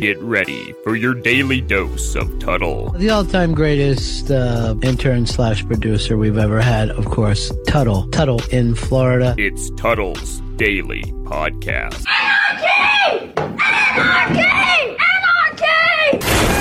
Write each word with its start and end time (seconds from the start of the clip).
Get 0.00 0.20
ready 0.20 0.74
for 0.84 0.94
your 0.94 1.12
daily 1.12 1.60
dose 1.60 2.14
of 2.14 2.38
Tuttle. 2.38 2.90
The 2.90 3.10
all-time 3.10 3.52
greatest 3.52 4.30
uh, 4.30 4.76
intern 4.82 5.26
slash 5.26 5.66
producer 5.66 6.16
we've 6.16 6.38
ever 6.38 6.60
had, 6.60 6.90
of 6.90 7.06
course, 7.06 7.52
Tuttle. 7.66 8.06
Tuttle 8.10 8.40
in 8.52 8.76
Florida. 8.76 9.34
It's 9.38 9.70
Tuttle's 9.70 10.40
Daily 10.56 11.02
Podcast. 11.24 12.04
Anarchy! 12.08 13.32
Anarchy! 13.36 14.96
Anarchy! 16.20 16.57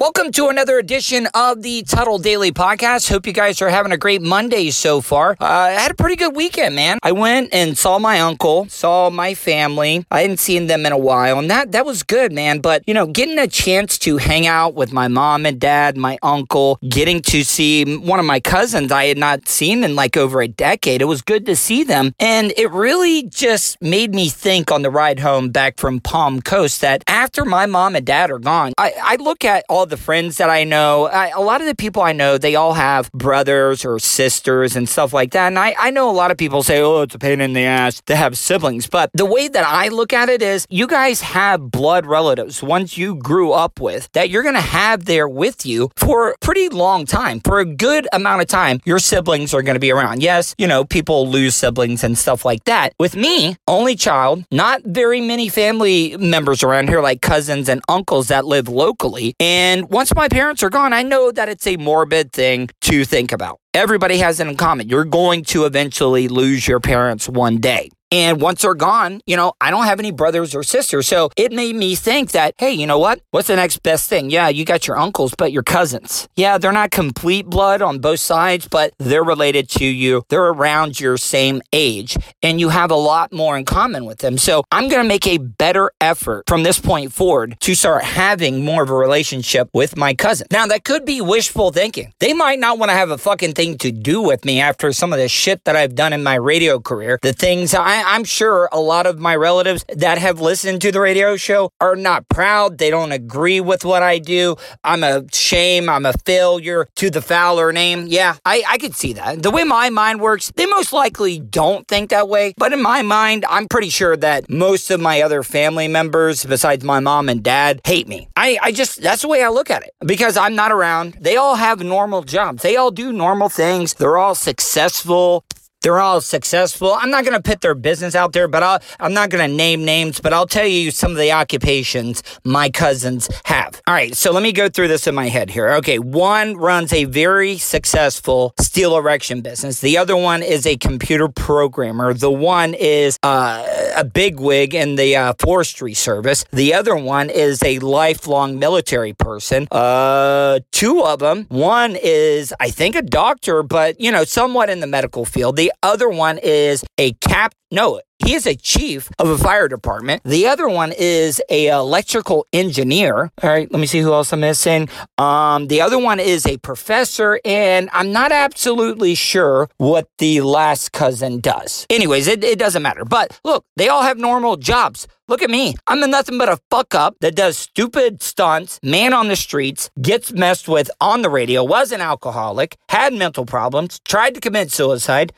Welcome 0.00 0.32
to 0.32 0.48
another 0.48 0.78
edition 0.78 1.28
of 1.34 1.60
the 1.60 1.82
Tuttle 1.82 2.16
Daily 2.16 2.52
Podcast. 2.52 3.10
Hope 3.10 3.26
you 3.26 3.34
guys 3.34 3.60
are 3.60 3.68
having 3.68 3.92
a 3.92 3.98
great 3.98 4.22
Monday 4.22 4.70
so 4.70 5.02
far. 5.02 5.32
Uh, 5.38 5.44
I 5.44 5.70
had 5.72 5.90
a 5.90 5.94
pretty 5.94 6.16
good 6.16 6.34
weekend, 6.34 6.74
man. 6.74 6.98
I 7.02 7.12
went 7.12 7.52
and 7.52 7.76
saw 7.76 7.98
my 7.98 8.18
uncle, 8.18 8.66
saw 8.70 9.10
my 9.10 9.34
family. 9.34 10.06
I 10.10 10.22
hadn't 10.22 10.38
seen 10.38 10.68
them 10.68 10.86
in 10.86 10.92
a 10.92 10.96
while, 10.96 11.38
and 11.38 11.50
that 11.50 11.72
that 11.72 11.84
was 11.84 12.02
good, 12.02 12.32
man. 12.32 12.60
But 12.60 12.82
you 12.86 12.94
know, 12.94 13.08
getting 13.08 13.38
a 13.38 13.46
chance 13.46 13.98
to 13.98 14.16
hang 14.16 14.46
out 14.46 14.72
with 14.72 14.90
my 14.90 15.06
mom 15.06 15.44
and 15.44 15.60
dad, 15.60 15.98
my 15.98 16.16
uncle, 16.22 16.78
getting 16.88 17.20
to 17.24 17.44
see 17.44 17.98
one 17.98 18.18
of 18.18 18.24
my 18.24 18.40
cousins 18.40 18.90
I 18.90 19.04
had 19.04 19.18
not 19.18 19.50
seen 19.50 19.84
in 19.84 19.96
like 19.96 20.16
over 20.16 20.40
a 20.40 20.48
decade. 20.48 21.02
It 21.02 21.08
was 21.08 21.20
good 21.20 21.44
to 21.44 21.54
see 21.54 21.84
them, 21.84 22.14
and 22.18 22.54
it 22.56 22.70
really 22.70 23.24
just 23.24 23.76
made 23.82 24.14
me 24.14 24.30
think 24.30 24.72
on 24.72 24.80
the 24.80 24.90
ride 24.90 25.18
home 25.18 25.50
back 25.50 25.78
from 25.78 26.00
Palm 26.00 26.40
Coast 26.40 26.80
that 26.80 27.04
after 27.06 27.44
my 27.44 27.66
mom 27.66 27.96
and 27.96 28.06
dad 28.06 28.30
are 28.30 28.38
gone, 28.38 28.72
I, 28.78 28.94
I 29.02 29.16
look 29.16 29.44
at 29.44 29.66
all 29.68 29.89
the 29.90 29.96
friends 29.96 30.38
that 30.38 30.48
I 30.48 30.64
know, 30.64 31.06
I, 31.06 31.28
a 31.28 31.40
lot 31.40 31.60
of 31.60 31.66
the 31.66 31.74
people 31.74 32.02
I 32.02 32.12
know, 32.12 32.38
they 32.38 32.54
all 32.54 32.74
have 32.74 33.10
brothers 33.12 33.84
or 33.84 33.98
sisters 33.98 34.76
and 34.76 34.88
stuff 34.88 35.12
like 35.12 35.32
that. 35.32 35.48
And 35.48 35.58
I, 35.58 35.74
I 35.78 35.90
know 35.90 36.08
a 36.08 36.12
lot 36.12 36.30
of 36.30 36.38
people 36.38 36.62
say, 36.62 36.80
oh, 36.80 37.02
it's 37.02 37.14
a 37.14 37.18
pain 37.18 37.40
in 37.40 37.52
the 37.52 37.64
ass 37.64 38.00
to 38.06 38.16
have 38.16 38.38
siblings. 38.38 38.86
But 38.86 39.10
the 39.12 39.26
way 39.26 39.48
that 39.48 39.64
I 39.66 39.88
look 39.88 40.12
at 40.12 40.28
it 40.28 40.42
is 40.42 40.66
you 40.70 40.86
guys 40.86 41.20
have 41.20 41.70
blood 41.70 42.06
relatives, 42.06 42.62
ones 42.62 42.96
you 42.96 43.16
grew 43.16 43.52
up 43.52 43.80
with, 43.80 44.10
that 44.12 44.30
you're 44.30 44.42
going 44.42 44.54
to 44.54 44.60
have 44.60 45.04
there 45.04 45.28
with 45.28 45.66
you 45.66 45.90
for 45.96 46.30
a 46.30 46.38
pretty 46.40 46.68
long 46.68 47.04
time. 47.04 47.40
For 47.40 47.58
a 47.58 47.64
good 47.64 48.06
amount 48.12 48.42
of 48.42 48.48
time, 48.48 48.80
your 48.84 48.98
siblings 48.98 49.52
are 49.52 49.62
going 49.62 49.74
to 49.74 49.80
be 49.80 49.90
around. 49.90 50.22
Yes, 50.22 50.54
you 50.56 50.66
know, 50.66 50.84
people 50.84 51.28
lose 51.28 51.54
siblings 51.56 52.04
and 52.04 52.16
stuff 52.16 52.44
like 52.44 52.64
that. 52.64 52.94
With 52.98 53.16
me, 53.16 53.56
only 53.66 53.96
child, 53.96 54.44
not 54.50 54.82
very 54.84 55.20
many 55.20 55.48
family 55.48 56.16
members 56.16 56.62
around 56.62 56.88
here, 56.88 57.00
like 57.00 57.20
cousins 57.20 57.68
and 57.68 57.80
uncles 57.88 58.28
that 58.28 58.46
live 58.46 58.68
locally. 58.68 59.34
And 59.40 59.79
and 59.80 59.90
once 59.90 60.14
my 60.14 60.28
parents 60.28 60.62
are 60.62 60.68
gone, 60.68 60.92
I 60.92 61.02
know 61.02 61.32
that 61.32 61.48
it's 61.48 61.66
a 61.66 61.76
morbid 61.76 62.32
thing 62.32 62.68
to 62.82 63.04
think 63.04 63.32
about. 63.32 63.60
Everybody 63.72 64.18
has 64.18 64.40
it 64.40 64.48
in 64.48 64.56
common. 64.56 64.88
You're 64.88 65.04
going 65.04 65.44
to 65.44 65.64
eventually 65.64 66.26
lose 66.26 66.66
your 66.66 66.80
parents 66.80 67.28
one 67.28 67.58
day. 67.58 67.90
And 68.12 68.40
once 68.40 68.62
they're 68.62 68.74
gone, 68.74 69.20
you 69.24 69.36
know, 69.36 69.52
I 69.60 69.70
don't 69.70 69.84
have 69.84 70.00
any 70.00 70.10
brothers 70.10 70.52
or 70.52 70.64
sisters. 70.64 71.06
So 71.06 71.30
it 71.36 71.52
made 71.52 71.76
me 71.76 71.94
think 71.94 72.32
that, 72.32 72.54
hey, 72.58 72.72
you 72.72 72.84
know 72.84 72.98
what? 72.98 73.20
What's 73.30 73.46
the 73.46 73.54
next 73.54 73.84
best 73.84 74.08
thing? 74.08 74.30
Yeah, 74.30 74.48
you 74.48 74.64
got 74.64 74.88
your 74.88 74.98
uncles, 74.98 75.32
but 75.38 75.52
your 75.52 75.62
cousins. 75.62 76.28
Yeah, 76.34 76.58
they're 76.58 76.72
not 76.72 76.90
complete 76.90 77.46
blood 77.46 77.82
on 77.82 78.00
both 78.00 78.18
sides, 78.18 78.66
but 78.66 78.94
they're 78.98 79.22
related 79.22 79.68
to 79.70 79.84
you. 79.84 80.24
They're 80.28 80.48
around 80.48 80.98
your 80.98 81.16
same 81.18 81.62
age 81.72 82.16
and 82.42 82.58
you 82.58 82.70
have 82.70 82.90
a 82.90 82.96
lot 82.96 83.32
more 83.32 83.56
in 83.56 83.64
common 83.64 84.04
with 84.04 84.18
them. 84.18 84.38
So 84.38 84.64
I'm 84.72 84.88
going 84.88 85.02
to 85.02 85.08
make 85.08 85.28
a 85.28 85.38
better 85.38 85.92
effort 86.00 86.44
from 86.48 86.64
this 86.64 86.80
point 86.80 87.12
forward 87.12 87.58
to 87.60 87.76
start 87.76 88.02
having 88.02 88.64
more 88.64 88.82
of 88.82 88.90
a 88.90 88.94
relationship 88.94 89.68
with 89.72 89.96
my 89.96 90.14
cousin. 90.14 90.48
Now, 90.50 90.66
that 90.66 90.82
could 90.82 91.04
be 91.04 91.20
wishful 91.20 91.70
thinking. 91.70 92.12
They 92.18 92.32
might 92.32 92.58
not 92.58 92.76
want 92.76 92.90
to 92.90 92.96
have 92.96 93.10
a 93.10 93.18
fucking 93.18 93.52
thing 93.60 93.76
to 93.76 93.92
do 93.92 94.22
with 94.22 94.46
me 94.46 94.58
after 94.58 94.90
some 94.90 95.12
of 95.12 95.18
the 95.18 95.28
shit 95.28 95.64
that 95.64 95.76
I've 95.76 95.94
done 95.94 96.14
in 96.14 96.22
my 96.22 96.36
radio 96.36 96.80
career, 96.80 97.18
the 97.20 97.34
things 97.34 97.74
I, 97.74 98.16
am 98.16 98.24
sure 98.24 98.70
a 98.72 98.80
lot 98.80 99.04
of 99.04 99.18
my 99.18 99.36
relatives 99.36 99.84
that 99.94 100.16
have 100.16 100.40
listened 100.40 100.80
to 100.80 100.90
the 100.90 100.98
radio 100.98 101.36
show 101.36 101.70
are 101.78 101.94
not 101.94 102.26
proud. 102.30 102.78
They 102.78 102.88
don't 102.88 103.12
agree 103.12 103.60
with 103.60 103.84
what 103.84 104.02
I 104.02 104.18
do. 104.18 104.56
I'm 104.82 105.04
a 105.04 105.24
shame. 105.30 105.90
I'm 105.90 106.06
a 106.06 106.14
failure 106.24 106.88
to 106.94 107.10
the 107.10 107.20
Fowler 107.20 107.70
name. 107.70 108.06
Yeah, 108.06 108.36
I, 108.46 108.62
I 108.66 108.78
could 108.78 108.94
see 108.94 109.12
that. 109.12 109.42
The 109.42 109.50
way 109.50 109.64
my 109.64 109.90
mind 109.90 110.22
works, 110.22 110.50
they 110.56 110.64
most 110.64 110.94
likely 110.94 111.38
don't 111.38 111.86
think 111.86 112.08
that 112.08 112.30
way. 112.30 112.54
But 112.56 112.72
in 112.72 112.80
my 112.80 113.02
mind, 113.02 113.44
I'm 113.46 113.68
pretty 113.68 113.90
sure 113.90 114.16
that 114.16 114.48
most 114.48 114.90
of 114.90 115.00
my 115.02 115.20
other 115.20 115.42
family 115.42 115.86
members, 115.86 116.46
besides 116.46 116.82
my 116.82 117.00
mom 117.00 117.28
and 117.28 117.42
dad, 117.42 117.82
hate 117.84 118.08
me. 118.08 118.26
I, 118.36 118.58
I 118.62 118.72
just, 118.72 119.02
that's 119.02 119.20
the 119.20 119.28
way 119.28 119.42
I 119.42 119.50
look 119.50 119.68
at 119.68 119.82
it 119.82 119.92
because 120.06 120.38
I'm 120.38 120.54
not 120.54 120.72
around. 120.72 121.18
They 121.20 121.36
all 121.36 121.56
have 121.56 121.80
normal 121.80 122.22
jobs. 122.22 122.62
They 122.62 122.76
all 122.76 122.90
do 122.90 123.12
normal 123.12 123.49
things. 123.50 123.94
They're 123.94 124.18
all 124.18 124.34
successful. 124.34 125.44
They're 125.82 125.98
all 125.98 126.20
successful. 126.20 126.92
I'm 126.92 127.10
not 127.10 127.24
going 127.24 127.36
to 127.36 127.42
put 127.42 127.62
their 127.62 127.74
business 127.74 128.14
out 128.14 128.32
there, 128.34 128.48
but 128.48 128.62
I'll, 128.62 128.80
I'm 128.98 129.14
not 129.14 129.30
going 129.30 129.48
to 129.48 129.56
name 129.56 129.82
names, 129.84 130.20
but 130.20 130.34
I'll 130.34 130.46
tell 130.46 130.66
you 130.66 130.90
some 130.90 131.12
of 131.12 131.16
the 131.16 131.32
occupations 131.32 132.22
my 132.44 132.68
cousins 132.68 133.30
have. 133.44 133.80
All 133.86 133.94
right, 133.94 134.14
so 134.14 134.30
let 134.30 134.42
me 134.42 134.52
go 134.52 134.68
through 134.68 134.88
this 134.88 135.06
in 135.06 135.14
my 135.14 135.28
head 135.28 135.48
here. 135.48 135.70
Okay, 135.76 135.98
one 135.98 136.56
runs 136.58 136.92
a 136.92 137.04
very 137.04 137.56
successful 137.56 138.52
steel 138.60 138.94
erection 138.94 139.40
business. 139.40 139.80
The 139.80 139.96
other 139.96 140.16
one 140.16 140.42
is 140.42 140.66
a 140.66 140.76
computer 140.76 141.28
programmer. 141.28 142.12
The 142.12 142.30
one 142.30 142.74
is 142.74 143.18
uh, 143.22 143.66
a 143.96 144.04
bigwig 144.04 144.74
in 144.74 144.96
the 144.96 145.16
uh, 145.16 145.34
forestry 145.38 145.94
service. 145.94 146.44
The 146.52 146.74
other 146.74 146.94
one 146.94 147.30
is 147.30 147.62
a 147.62 147.78
lifelong 147.78 148.58
military 148.58 149.14
person. 149.14 149.66
Uh, 149.70 150.60
two 150.72 151.02
of 151.02 151.20
them. 151.20 151.46
One 151.48 151.96
is, 151.96 152.52
I 152.60 152.68
think, 152.70 152.96
a 152.96 153.02
doctor, 153.02 153.62
but 153.62 153.98
you 153.98 154.12
know, 154.12 154.24
somewhat 154.24 154.68
in 154.68 154.80
the 154.80 154.86
medical 154.86 155.24
field. 155.24 155.56
The 155.56 155.69
other 155.82 156.08
one 156.08 156.38
is 156.38 156.84
a 156.98 157.12
cap. 157.14 157.54
No, 157.70 158.00
he 158.18 158.34
is 158.34 158.46
a 158.46 158.54
chief 158.54 159.10
of 159.18 159.28
a 159.28 159.38
fire 159.38 159.68
department. 159.68 160.22
The 160.24 160.46
other 160.46 160.68
one 160.68 160.92
is 160.96 161.40
a 161.48 161.68
electrical 161.68 162.46
engineer. 162.52 163.30
All 163.42 163.50
right, 163.50 163.70
let 163.70 163.80
me 163.80 163.86
see 163.86 164.00
who 164.00 164.12
else 164.12 164.32
I'm 164.32 164.40
missing. 164.40 164.88
Um, 165.18 165.68
the 165.68 165.80
other 165.80 165.98
one 165.98 166.20
is 166.20 166.46
a 166.46 166.58
professor, 166.58 167.40
and 167.44 167.88
I'm 167.92 168.12
not 168.12 168.32
absolutely 168.32 169.14
sure 169.14 169.70
what 169.78 170.08
the 170.18 170.40
last 170.40 170.92
cousin 170.92 171.40
does. 171.40 171.86
Anyways, 171.88 172.26
it, 172.26 172.44
it 172.44 172.58
doesn't 172.58 172.82
matter. 172.82 173.04
But 173.04 173.38
look, 173.44 173.64
they 173.76 173.88
all 173.88 174.02
have 174.02 174.18
normal 174.18 174.56
jobs. 174.56 175.06
Look 175.28 175.42
at 175.42 175.50
me. 175.50 175.76
I'm 175.86 176.00
nothing 176.10 176.38
but 176.38 176.48
a 176.48 176.58
fuck 176.70 176.92
up 176.92 177.14
that 177.20 177.36
does 177.36 177.56
stupid 177.56 178.20
stunts, 178.20 178.80
man 178.82 179.12
on 179.12 179.28
the 179.28 179.36
streets, 179.36 179.88
gets 180.02 180.32
messed 180.32 180.66
with 180.66 180.90
on 181.00 181.22
the 181.22 181.30
radio, 181.30 181.62
was 181.62 181.92
an 181.92 182.00
alcoholic, 182.00 182.76
had 182.88 183.14
mental 183.14 183.46
problems, 183.46 184.00
tried 184.00 184.34
to 184.34 184.40
commit 184.40 184.72
suicide. 184.72 185.32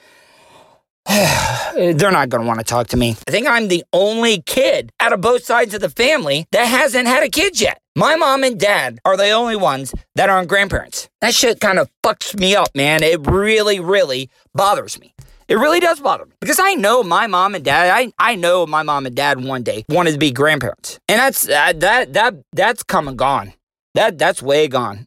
They're 1.75 2.13
not 2.13 2.29
going 2.29 2.43
to 2.43 2.47
want 2.47 2.61
to 2.61 2.65
talk 2.65 2.89
to 2.89 2.97
me. 2.97 3.17
I 3.27 3.31
think 3.31 3.47
I'm 3.47 3.69
the 3.69 3.85
only 3.93 4.43
kid 4.43 4.93
out 5.01 5.13
of 5.13 5.21
both 5.21 5.45
sides 5.45 5.75
of 5.75 5.81
the 5.81 5.91
family 5.91 6.47
that 6.53 6.65
hasn't 6.67 7.09
had 7.09 7.23
a 7.23 7.29
kid 7.29 7.61
yet. 7.61 7.81
My 7.97 8.17
mom 8.17 8.45
and 8.45 8.59
dad 8.59 8.99
are 9.05 9.17
the 9.17 9.31
only 9.31 9.57
ones 9.57 9.93
that 10.15 10.31
aren't 10.31 10.49
grandparents. 10.49 11.09
That 11.21 11.35
shit 11.35 11.61
kind 11.61 11.79
of 11.79 11.91
fucks 12.05 12.39
me 12.39 12.55
up, 12.55 12.69
man. 12.75 13.03
It 13.03 13.27
really, 13.27 13.81
really 13.81 14.31
bothers 14.55 14.99
me. 15.01 15.13
It 15.49 15.57
really 15.57 15.81
does 15.81 16.01
bother 16.01 16.25
me 16.25 16.33
because 16.41 16.61
I 16.61 16.75
know 16.75 17.03
my 17.03 17.27
mom 17.27 17.55
and 17.55 17.65
dad. 17.65 17.91
I, 17.91 18.13
I 18.19 18.37
know 18.37 18.65
my 18.65 18.83
mom 18.83 19.05
and 19.05 19.15
dad 19.15 19.45
one 19.45 19.63
day 19.63 19.85
wanted 19.89 20.13
to 20.13 20.19
be 20.19 20.31
grandparents, 20.31 20.99
and 21.09 21.19
that's 21.19 21.47
uh, 21.47 21.75
that 21.77 22.15
that 22.15 22.37
that's 22.53 22.83
come 22.83 23.09
and 23.09 23.19
gone. 23.19 23.53
That 23.95 24.17
that's 24.17 24.41
way 24.41 24.69
gone. 24.69 25.07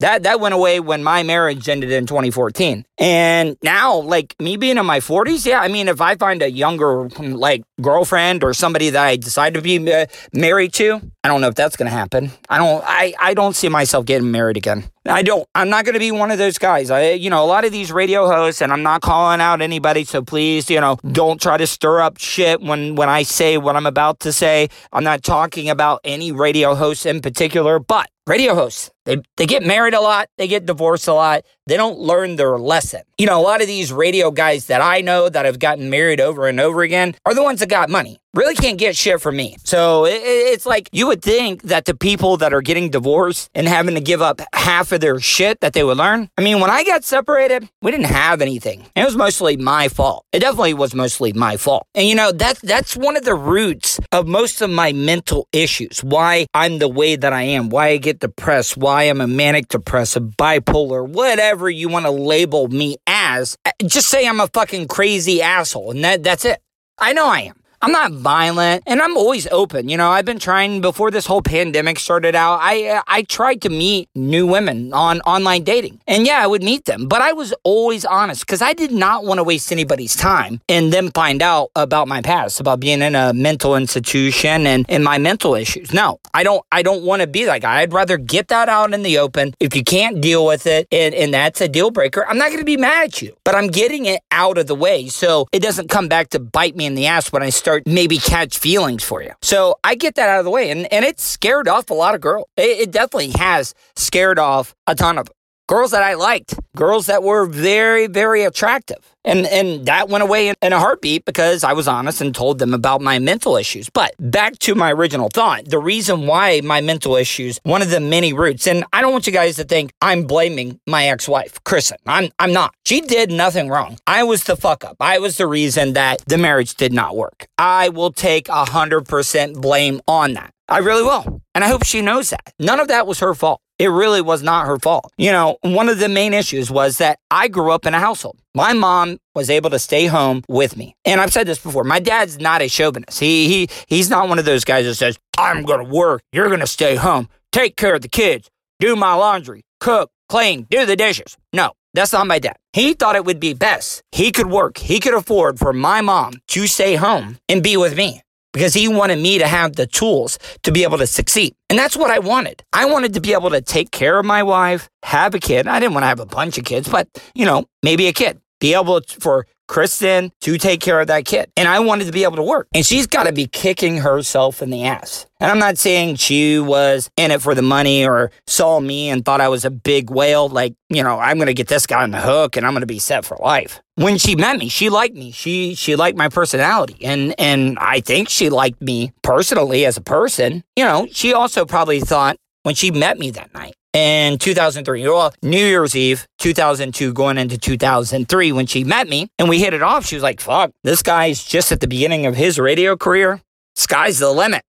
That 0.00 0.24
that 0.24 0.40
went 0.40 0.54
away 0.54 0.78
when 0.80 1.02
my 1.02 1.22
marriage 1.22 1.68
ended 1.68 1.90
in 1.90 2.06
2014. 2.06 2.84
And 2.98 3.56
now, 3.62 3.96
like 3.96 4.34
me 4.38 4.56
being 4.56 4.76
in 4.76 4.84
my 4.84 5.00
40s, 5.00 5.46
yeah, 5.46 5.60
I 5.60 5.68
mean, 5.68 5.88
if 5.88 6.00
I 6.00 6.16
find 6.16 6.42
a 6.42 6.50
younger 6.50 7.08
like 7.18 7.62
girlfriend 7.80 8.44
or 8.44 8.52
somebody 8.52 8.90
that 8.90 9.02
I 9.02 9.16
decide 9.16 9.54
to 9.54 9.62
be 9.62 9.92
uh, 9.92 10.06
married 10.32 10.74
to, 10.74 11.00
I 11.24 11.28
don't 11.28 11.40
know 11.40 11.48
if 11.48 11.54
that's 11.54 11.76
going 11.76 11.90
to 11.90 11.96
happen. 11.96 12.30
I 12.48 12.58
don't 12.58 12.84
I 12.86 13.14
I 13.18 13.34
don't 13.34 13.56
see 13.56 13.68
myself 13.68 14.04
getting 14.04 14.30
married 14.30 14.58
again. 14.58 14.84
I 15.08 15.22
don't. 15.22 15.46
I'm 15.54 15.68
not 15.68 15.84
going 15.84 15.94
to 15.94 15.98
be 15.98 16.12
one 16.12 16.30
of 16.30 16.38
those 16.38 16.58
guys. 16.58 16.90
I, 16.90 17.10
you 17.12 17.30
know, 17.30 17.44
a 17.44 17.46
lot 17.46 17.64
of 17.64 17.72
these 17.72 17.92
radio 17.92 18.26
hosts, 18.26 18.62
and 18.62 18.72
I'm 18.72 18.82
not 18.82 19.02
calling 19.02 19.40
out 19.40 19.62
anybody. 19.62 20.04
So 20.04 20.22
please, 20.22 20.70
you 20.70 20.80
know, 20.80 20.98
don't 21.10 21.40
try 21.40 21.56
to 21.56 21.66
stir 21.66 22.00
up 22.00 22.18
shit 22.18 22.60
when 22.60 22.94
when 22.94 23.08
I 23.08 23.22
say 23.22 23.58
what 23.58 23.76
I'm 23.76 23.86
about 23.86 24.20
to 24.20 24.32
say. 24.32 24.68
I'm 24.92 25.04
not 25.04 25.22
talking 25.22 25.68
about 25.68 26.00
any 26.04 26.32
radio 26.32 26.74
hosts 26.74 27.06
in 27.06 27.20
particular, 27.20 27.78
but 27.78 28.08
radio 28.26 28.54
hosts. 28.54 28.90
They, 29.04 29.18
they 29.36 29.46
get 29.46 29.62
married 29.64 29.94
a 29.94 30.00
lot, 30.00 30.28
they 30.36 30.48
get 30.48 30.66
divorced 30.66 31.06
a 31.06 31.14
lot, 31.14 31.44
they 31.66 31.76
don't 31.76 31.98
learn 31.98 32.36
their 32.36 32.58
lesson. 32.58 33.02
You 33.18 33.26
know, 33.26 33.40
a 33.40 33.42
lot 33.42 33.60
of 33.60 33.68
these 33.68 33.92
radio 33.92 34.32
guys 34.32 34.66
that 34.66 34.80
I 34.80 35.00
know 35.00 35.28
that 35.28 35.44
have 35.44 35.60
gotten 35.60 35.90
married 35.90 36.20
over 36.20 36.48
and 36.48 36.58
over 36.58 36.82
again 36.82 37.14
are 37.24 37.34
the 37.34 37.44
ones 37.44 37.60
that 37.60 37.68
got 37.68 37.88
money 37.88 38.18
really 38.36 38.54
can't 38.54 38.78
get 38.78 38.96
shit 38.96 39.20
from 39.20 39.36
me. 39.36 39.56
So 39.64 40.04
it, 40.04 40.20
it's 40.22 40.66
like 40.66 40.88
you 40.92 41.06
would 41.06 41.22
think 41.22 41.62
that 41.62 41.86
the 41.86 41.94
people 41.94 42.36
that 42.38 42.52
are 42.52 42.60
getting 42.60 42.90
divorced 42.90 43.50
and 43.54 43.66
having 43.66 43.94
to 43.94 44.00
give 44.00 44.22
up 44.22 44.40
half 44.52 44.92
of 44.92 45.00
their 45.00 45.18
shit 45.18 45.60
that 45.60 45.72
they 45.72 45.82
would 45.82 45.96
learn. 45.96 46.28
I 46.36 46.42
mean, 46.42 46.60
when 46.60 46.70
I 46.70 46.84
got 46.84 47.04
separated, 47.04 47.68
we 47.82 47.90
didn't 47.90 48.06
have 48.06 48.42
anything. 48.42 48.86
It 48.94 49.04
was 49.04 49.16
mostly 49.16 49.56
my 49.56 49.88
fault. 49.88 50.24
It 50.32 50.40
definitely 50.40 50.74
was 50.74 50.94
mostly 50.94 51.32
my 51.32 51.56
fault. 51.56 51.86
And 51.94 52.06
you 52.06 52.14
know, 52.14 52.32
that's 52.32 52.60
that's 52.60 52.96
one 52.96 53.16
of 53.16 53.24
the 53.24 53.34
roots 53.34 53.98
of 54.12 54.26
most 54.26 54.60
of 54.60 54.70
my 54.70 54.92
mental 54.92 55.48
issues. 55.52 56.04
Why 56.04 56.46
I'm 56.54 56.78
the 56.78 56.88
way 56.88 57.16
that 57.16 57.32
I 57.32 57.42
am, 57.42 57.70
why 57.70 57.88
I 57.88 57.96
get 57.96 58.20
depressed, 58.20 58.76
why 58.76 59.04
I'm 59.04 59.20
a 59.20 59.26
manic 59.26 59.68
depressive, 59.68 60.36
bipolar, 60.36 61.08
whatever 61.08 61.70
you 61.70 61.88
want 61.88 62.04
to 62.04 62.10
label 62.10 62.68
me 62.68 62.96
as. 63.06 63.56
Just 63.84 64.08
say 64.08 64.26
I'm 64.26 64.40
a 64.40 64.48
fucking 64.48 64.88
crazy 64.88 65.40
asshole 65.40 65.92
and 65.92 66.04
that 66.04 66.22
that's 66.22 66.44
it. 66.44 66.60
I 66.98 67.12
know 67.12 67.28
I 67.28 67.40
am. 67.40 67.56
I'm 67.82 67.92
not 67.92 68.12
violent 68.12 68.82
and 68.86 69.00
I'm 69.00 69.16
always 69.16 69.46
open. 69.48 69.88
You 69.88 69.96
know, 69.96 70.10
I've 70.10 70.24
been 70.24 70.38
trying 70.38 70.80
before 70.80 71.10
this 71.10 71.26
whole 71.26 71.42
pandemic 71.42 71.98
started 71.98 72.34
out. 72.34 72.58
I 72.62 73.02
I 73.06 73.22
tried 73.22 73.62
to 73.62 73.68
meet 73.68 74.08
new 74.14 74.46
women 74.46 74.92
on 74.92 75.20
online 75.20 75.64
dating. 75.64 76.00
And 76.06 76.26
yeah, 76.26 76.42
I 76.42 76.46
would 76.46 76.62
meet 76.62 76.84
them, 76.84 77.06
but 77.06 77.22
I 77.22 77.32
was 77.32 77.54
always 77.64 78.04
honest 78.04 78.46
cuz 78.46 78.62
I 78.62 78.72
did 78.72 78.92
not 78.92 79.24
want 79.24 79.38
to 79.38 79.44
waste 79.44 79.72
anybody's 79.72 80.16
time 80.16 80.60
and 80.68 80.92
then 80.92 81.10
find 81.10 81.42
out 81.42 81.70
about 81.76 82.08
my 82.08 82.22
past, 82.22 82.60
about 82.60 82.80
being 82.80 83.02
in 83.02 83.14
a 83.14 83.32
mental 83.32 83.76
institution 83.76 84.66
and 84.66 84.86
and 84.88 85.04
my 85.04 85.18
mental 85.18 85.54
issues. 85.54 85.92
No, 85.92 86.18
I 86.34 86.42
don't 86.42 86.64
I 86.72 86.82
don't 86.82 87.02
want 87.02 87.22
to 87.22 87.26
be 87.26 87.46
guy. 87.46 87.80
I'd 87.80 87.92
rather 87.92 88.16
get 88.16 88.48
that 88.48 88.68
out 88.68 88.92
in 88.92 89.02
the 89.02 89.18
open. 89.18 89.54
If 89.60 89.74
you 89.76 89.84
can't 89.84 90.20
deal 90.20 90.44
with 90.46 90.66
it 90.66 90.88
and, 90.90 91.14
and 91.14 91.32
that's 91.32 91.60
a 91.60 91.68
deal 91.68 91.90
breaker, 91.90 92.26
I'm 92.28 92.38
not 92.38 92.48
going 92.48 92.58
to 92.58 92.64
be 92.64 92.76
mad 92.76 93.04
at 93.04 93.22
you, 93.22 93.36
but 93.44 93.54
I'm 93.54 93.68
getting 93.68 94.06
it 94.06 94.20
out 94.30 94.58
of 94.58 94.66
the 94.66 94.74
way 94.74 95.08
so 95.08 95.46
it 95.52 95.60
doesn't 95.60 95.88
come 95.88 96.08
back 96.08 96.30
to 96.30 96.38
bite 96.38 96.76
me 96.76 96.86
in 96.86 96.94
the 96.94 97.06
ass 97.06 97.32
when 97.32 97.42
I 97.42 97.50
start 97.66 97.82
maybe 97.84 98.18
catch 98.18 98.58
feelings 98.58 99.02
for 99.02 99.20
you. 99.24 99.32
So 99.42 99.74
I 99.82 99.96
get 99.96 100.14
that 100.14 100.28
out 100.28 100.38
of 100.38 100.44
the 100.44 100.52
way, 100.52 100.70
and, 100.70 100.90
and 100.92 101.04
it 101.04 101.18
scared 101.18 101.66
off 101.66 101.90
a 101.90 101.94
lot 101.94 102.14
of 102.14 102.20
girls. 102.20 102.46
It, 102.56 102.78
it 102.80 102.90
definitely 102.92 103.32
has 103.40 103.74
scared 103.96 104.38
off 104.38 104.72
a 104.86 104.94
ton 104.94 105.18
of 105.18 105.28
girls 105.66 105.90
that 105.90 106.02
I 106.02 106.14
liked, 106.14 106.54
girls 106.76 107.06
that 107.06 107.22
were 107.22 107.46
very, 107.46 108.06
very 108.06 108.44
attractive. 108.44 108.98
And, 109.24 109.44
and 109.46 109.86
that 109.86 110.08
went 110.08 110.22
away 110.22 110.48
in, 110.48 110.54
in, 110.62 110.72
a 110.72 110.78
heartbeat 110.78 111.24
because 111.24 111.64
I 111.64 111.72
was 111.72 111.88
honest 111.88 112.20
and 112.20 112.32
told 112.32 112.60
them 112.60 112.72
about 112.72 113.00
my 113.00 113.18
mental 113.18 113.56
issues. 113.56 113.90
But 113.90 114.14
back 114.20 114.56
to 114.60 114.76
my 114.76 114.92
original 114.92 115.28
thought, 115.28 115.64
the 115.64 115.80
reason 115.80 116.28
why 116.28 116.60
my 116.62 116.80
mental 116.80 117.16
issues, 117.16 117.58
one 117.64 117.82
of 117.82 117.90
the 117.90 117.98
many 117.98 118.32
roots, 118.32 118.68
and 118.68 118.84
I 118.92 119.02
don't 119.02 119.10
want 119.10 119.26
you 119.26 119.32
guys 119.32 119.56
to 119.56 119.64
think 119.64 119.92
I'm 120.00 120.24
blaming 120.24 120.78
my 120.86 121.08
ex-wife, 121.08 121.62
Kristen. 121.64 121.98
I'm, 122.06 122.30
I'm 122.38 122.52
not. 122.52 122.74
She 122.84 123.00
did 123.00 123.32
nothing 123.32 123.68
wrong. 123.68 123.98
I 124.06 124.22
was 124.22 124.44
the 124.44 124.56
fuck 124.56 124.84
up. 124.84 124.96
I 125.00 125.18
was 125.18 125.38
the 125.38 125.48
reason 125.48 125.94
that 125.94 126.22
the 126.26 126.38
marriage 126.38 126.76
did 126.76 126.92
not 126.92 127.16
work. 127.16 127.48
I 127.58 127.88
will 127.88 128.12
take 128.12 128.48
a 128.48 128.64
hundred 128.64 129.06
percent 129.06 129.60
blame 129.60 130.00
on 130.06 130.34
that. 130.34 130.52
I 130.68 130.78
really 130.78 131.02
will. 131.02 131.42
And 131.54 131.64
I 131.64 131.68
hope 131.68 131.84
she 131.84 132.00
knows 132.00 132.30
that. 132.30 132.52
None 132.58 132.80
of 132.80 132.88
that 132.88 133.06
was 133.06 133.20
her 133.20 133.34
fault. 133.34 133.60
It 133.78 133.88
really 133.88 134.22
was 134.22 134.42
not 134.42 134.66
her 134.66 134.78
fault. 134.78 135.12
You 135.18 135.32
know, 135.32 135.58
one 135.60 135.88
of 135.88 135.98
the 135.98 136.08
main 136.08 136.32
issues 136.32 136.70
was 136.70 136.98
that 136.98 137.18
I 137.30 137.48
grew 137.48 137.70
up 137.70 137.84
in 137.84 137.94
a 137.94 138.00
household. 138.00 138.38
My 138.54 138.72
mom 138.72 139.18
was 139.34 139.50
able 139.50 139.70
to 139.70 139.78
stay 139.78 140.06
home 140.06 140.42
with 140.48 140.76
me. 140.76 140.94
And 141.04 141.20
I've 141.20 141.32
said 141.32 141.46
this 141.46 141.58
before. 141.58 141.84
My 141.84 142.00
dad's 142.00 142.38
not 142.38 142.62
a 142.62 142.68
chauvinist. 142.68 143.20
He 143.20 143.48
he 143.48 143.68
he's 143.86 144.08
not 144.08 144.28
one 144.28 144.38
of 144.38 144.46
those 144.46 144.64
guys 144.64 144.86
that 144.86 144.94
says, 144.94 145.18
"I'm 145.36 145.62
going 145.62 145.84
to 145.84 145.92
work, 145.92 146.22
you're 146.32 146.48
going 146.48 146.60
to 146.60 146.66
stay 146.66 146.96
home, 146.96 147.28
take 147.52 147.76
care 147.76 147.94
of 147.94 148.00
the 148.00 148.08
kids, 148.08 148.48
do 148.80 148.96
my 148.96 149.12
laundry, 149.14 149.62
cook, 149.80 150.10
clean, 150.28 150.66
do 150.70 150.86
the 150.86 150.96
dishes." 150.96 151.36
No. 151.52 151.72
That's 151.96 152.12
not 152.12 152.26
my 152.26 152.38
dad. 152.38 152.56
He 152.74 152.92
thought 152.92 153.16
it 153.16 153.24
would 153.24 153.40
be 153.40 153.54
best. 153.54 154.02
He 154.12 154.30
could 154.30 154.48
work, 154.48 154.76
he 154.76 155.00
could 155.00 155.14
afford 155.14 155.58
for 155.58 155.72
my 155.72 156.02
mom 156.02 156.34
to 156.48 156.66
stay 156.66 156.96
home 156.96 157.38
and 157.48 157.62
be 157.62 157.78
with 157.78 157.96
me 157.96 158.20
because 158.56 158.72
he 158.72 158.88
wanted 158.88 159.18
me 159.18 159.36
to 159.36 159.46
have 159.46 159.76
the 159.76 159.86
tools 159.86 160.38
to 160.62 160.72
be 160.72 160.82
able 160.82 160.96
to 160.96 161.06
succeed. 161.06 161.54
And 161.68 161.78
that's 161.78 161.94
what 161.94 162.10
I 162.10 162.20
wanted. 162.20 162.64
I 162.72 162.86
wanted 162.86 163.12
to 163.12 163.20
be 163.20 163.34
able 163.34 163.50
to 163.50 163.60
take 163.60 163.90
care 163.90 164.18
of 164.18 164.24
my 164.24 164.42
wife, 164.42 164.88
have 165.02 165.34
a 165.34 165.38
kid. 165.38 165.66
I 165.66 165.78
didn't 165.78 165.92
want 165.92 166.04
to 166.04 166.08
have 166.08 166.20
a 166.20 166.24
bunch 166.26 166.56
of 166.56 166.64
kids, 166.64 166.88
but, 166.88 167.06
you 167.34 167.44
know, 167.44 167.66
maybe 167.82 168.06
a 168.06 168.14
kid. 168.14 168.40
Be 168.58 168.72
able 168.72 169.02
to, 169.02 169.20
for 169.20 169.46
Kristen 169.66 170.32
to 170.40 170.58
take 170.58 170.80
care 170.80 171.00
of 171.00 171.06
that 171.08 171.24
kid. 171.24 171.50
And 171.56 171.68
I 171.68 171.80
wanted 171.80 172.06
to 172.06 172.12
be 172.12 172.24
able 172.24 172.36
to 172.36 172.42
work. 172.42 172.68
And 172.74 172.84
she's 172.84 173.06
got 173.06 173.24
to 173.24 173.32
be 173.32 173.46
kicking 173.46 173.98
herself 173.98 174.62
in 174.62 174.70
the 174.70 174.84
ass. 174.84 175.26
And 175.38 175.50
I'm 175.50 175.58
not 175.58 175.76
saying 175.76 176.16
she 176.16 176.58
was 176.58 177.10
in 177.16 177.30
it 177.30 177.42
for 177.42 177.54
the 177.54 177.62
money 177.62 178.06
or 178.06 178.30
saw 178.46 178.80
me 178.80 179.10
and 179.10 179.24
thought 179.24 179.40
I 179.40 179.48
was 179.48 179.64
a 179.64 179.70
big 179.70 180.10
whale. 180.10 180.48
Like, 180.48 180.74
you 180.88 181.02
know, 181.02 181.18
I'm 181.18 181.36
going 181.36 181.46
to 181.46 181.54
get 181.54 181.68
this 181.68 181.86
guy 181.86 182.02
on 182.02 182.10
the 182.10 182.20
hook 182.20 182.56
and 182.56 182.66
I'm 182.66 182.72
going 182.72 182.80
to 182.80 182.86
be 182.86 182.98
set 182.98 183.24
for 183.24 183.36
life. 183.40 183.80
When 183.96 184.18
she 184.18 184.34
met 184.36 184.58
me, 184.58 184.68
she 184.68 184.90
liked 184.90 185.14
me. 185.14 185.30
She 185.32 185.74
she 185.74 185.96
liked 185.96 186.18
my 186.18 186.28
personality. 186.28 187.04
And 187.04 187.34
and 187.38 187.78
I 187.78 188.00
think 188.00 188.28
she 188.28 188.50
liked 188.50 188.80
me 188.80 189.12
personally 189.22 189.86
as 189.86 189.96
a 189.96 190.02
person. 190.02 190.64
You 190.76 190.84
know, 190.84 191.06
she 191.12 191.32
also 191.32 191.64
probably 191.64 192.00
thought 192.00 192.36
when 192.62 192.74
she 192.74 192.90
met 192.90 193.16
me 193.16 193.30
that 193.30 193.54
night, 193.54 193.75
in 193.92 194.38
2003. 194.38 195.02
Well, 195.08 195.32
New 195.42 195.64
Year's 195.64 195.96
Eve, 195.96 196.26
2002, 196.38 197.12
going 197.12 197.38
into 197.38 197.58
2003, 197.58 198.52
when 198.52 198.66
she 198.66 198.84
met 198.84 199.08
me 199.08 199.28
and 199.38 199.48
we 199.48 199.58
hit 199.58 199.74
it 199.74 199.82
off, 199.82 200.06
she 200.06 200.16
was 200.16 200.22
like, 200.22 200.40
fuck, 200.40 200.72
this 200.84 201.02
guy's 201.02 201.42
just 201.42 201.72
at 201.72 201.80
the 201.80 201.88
beginning 201.88 202.26
of 202.26 202.36
his 202.36 202.58
radio 202.58 202.96
career. 202.96 203.40
Sky's 203.74 204.18
the 204.18 204.30
limit. 204.30 204.62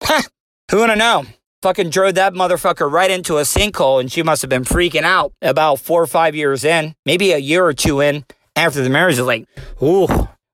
Who 0.70 0.78
wanna 0.78 0.96
know? 0.96 1.24
Fucking 1.62 1.90
drove 1.90 2.16
that 2.16 2.34
motherfucker 2.34 2.90
right 2.90 3.10
into 3.10 3.38
a 3.38 3.42
sinkhole 3.42 4.00
and 4.00 4.10
she 4.10 4.22
must 4.22 4.42
have 4.42 4.48
been 4.48 4.64
freaking 4.64 5.02
out 5.04 5.32
about 5.40 5.78
four 5.78 6.02
or 6.02 6.08
five 6.08 6.34
years 6.34 6.64
in, 6.64 6.94
maybe 7.06 7.30
a 7.30 7.38
year 7.38 7.64
or 7.64 7.72
two 7.72 8.00
in 8.00 8.24
after 8.56 8.82
the 8.82 8.90
marriage. 8.90 9.20
Like, 9.20 9.46
ooh, 9.80 10.08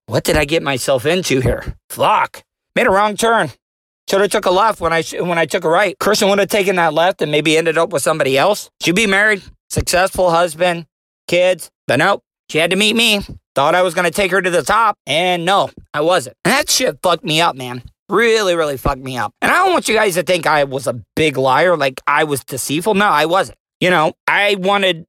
what 0.07 0.25
did 0.25 0.37
I 0.37 0.45
get 0.45 0.63
myself 0.63 1.07
into 1.07 1.41
here? 1.41 1.77
Fuck. 1.89 2.43
Made 2.75 2.87
a 2.87 2.91
wrong 2.91 3.17
turn. 3.17 3.51
Should 4.09 4.23
have 4.23 4.31
took 4.31 4.47
a 4.47 4.51
left 4.51 4.81
when 4.81 4.93
I 4.93 5.03
when 5.21 5.37
I 5.37 5.45
took 5.45 5.65
a 5.65 5.69
right. 5.69 5.99
Kristen 5.99 6.31
would 6.31 6.39
have 6.39 6.49
taken 6.49 6.77
that 6.77 6.95
left 6.95 7.21
and 7.21 7.31
maybe 7.31 7.59
ended 7.59 7.77
up 7.77 7.93
with 7.93 8.03
somebody 8.03 8.39
else. 8.39 8.71
She'd 8.81 8.95
be 8.95 9.07
married, 9.07 9.43
successful 9.69 10.31
husband, 10.31 10.87
kids. 11.27 11.71
But 11.87 11.99
nope, 11.99 12.23
she 12.49 12.57
had 12.57 12.71
to 12.71 12.77
meet 12.77 12.97
me. 12.97 13.21
Thought 13.55 13.75
I 13.75 13.83
was 13.83 13.93
gonna 13.93 14.11
take 14.11 14.31
her 14.31 14.41
to 14.41 14.49
the 14.49 14.63
top, 14.63 14.97
and 15.07 15.45
no, 15.45 15.69
I 15.93 16.01
wasn't. 16.01 16.37
That 16.45 16.71
shit 16.71 16.99
fucked 17.03 17.23
me 17.23 17.43
up, 17.43 17.55
man. 17.55 17.83
Really, 18.09 18.55
really 18.55 18.79
fucked 18.79 19.03
me 19.03 19.19
up. 19.19 19.35
And 19.43 19.53
I 19.53 19.57
don't 19.57 19.73
want 19.73 19.89
you 19.89 19.95
guys 19.95 20.15
to 20.15 20.23
think 20.23 20.47
I 20.47 20.65
was 20.65 20.87
a 20.87 20.95
big 21.15 21.37
liar, 21.37 21.77
like 21.77 22.01
I 22.07 22.25
was 22.25 22.43
deceitful. 22.45 22.95
No, 22.95 23.07
I 23.07 23.27
wasn't. 23.27 23.59
You 23.79 23.91
know, 23.91 24.15
I 24.27 24.57
wanted, 24.59 25.05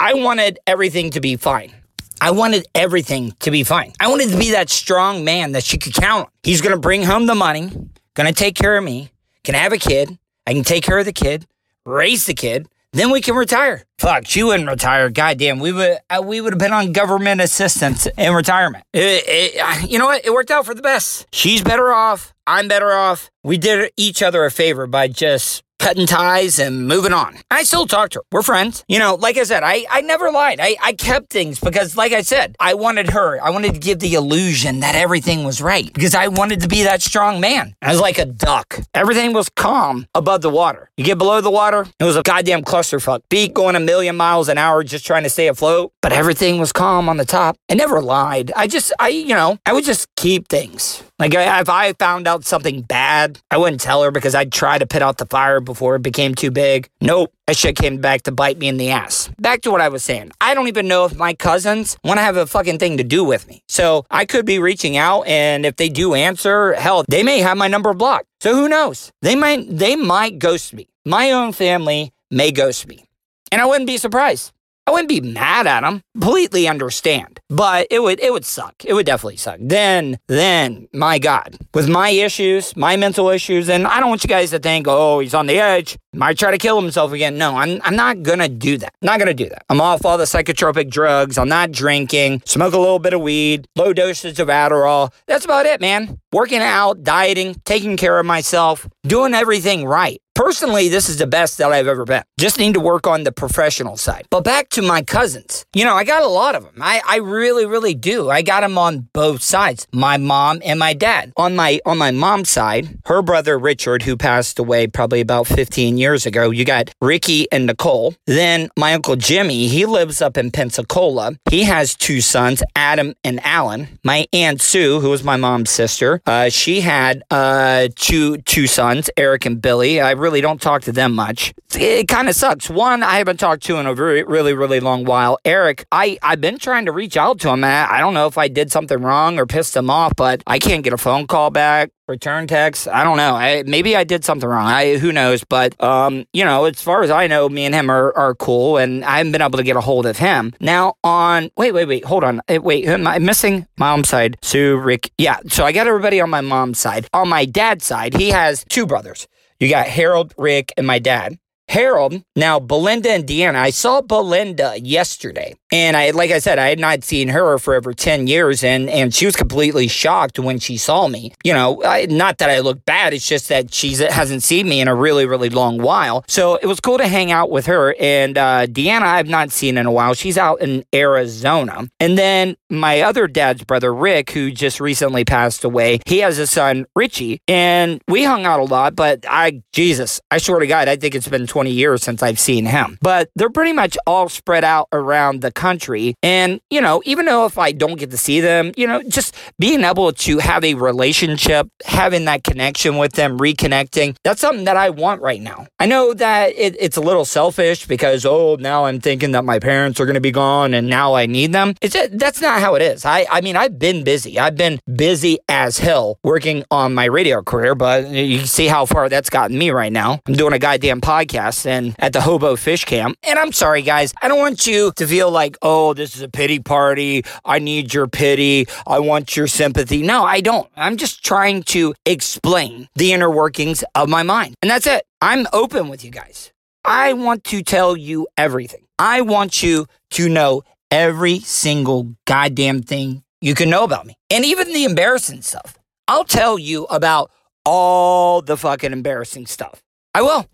I 0.00 0.14
wanted 0.14 0.58
everything 0.66 1.10
to 1.10 1.20
be 1.20 1.36
fine. 1.36 1.72
I 2.20 2.32
wanted 2.32 2.66
everything 2.74 3.32
to 3.40 3.52
be 3.52 3.62
fine. 3.62 3.92
I 4.00 4.08
wanted 4.08 4.30
to 4.30 4.38
be 4.38 4.50
that 4.50 4.68
strong 4.68 5.24
man 5.24 5.52
that 5.52 5.62
she 5.62 5.78
could 5.78 5.94
count 5.94 6.24
on. 6.24 6.30
He's 6.42 6.60
gonna 6.60 6.78
bring 6.78 7.04
home 7.04 7.26
the 7.26 7.36
money 7.36 7.70
gonna 8.16 8.32
take 8.32 8.56
care 8.56 8.76
of 8.76 8.82
me, 8.82 9.10
can 9.44 9.54
have 9.54 9.72
a 9.72 9.78
kid, 9.78 10.18
I 10.46 10.54
can 10.54 10.64
take 10.64 10.82
care 10.82 10.98
of 10.98 11.04
the 11.04 11.12
kid, 11.12 11.46
raise 11.84 12.26
the 12.26 12.34
kid, 12.34 12.66
then 12.92 13.10
we 13.10 13.20
can 13.20 13.36
retire. 13.36 13.84
Fuck, 13.98 14.26
she 14.26 14.42
wouldn't 14.42 14.68
retire. 14.68 15.10
Goddamn, 15.10 15.58
we 15.58 15.70
would 15.70 15.98
uh, 16.08 16.22
we 16.24 16.40
would 16.40 16.52
have 16.54 16.58
been 16.58 16.72
on 16.72 16.92
government 16.92 17.40
assistance 17.40 18.08
in 18.16 18.32
retirement. 18.32 18.84
It, 18.92 19.24
it, 19.26 19.90
you 19.90 19.98
know 19.98 20.06
what? 20.06 20.24
It 20.24 20.32
worked 20.32 20.50
out 20.50 20.64
for 20.64 20.74
the 20.74 20.82
best. 20.82 21.26
She's 21.30 21.62
better 21.62 21.92
off. 21.92 22.34
I'm 22.46 22.68
better 22.68 22.92
off. 22.92 23.30
We 23.44 23.58
did 23.58 23.92
each 23.96 24.22
other 24.22 24.44
a 24.44 24.50
favor 24.50 24.86
by 24.86 25.08
just 25.08 25.62
cutting 25.86 26.04
ties 26.04 26.58
and 26.58 26.88
moving 26.88 27.12
on. 27.12 27.36
I 27.48 27.62
still 27.62 27.86
talk 27.86 28.10
to 28.10 28.18
her. 28.18 28.24
We're 28.32 28.42
friends. 28.42 28.84
You 28.88 28.98
know, 28.98 29.14
like 29.14 29.36
I 29.36 29.44
said, 29.44 29.62
I, 29.62 29.84
I 29.88 30.00
never 30.00 30.32
lied. 30.32 30.58
I, 30.60 30.74
I 30.82 30.94
kept 30.94 31.30
things 31.30 31.60
because, 31.60 31.96
like 31.96 32.10
I 32.10 32.22
said, 32.22 32.56
I 32.58 32.74
wanted 32.74 33.10
her. 33.10 33.40
I 33.40 33.50
wanted 33.50 33.74
to 33.74 33.78
give 33.78 34.00
the 34.00 34.14
illusion 34.14 34.80
that 34.80 34.96
everything 34.96 35.44
was 35.44 35.62
right 35.62 35.86
because 35.94 36.16
I 36.16 36.26
wanted 36.26 36.62
to 36.62 36.68
be 36.68 36.82
that 36.82 37.02
strong 37.02 37.40
man. 37.40 37.76
I 37.80 37.92
was 37.92 38.00
like 38.00 38.18
a 38.18 38.24
duck. 38.24 38.80
Everything 38.94 39.32
was 39.32 39.48
calm 39.48 40.08
above 40.12 40.40
the 40.40 40.50
water. 40.50 40.90
You 40.96 41.04
get 41.04 41.18
below 41.18 41.40
the 41.40 41.52
water, 41.52 41.86
it 42.00 42.04
was 42.04 42.16
a 42.16 42.22
goddamn 42.24 42.64
clusterfuck. 42.64 43.20
Beat 43.30 43.54
going 43.54 43.76
a 43.76 43.80
million 43.80 44.16
miles 44.16 44.48
an 44.48 44.58
hour 44.58 44.82
just 44.82 45.06
trying 45.06 45.22
to 45.22 45.30
stay 45.30 45.46
afloat, 45.46 45.92
but 46.02 46.12
everything 46.12 46.58
was 46.58 46.72
calm 46.72 47.08
on 47.08 47.16
the 47.16 47.24
top. 47.24 47.56
I 47.70 47.74
never 47.74 48.02
lied. 48.02 48.50
I 48.56 48.66
just, 48.66 48.92
I, 48.98 49.10
you 49.10 49.36
know, 49.36 49.58
I 49.64 49.72
would 49.72 49.84
just 49.84 50.08
keep 50.16 50.48
things. 50.48 51.04
Like 51.18 51.32
if 51.32 51.68
I 51.70 51.92
found 51.94 52.26
out 52.26 52.44
something 52.44 52.82
bad, 52.82 53.40
I 53.50 53.56
wouldn't 53.56 53.80
tell 53.80 54.02
her 54.02 54.10
because 54.10 54.34
I'd 54.34 54.52
try 54.52 54.78
to 54.78 54.86
put 54.86 55.00
out 55.00 55.16
the 55.16 55.26
fire 55.26 55.60
before 55.60 55.75
it 55.84 56.02
became 56.02 56.34
too 56.34 56.50
big. 56.50 56.88
Nope. 57.00 57.32
That 57.46 57.56
shit 57.56 57.76
came 57.76 57.98
back 57.98 58.22
to 58.22 58.32
bite 58.32 58.58
me 58.58 58.66
in 58.66 58.76
the 58.76 58.90
ass. 58.90 59.30
Back 59.38 59.60
to 59.62 59.70
what 59.70 59.80
I 59.80 59.88
was 59.88 60.02
saying. 60.02 60.32
I 60.40 60.54
don't 60.54 60.66
even 60.66 60.88
know 60.88 61.04
if 61.04 61.14
my 61.16 61.34
cousins 61.34 61.96
want 62.02 62.18
to 62.18 62.22
have 62.22 62.36
a 62.36 62.46
fucking 62.46 62.78
thing 62.78 62.96
to 62.96 63.04
do 63.04 63.22
with 63.22 63.46
me. 63.46 63.62
So 63.68 64.04
I 64.10 64.24
could 64.24 64.44
be 64.44 64.58
reaching 64.58 64.96
out 64.96 65.22
and 65.22 65.64
if 65.64 65.76
they 65.76 65.88
do 65.88 66.14
answer, 66.14 66.72
hell, 66.74 67.04
they 67.08 67.22
may 67.22 67.38
have 67.38 67.56
my 67.56 67.68
number 67.68 67.94
blocked. 67.94 68.26
So 68.40 68.54
who 68.54 68.68
knows? 68.68 69.12
They 69.22 69.36
might 69.36 69.66
they 69.68 69.94
might 69.94 70.38
ghost 70.38 70.74
me. 70.74 70.88
My 71.04 71.30
own 71.30 71.52
family 71.52 72.12
may 72.30 72.50
ghost 72.50 72.88
me. 72.88 73.04
And 73.52 73.60
I 73.60 73.66
wouldn't 73.66 73.86
be 73.86 73.96
surprised. 73.96 74.52
I 74.86 74.92
wouldn't 74.92 75.08
be 75.08 75.20
mad 75.20 75.66
at 75.66 75.82
him. 75.82 76.00
Completely 76.14 76.68
understand. 76.68 77.40
But 77.48 77.88
it 77.90 78.00
would 78.00 78.20
it 78.20 78.32
would 78.32 78.44
suck. 78.44 78.74
It 78.84 78.94
would 78.94 79.06
definitely 79.06 79.36
suck. 79.36 79.58
Then 79.60 80.18
then 80.28 80.88
my 80.92 81.18
God, 81.18 81.56
with 81.74 81.88
my 81.88 82.10
issues, 82.10 82.76
my 82.76 82.96
mental 82.96 83.28
issues, 83.28 83.68
and 83.68 83.86
I 83.86 83.98
don't 84.00 84.08
want 84.08 84.22
you 84.22 84.28
guys 84.28 84.50
to 84.50 84.58
think, 84.58 84.86
oh, 84.88 85.18
he's 85.20 85.34
on 85.34 85.46
the 85.46 85.58
edge. 85.58 85.96
Might 86.14 86.38
try 86.38 86.50
to 86.50 86.58
kill 86.58 86.80
himself 86.80 87.12
again. 87.12 87.36
No, 87.36 87.56
I'm 87.56 87.80
I'm 87.82 87.96
not 87.96 88.22
gonna 88.22 88.48
do 88.48 88.78
that. 88.78 88.92
I'm 89.02 89.06
not 89.06 89.18
gonna 89.18 89.34
do 89.34 89.48
that. 89.48 89.64
I'm 89.68 89.80
off 89.80 90.04
all 90.04 90.18
the 90.18 90.24
psychotropic 90.24 90.88
drugs. 90.88 91.36
I'm 91.36 91.48
not 91.48 91.72
drinking. 91.72 92.42
Smoke 92.44 92.74
a 92.74 92.78
little 92.78 92.98
bit 92.98 93.12
of 93.12 93.20
weed. 93.20 93.66
Low 93.76 93.92
dosage 93.92 94.38
of 94.40 94.48
Adderall. 94.48 95.12
That's 95.26 95.44
about 95.44 95.66
it, 95.66 95.80
man. 95.80 96.18
Working 96.32 96.60
out, 96.60 97.02
dieting, 97.02 97.60
taking 97.64 97.96
care 97.96 98.18
of 98.18 98.26
myself, 98.26 98.88
doing 99.04 99.34
everything 99.34 99.84
right. 99.84 100.20
Personally, 100.36 100.90
this 100.90 101.08
is 101.08 101.16
the 101.16 101.26
best 101.26 101.56
that 101.56 101.72
I've 101.72 101.86
ever 101.86 102.04
been. 102.04 102.22
Just 102.38 102.58
need 102.58 102.74
to 102.74 102.80
work 102.80 103.06
on 103.06 103.24
the 103.24 103.32
professional 103.32 103.96
side. 103.96 104.26
But 104.28 104.44
back 104.44 104.68
to 104.70 104.82
my 104.82 105.00
cousins. 105.00 105.64
You 105.72 105.86
know, 105.86 105.94
I 105.94 106.04
got 106.04 106.22
a 106.22 106.26
lot 106.26 106.54
of 106.54 106.62
them. 106.62 106.74
I, 106.78 107.00
I 107.08 107.16
really, 107.16 107.64
really 107.64 107.94
do. 107.94 108.28
I 108.28 108.42
got 108.42 108.60
them 108.60 108.76
on 108.76 109.08
both 109.14 109.40
sides. 109.40 109.86
My 109.94 110.18
mom 110.18 110.60
and 110.62 110.78
my 110.78 110.92
dad. 110.92 111.32
On 111.38 111.56
my 111.56 111.80
on 111.86 111.96
my 111.96 112.10
mom's 112.10 112.50
side, 112.50 112.98
her 113.06 113.22
brother 113.22 113.58
Richard, 113.58 114.02
who 114.02 114.14
passed 114.14 114.58
away 114.58 114.86
probably 114.86 115.22
about 115.22 115.46
15 115.46 115.96
years 115.96 116.26
ago. 116.26 116.50
You 116.50 116.66
got 116.66 116.90
Ricky 117.00 117.50
and 117.50 117.64
Nicole. 117.64 118.14
Then 118.26 118.68
my 118.76 118.92
uncle 118.92 119.16
Jimmy, 119.16 119.68
he 119.68 119.86
lives 119.86 120.20
up 120.20 120.36
in 120.36 120.50
Pensacola. 120.50 121.32
He 121.48 121.62
has 121.62 121.94
two 121.94 122.20
sons, 122.20 122.62
Adam 122.76 123.14
and 123.24 123.40
Alan. 123.42 123.98
My 124.04 124.26
aunt 124.34 124.60
Sue, 124.60 125.00
who 125.00 125.08
was 125.08 125.24
my 125.24 125.38
mom's 125.38 125.70
sister, 125.70 126.20
uh, 126.26 126.50
she 126.50 126.82
had 126.82 127.22
uh, 127.30 127.88
two 127.96 128.36
two 128.42 128.66
sons, 128.66 129.08
Eric 129.16 129.46
and 129.46 129.62
Billy. 129.62 129.98
I 129.98 130.12
don't 130.40 130.60
talk 130.60 130.82
to 130.82 130.92
them 130.92 131.14
much. 131.14 131.54
It 131.74 132.08
kind 132.08 132.28
of 132.28 132.34
sucks. 132.34 132.70
One, 132.70 133.02
I 133.02 133.18
haven't 133.18 133.38
talked 133.38 133.62
to 133.64 133.76
in 133.76 133.86
a 133.86 133.94
very, 133.94 134.22
really, 134.22 134.54
really 134.54 134.80
long 134.80 135.04
while. 135.04 135.38
Eric, 135.44 135.86
I 135.92 136.18
I've 136.22 136.40
been 136.40 136.58
trying 136.58 136.86
to 136.86 136.92
reach 136.92 137.16
out 137.16 137.40
to 137.40 137.50
him. 137.50 137.64
I, 137.64 137.90
I 137.90 138.00
don't 138.00 138.14
know 138.14 138.26
if 138.26 138.38
I 138.38 138.48
did 138.48 138.72
something 138.72 139.00
wrong 139.00 139.38
or 139.38 139.46
pissed 139.46 139.76
him 139.76 139.90
off, 139.90 140.12
but 140.16 140.42
I 140.46 140.58
can't 140.58 140.82
get 140.84 140.92
a 140.92 140.98
phone 140.98 141.26
call 141.26 141.50
back 141.50 141.90
return 142.08 142.46
text. 142.46 142.86
I 142.88 143.02
don't 143.02 143.16
know. 143.16 143.34
I, 143.34 143.64
maybe 143.66 143.96
I 143.96 144.04
did 144.04 144.24
something 144.24 144.48
wrong. 144.48 144.66
I 144.66 144.96
who 144.96 145.12
knows? 145.12 145.44
But 145.44 145.80
um, 145.82 146.24
you 146.32 146.44
know, 146.44 146.64
as 146.64 146.80
far 146.80 147.02
as 147.02 147.10
I 147.10 147.26
know, 147.26 147.48
me 147.48 147.64
and 147.64 147.74
him 147.74 147.90
are, 147.90 148.16
are 148.16 148.34
cool, 148.34 148.76
and 148.76 149.04
I 149.04 149.18
haven't 149.18 149.32
been 149.32 149.42
able 149.42 149.58
to 149.58 149.64
get 149.64 149.76
a 149.76 149.80
hold 149.80 150.06
of 150.06 150.16
him. 150.16 150.54
Now 150.60 150.94
on 151.02 151.50
wait, 151.56 151.72
wait, 151.72 151.86
wait, 151.86 152.04
hold 152.04 152.24
on. 152.24 152.40
Eh, 152.48 152.58
wait, 152.58 152.86
am 152.86 153.06
I 153.06 153.18
missing 153.18 153.66
mom's 153.78 154.08
side? 154.08 154.38
Sue, 154.42 154.76
Rick. 154.76 155.10
Yeah. 155.18 155.38
So 155.48 155.64
I 155.64 155.72
got 155.72 155.86
everybody 155.86 156.20
on 156.20 156.30
my 156.30 156.40
mom's 156.40 156.78
side. 156.78 157.08
On 157.12 157.28
my 157.28 157.44
dad's 157.44 157.84
side, 157.84 158.14
he 158.14 158.30
has 158.30 158.64
two 158.68 158.86
brothers. 158.86 159.26
You 159.58 159.70
got 159.70 159.86
Harold, 159.86 160.34
Rick, 160.36 160.72
and 160.76 160.86
my 160.86 160.98
dad. 160.98 161.38
Harold, 161.68 162.22
now 162.34 162.58
Belinda 162.58 163.10
and 163.10 163.26
Deanna. 163.26 163.56
I 163.56 163.70
saw 163.70 164.00
Belinda 164.00 164.74
yesterday. 164.80 165.54
And 165.72 165.96
I, 165.96 166.10
like 166.10 166.30
I 166.30 166.38
said, 166.38 166.58
I 166.58 166.68
had 166.68 166.78
not 166.78 167.02
seen 167.02 167.28
her 167.28 167.58
for 167.58 167.74
over 167.74 167.92
10 167.92 168.28
years 168.28 168.62
and, 168.62 168.88
and 168.88 169.12
she 169.12 169.26
was 169.26 169.34
completely 169.34 169.88
shocked 169.88 170.38
when 170.38 170.58
she 170.60 170.76
saw 170.76 171.08
me. 171.08 171.32
You 171.42 171.52
know, 171.52 171.82
I, 171.84 172.06
not 172.06 172.38
that 172.38 172.50
I 172.50 172.60
look 172.60 172.84
bad. 172.84 173.12
It's 173.12 173.26
just 173.26 173.48
that 173.48 173.74
she 173.74 173.94
hasn't 173.94 174.44
seen 174.44 174.68
me 174.68 174.80
in 174.80 174.86
a 174.86 174.94
really, 174.94 175.26
really 175.26 175.50
long 175.50 175.78
while. 175.78 176.24
So 176.28 176.54
it 176.54 176.66
was 176.66 176.78
cool 176.78 176.98
to 176.98 177.08
hang 177.08 177.32
out 177.32 177.50
with 177.50 177.66
her. 177.66 177.96
And 177.98 178.38
uh, 178.38 178.66
Deanna, 178.66 179.02
I've 179.02 179.28
not 179.28 179.50
seen 179.50 179.76
in 179.76 179.86
a 179.86 179.92
while. 179.92 180.14
She's 180.14 180.38
out 180.38 180.60
in 180.60 180.84
Arizona. 180.94 181.88
And 181.98 182.16
then 182.16 182.56
my 182.70 183.00
other 183.00 183.26
dad's 183.26 183.64
brother, 183.64 183.92
Rick, 183.92 184.30
who 184.30 184.52
just 184.52 184.80
recently 184.80 185.24
passed 185.24 185.64
away, 185.64 186.00
he 186.06 186.18
has 186.18 186.38
a 186.38 186.46
son, 186.46 186.86
Richie. 186.94 187.40
And 187.48 188.00
we 188.06 188.22
hung 188.22 188.46
out 188.46 188.60
a 188.60 188.64
lot, 188.64 188.94
but 188.94 189.24
I, 189.28 189.62
Jesus, 189.72 190.20
I 190.30 190.38
swear 190.38 190.60
to 190.60 190.66
God, 190.66 190.88
I 190.88 190.96
think 190.96 191.14
it's 191.14 191.28
been 191.28 191.46
20 191.56 191.70
years 191.70 192.02
since 192.02 192.22
I've 192.22 192.38
seen 192.38 192.66
him. 192.66 192.98
But 193.00 193.30
they're 193.34 193.48
pretty 193.48 193.72
much 193.72 193.96
all 194.06 194.28
spread 194.28 194.62
out 194.62 194.88
around 194.92 195.40
the 195.40 195.50
country. 195.50 196.14
And, 196.22 196.60
you 196.68 196.82
know, 196.82 197.00
even 197.06 197.24
though 197.24 197.46
if 197.46 197.56
I 197.56 197.72
don't 197.72 197.98
get 197.98 198.10
to 198.10 198.18
see 198.18 198.40
them, 198.40 198.72
you 198.76 198.86
know, 198.86 199.02
just 199.04 199.34
being 199.58 199.82
able 199.82 200.12
to 200.12 200.36
have 200.36 200.64
a 200.64 200.74
relationship, 200.74 201.66
having 201.86 202.26
that 202.26 202.44
connection 202.44 202.98
with 202.98 203.12
them, 203.12 203.38
reconnecting, 203.38 204.16
that's 204.22 204.42
something 204.42 204.66
that 204.66 204.76
I 204.76 204.90
want 204.90 205.22
right 205.22 205.40
now. 205.40 205.66
I 205.80 205.86
know 205.86 206.12
that 206.12 206.52
it, 206.54 206.76
it's 206.78 206.98
a 206.98 207.00
little 207.00 207.24
selfish 207.24 207.86
because, 207.86 208.26
oh, 208.26 208.58
now 208.60 208.84
I'm 208.84 209.00
thinking 209.00 209.30
that 209.30 209.46
my 209.46 209.58
parents 209.58 209.98
are 209.98 210.04
going 210.04 210.12
to 210.12 210.20
be 210.20 210.32
gone 210.32 210.74
and 210.74 210.88
now 210.90 211.14
I 211.14 211.24
need 211.24 211.54
them. 211.54 211.72
It's 211.80 211.94
just, 211.94 212.18
that's 212.18 212.42
not 212.42 212.60
how 212.60 212.74
it 212.74 212.82
is. 212.82 213.06
I, 213.06 213.24
I 213.30 213.40
mean, 213.40 213.56
I've 213.56 213.78
been 213.78 214.04
busy. 214.04 214.38
I've 214.38 214.56
been 214.56 214.78
busy 214.94 215.38
as 215.48 215.78
hell 215.78 216.18
working 216.22 216.64
on 216.70 216.92
my 216.92 217.06
radio 217.06 217.42
career, 217.42 217.74
but 217.74 218.08
you 218.10 218.40
see 218.44 218.66
how 218.66 218.84
far 218.84 219.08
that's 219.08 219.30
gotten 219.30 219.56
me 219.56 219.70
right 219.70 219.92
now. 219.92 220.20
I'm 220.26 220.34
doing 220.34 220.52
a 220.52 220.58
goddamn 220.58 221.00
podcast 221.00 221.45
and 221.66 221.94
at 221.98 222.12
the 222.12 222.20
Hobo 222.20 222.56
Fish 222.56 222.84
Camp. 222.84 223.16
And 223.22 223.38
I'm 223.38 223.52
sorry, 223.52 223.82
guys. 223.82 224.12
I 224.20 224.28
don't 224.28 224.38
want 224.38 224.66
you 224.66 224.92
to 224.96 225.06
feel 225.06 225.30
like, 225.30 225.56
oh, 225.62 225.94
this 225.94 226.16
is 226.16 226.22
a 226.22 226.28
pity 226.28 226.58
party. 226.58 227.24
I 227.44 227.60
need 227.60 227.94
your 227.94 228.08
pity. 228.08 228.66
I 228.86 228.98
want 228.98 229.36
your 229.36 229.46
sympathy. 229.46 230.02
No, 230.02 230.24
I 230.24 230.40
don't. 230.40 230.68
I'm 230.76 230.96
just 230.96 231.24
trying 231.24 231.62
to 231.64 231.94
explain 232.04 232.88
the 232.96 233.12
inner 233.12 233.30
workings 233.30 233.84
of 233.94 234.08
my 234.08 234.22
mind. 234.22 234.56
And 234.62 234.70
that's 234.70 234.86
it. 234.86 235.04
I'm 235.20 235.46
open 235.52 235.88
with 235.88 236.04
you 236.04 236.10
guys. 236.10 236.52
I 236.84 237.12
want 237.12 237.44
to 237.44 237.62
tell 237.62 237.96
you 237.96 238.26
everything. 238.36 238.86
I 238.98 239.20
want 239.20 239.62
you 239.62 239.86
to 240.10 240.28
know 240.28 240.62
every 240.90 241.38
single 241.40 242.14
goddamn 242.26 242.82
thing 242.82 243.22
you 243.40 243.54
can 243.54 243.70
know 243.70 243.84
about 243.84 244.06
me. 244.06 244.16
And 244.30 244.44
even 244.44 244.72
the 244.72 244.84
embarrassing 244.84 245.42
stuff. 245.42 245.78
I'll 246.08 246.24
tell 246.24 246.58
you 246.58 246.84
about 246.84 247.30
all 247.64 248.40
the 248.40 248.56
fucking 248.56 248.92
embarrassing 248.92 249.46
stuff. 249.46 249.82
I 250.14 250.22
will. 250.22 250.46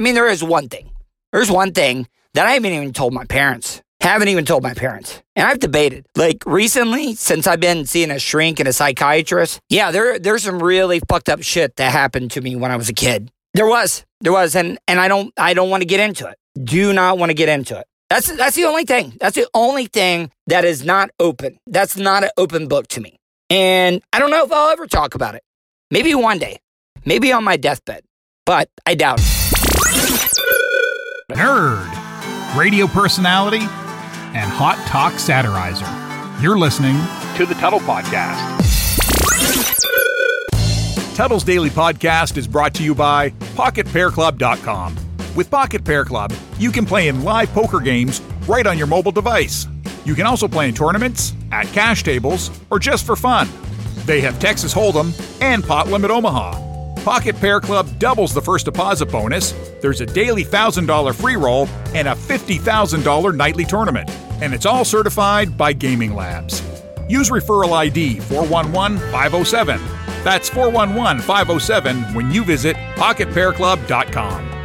I 0.00 0.02
mean, 0.02 0.14
there 0.14 0.28
is 0.28 0.42
one 0.42 0.70
thing. 0.70 0.90
There's 1.30 1.50
one 1.50 1.72
thing 1.72 2.08
that 2.32 2.46
I 2.46 2.52
haven't 2.52 2.72
even 2.72 2.94
told 2.94 3.12
my 3.12 3.26
parents. 3.26 3.82
Haven't 4.00 4.28
even 4.28 4.46
told 4.46 4.62
my 4.62 4.72
parents. 4.72 5.22
And 5.36 5.46
I've 5.46 5.58
debated. 5.58 6.06
Like 6.16 6.42
recently, 6.46 7.14
since 7.14 7.46
I've 7.46 7.60
been 7.60 7.84
seeing 7.84 8.10
a 8.10 8.18
shrink 8.18 8.60
and 8.60 8.66
a 8.66 8.72
psychiatrist, 8.72 9.60
yeah, 9.68 9.90
there 9.90 10.18
there's 10.18 10.44
some 10.44 10.62
really 10.62 11.02
fucked 11.06 11.28
up 11.28 11.42
shit 11.42 11.76
that 11.76 11.92
happened 11.92 12.30
to 12.30 12.40
me 12.40 12.56
when 12.56 12.70
I 12.70 12.76
was 12.76 12.88
a 12.88 12.94
kid. 12.94 13.30
There 13.52 13.66
was. 13.66 14.06
There 14.22 14.32
was. 14.32 14.56
And 14.56 14.78
and 14.88 14.98
I 14.98 15.06
don't 15.06 15.34
I 15.36 15.52
don't 15.52 15.68
want 15.68 15.82
to 15.82 15.86
get 15.86 16.00
into 16.00 16.26
it. 16.26 16.38
Do 16.64 16.94
not 16.94 17.18
want 17.18 17.28
to 17.28 17.34
get 17.34 17.50
into 17.50 17.78
it. 17.78 17.84
That's 18.08 18.34
that's 18.34 18.56
the 18.56 18.64
only 18.64 18.84
thing. 18.84 19.18
That's 19.20 19.36
the 19.36 19.48
only 19.52 19.84
thing 19.84 20.30
that 20.46 20.64
is 20.64 20.82
not 20.82 21.10
open. 21.20 21.58
That's 21.66 21.98
not 21.98 22.24
an 22.24 22.30
open 22.38 22.68
book 22.68 22.88
to 22.88 23.02
me. 23.02 23.18
And 23.50 24.00
I 24.14 24.18
don't 24.18 24.30
know 24.30 24.46
if 24.46 24.50
I'll 24.50 24.70
ever 24.70 24.86
talk 24.86 25.14
about 25.14 25.34
it. 25.34 25.42
Maybe 25.90 26.14
one 26.14 26.38
day. 26.38 26.58
Maybe 27.04 27.32
on 27.32 27.44
my 27.44 27.58
deathbed. 27.58 28.02
But 28.46 28.70
I 28.86 28.94
doubt 28.94 29.20
it. 29.20 29.39
Nerd, 31.32 32.56
radio 32.56 32.86
personality, 32.86 33.60
and 33.60 34.50
hot 34.50 34.76
talk 34.86 35.14
satirizer. 35.14 36.42
You're 36.42 36.58
listening 36.58 36.96
To 37.36 37.46
the 37.46 37.54
Tuttle 37.54 37.80
Podcast. 37.80 38.58
Tuttle's 41.16 41.44
Daily 41.44 41.70
Podcast 41.70 42.36
is 42.36 42.46
brought 42.46 42.74
to 42.74 42.82
you 42.82 42.94
by 42.94 43.30
PocketPairClub.com. 43.56 44.96
With 45.36 45.50
Pocket 45.50 45.84
Pair 45.84 46.04
Club, 46.04 46.32
you 46.58 46.70
can 46.72 46.84
play 46.86 47.08
in 47.08 47.22
live 47.22 47.50
poker 47.52 47.78
games 47.80 48.20
right 48.48 48.66
on 48.66 48.76
your 48.78 48.86
mobile 48.86 49.12
device. 49.12 49.66
You 50.04 50.14
can 50.14 50.26
also 50.26 50.48
play 50.48 50.68
in 50.68 50.74
tournaments, 50.74 51.34
at 51.52 51.66
cash 51.68 52.02
tables, 52.02 52.50
or 52.70 52.78
just 52.78 53.04
for 53.06 53.16
fun. 53.16 53.48
They 54.06 54.20
have 54.22 54.38
Texas 54.40 54.74
Hold'em 54.74 55.12
and 55.42 55.62
Pot 55.62 55.88
Limit 55.88 56.10
Omaha. 56.10 56.69
Pocket 57.04 57.34
Pair 57.36 57.60
Club 57.60 57.88
doubles 57.98 58.34
the 58.34 58.42
first 58.42 58.66
deposit 58.66 59.06
bonus. 59.06 59.52
There's 59.80 60.02
a 60.02 60.06
daily 60.06 60.44
$1,000 60.44 61.14
free 61.14 61.36
roll 61.36 61.66
and 61.94 62.06
a 62.06 62.12
$50,000 62.14 63.34
nightly 63.34 63.64
tournament. 63.64 64.10
And 64.42 64.52
it's 64.52 64.66
all 64.66 64.84
certified 64.84 65.56
by 65.56 65.72
Gaming 65.72 66.14
Labs. 66.14 66.62
Use 67.08 67.30
referral 67.30 67.72
ID 67.72 68.20
411 68.20 68.98
507. 69.10 69.80
That's 70.22 70.50
411 70.50 71.22
507 71.22 72.14
when 72.14 72.30
you 72.30 72.44
visit 72.44 72.76
PocketPairClub.com. 72.96 74.59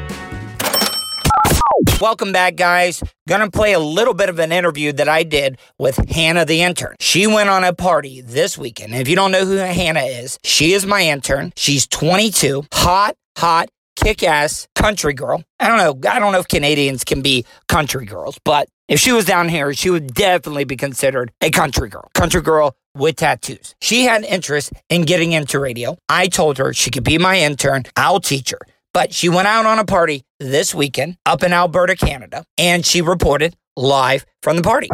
Welcome 2.02 2.34
back, 2.34 2.58
guys. 2.58 3.02
Gonna 3.25 3.50
play 3.50 3.72
a 3.72 3.80
little 3.80 4.14
bit 4.14 4.28
of 4.28 4.38
an 4.38 4.52
interview 4.52 4.92
that 4.94 5.08
I 5.08 5.24
did 5.24 5.58
with 5.80 5.96
Hannah 6.10 6.44
the 6.44 6.62
intern. 6.62 6.98
She 7.00 7.25
went 7.25 7.50
on 7.50 7.64
a 7.64 7.72
party 7.72 8.20
this 8.20 8.58
weekend. 8.58 8.94
If 8.94 9.08
you 9.08 9.16
don't 9.16 9.32
know 9.32 9.46
who 9.46 9.56
Hannah 9.56 10.02
is, 10.02 10.38
she 10.44 10.74
is 10.74 10.86
my 10.86 11.04
intern. 11.04 11.54
She's 11.56 11.88
22, 11.88 12.66
hot, 12.74 13.16
hot, 13.38 13.70
kick 13.96 14.24
ass 14.24 14.68
country 14.75 15.14
girl. 15.14 15.44
I 15.62 15.70
don't 15.70 15.78
know. 15.78 16.12
I 16.12 16.20
don't 16.20 16.34
know 16.34 16.40
if 16.40 16.50
Canadians 16.50 17.06
can 17.06 17.22
be 17.22 17.46
country 17.70 18.06
girls, 18.06 18.38
but 18.44 18.68
if 18.90 19.00
she 19.00 19.14
was 19.14 19.24
down 19.24 19.48
here, 19.48 19.74
she 19.74 19.90
would 19.90 20.14
definitely 20.14 20.66
be 20.66 20.75
considered 20.75 21.32
a 21.40 21.50
country 21.50 21.88
girl. 21.88 22.10
Country 22.14 22.42
girl 22.42 22.75
with 22.94 23.16
tattoos. 23.16 23.74
She 23.82 24.04
had 24.04 24.25
interest 24.25 24.74
in 24.90 25.04
getting 25.04 25.32
into 25.32 25.60
radio. 25.60 25.98
I 26.10 26.28
told 26.28 26.58
her 26.58 26.74
she 26.74 26.92
could 26.92 27.06
be 27.06 27.18
my 27.18 27.40
intern. 27.40 27.84
I'll 27.96 28.20
teach 28.20 28.52
her. 28.52 28.60
But 28.96 29.14
she 29.14 29.28
went 29.28 29.46
out 29.46 29.66
on 29.66 29.78
a 29.78 29.84
party 29.84 30.24
this 30.40 30.74
weekend 30.74 31.18
up 31.25 31.44
in 31.44 31.52
Alberta, 31.52 31.98
Canada, 31.98 32.46
and 32.58 32.86
she 32.86 33.02
reported 33.02 33.54
live 33.75 34.25
from 34.42 34.56
the 34.56 34.64
party. 34.64 34.88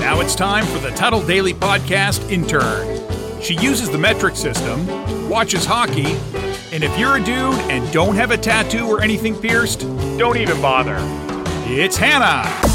Now 0.00 0.20
it's 0.20 0.34
time 0.34 0.64
for 0.64 0.78
the 0.78 0.88
Tuttle 0.92 1.20
Daily 1.26 1.52
Podcast 1.52 2.30
intern. 2.32 3.42
She 3.42 3.56
uses 3.56 3.90
the 3.90 3.98
metric 3.98 4.36
system, 4.36 5.28
watches 5.28 5.66
hockey, 5.66 6.16
and 6.72 6.82
if 6.82 6.98
you're 6.98 7.16
a 7.16 7.22
dude 7.22 7.60
and 7.70 7.92
don't 7.92 8.14
have 8.14 8.30
a 8.30 8.38
tattoo 8.38 8.86
or 8.86 9.02
anything 9.02 9.38
pierced, 9.38 9.80
Don't 10.16 10.38
even 10.38 10.62
bother. 10.62 10.96
it's 11.66 11.98
Hannah. 11.98 12.69